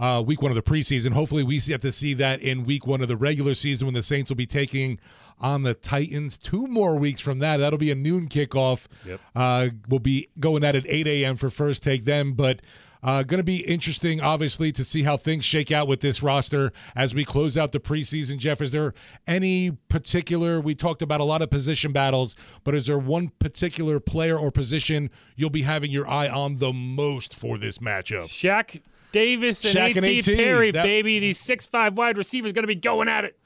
Uh, 0.00 0.22
week 0.22 0.40
one 0.40 0.52
of 0.52 0.54
the 0.54 0.62
preseason. 0.62 1.12
Hopefully, 1.12 1.42
we 1.42 1.58
have 1.70 1.80
to 1.80 1.90
see 1.90 2.14
that 2.14 2.40
in 2.40 2.62
week 2.62 2.86
one 2.86 3.00
of 3.00 3.08
the 3.08 3.16
regular 3.16 3.52
season 3.52 3.84
when 3.84 3.94
the 3.94 4.02
Saints 4.02 4.30
will 4.30 4.36
be 4.36 4.46
taking 4.46 5.00
on 5.40 5.62
the 5.62 5.74
Titans. 5.74 6.36
Two 6.36 6.66
more 6.66 6.96
weeks 6.96 7.20
from 7.20 7.38
that. 7.40 7.58
That'll 7.58 7.78
be 7.78 7.90
a 7.90 7.94
noon 7.94 8.28
kickoff. 8.28 8.86
Yep. 9.06 9.20
Uh, 9.34 9.68
we'll 9.88 10.00
be 10.00 10.28
going 10.38 10.64
at 10.64 10.74
it 10.74 10.84
8 10.88 11.06
a.m. 11.06 11.36
for 11.36 11.50
first 11.50 11.82
take 11.82 12.04
then, 12.04 12.32
but 12.32 12.60
uh, 13.02 13.22
going 13.22 13.38
to 13.38 13.44
be 13.44 13.58
interesting, 13.58 14.20
obviously, 14.20 14.72
to 14.72 14.84
see 14.84 15.04
how 15.04 15.16
things 15.16 15.44
shake 15.44 15.70
out 15.70 15.86
with 15.86 16.00
this 16.00 16.22
roster 16.22 16.72
as 16.96 17.14
we 17.14 17.24
close 17.24 17.56
out 17.56 17.72
the 17.72 17.78
preseason. 17.78 18.38
Jeff, 18.38 18.60
is 18.60 18.72
there 18.72 18.92
any 19.26 19.70
particular? 19.88 20.60
We 20.60 20.74
talked 20.74 21.00
about 21.02 21.20
a 21.20 21.24
lot 21.24 21.40
of 21.40 21.50
position 21.50 21.92
battles, 21.92 22.34
but 22.64 22.74
is 22.74 22.86
there 22.86 22.98
one 22.98 23.28
particular 23.38 24.00
player 24.00 24.36
or 24.36 24.50
position 24.50 25.10
you'll 25.36 25.50
be 25.50 25.62
having 25.62 25.90
your 25.92 26.08
eye 26.08 26.28
on 26.28 26.56
the 26.56 26.72
most 26.72 27.34
for 27.34 27.56
this 27.56 27.78
matchup? 27.78 28.24
Shaq 28.24 28.82
Davis 29.12 29.64
and 29.64 29.74
Shaq 29.74 29.96
and 29.96 30.04
AT 30.04 30.28
AT, 30.28 30.36
Perry, 30.36 30.70
that- 30.72 30.82
baby. 30.82 31.20
These 31.20 31.38
six 31.38 31.66
five 31.66 31.96
wide 31.96 32.18
receivers 32.18 32.52
going 32.52 32.64
to 32.64 32.68
be 32.68 32.74
going 32.74 33.08
at 33.08 33.24
it. 33.24 33.38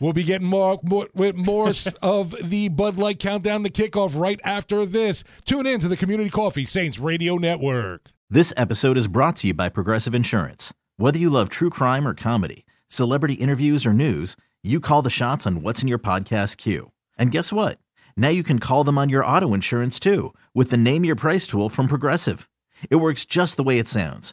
We'll 0.00 0.14
be 0.14 0.24
getting 0.24 0.48
more, 0.48 0.80
more 0.82 1.08
with 1.14 1.36
more 1.36 1.72
of 2.02 2.34
the 2.42 2.68
Bud 2.68 2.98
Light 2.98 3.18
countdown, 3.18 3.62
the 3.62 3.70
kickoff 3.70 4.18
right 4.18 4.40
after 4.42 4.86
this. 4.86 5.22
Tune 5.44 5.66
in 5.66 5.78
to 5.80 5.88
the 5.88 5.96
Community 5.96 6.30
Coffee 6.30 6.64
Saints 6.64 6.98
Radio 6.98 7.36
Network. 7.36 8.10
This 8.30 8.54
episode 8.56 8.96
is 8.96 9.08
brought 9.08 9.36
to 9.36 9.48
you 9.48 9.54
by 9.54 9.68
Progressive 9.68 10.14
Insurance. 10.14 10.72
Whether 10.96 11.18
you 11.18 11.28
love 11.28 11.50
true 11.50 11.68
crime 11.68 12.08
or 12.08 12.14
comedy, 12.14 12.64
celebrity 12.88 13.34
interviews 13.34 13.84
or 13.84 13.92
news, 13.92 14.36
you 14.62 14.80
call 14.80 15.02
the 15.02 15.10
shots 15.10 15.46
on 15.46 15.62
what's 15.62 15.82
in 15.82 15.88
your 15.88 15.98
podcast 15.98 16.56
queue. 16.56 16.92
And 17.18 17.30
guess 17.30 17.52
what? 17.52 17.78
Now 18.16 18.28
you 18.28 18.42
can 18.42 18.58
call 18.58 18.84
them 18.84 18.96
on 18.96 19.08
your 19.10 19.24
auto 19.24 19.52
insurance 19.52 20.00
too 20.00 20.32
with 20.54 20.70
the 20.70 20.76
Name 20.76 21.04
Your 21.04 21.16
Price 21.16 21.46
tool 21.46 21.68
from 21.68 21.88
Progressive. 21.88 22.48
It 22.88 22.96
works 22.96 23.26
just 23.26 23.56
the 23.58 23.62
way 23.62 23.78
it 23.78 23.88
sounds. 23.88 24.32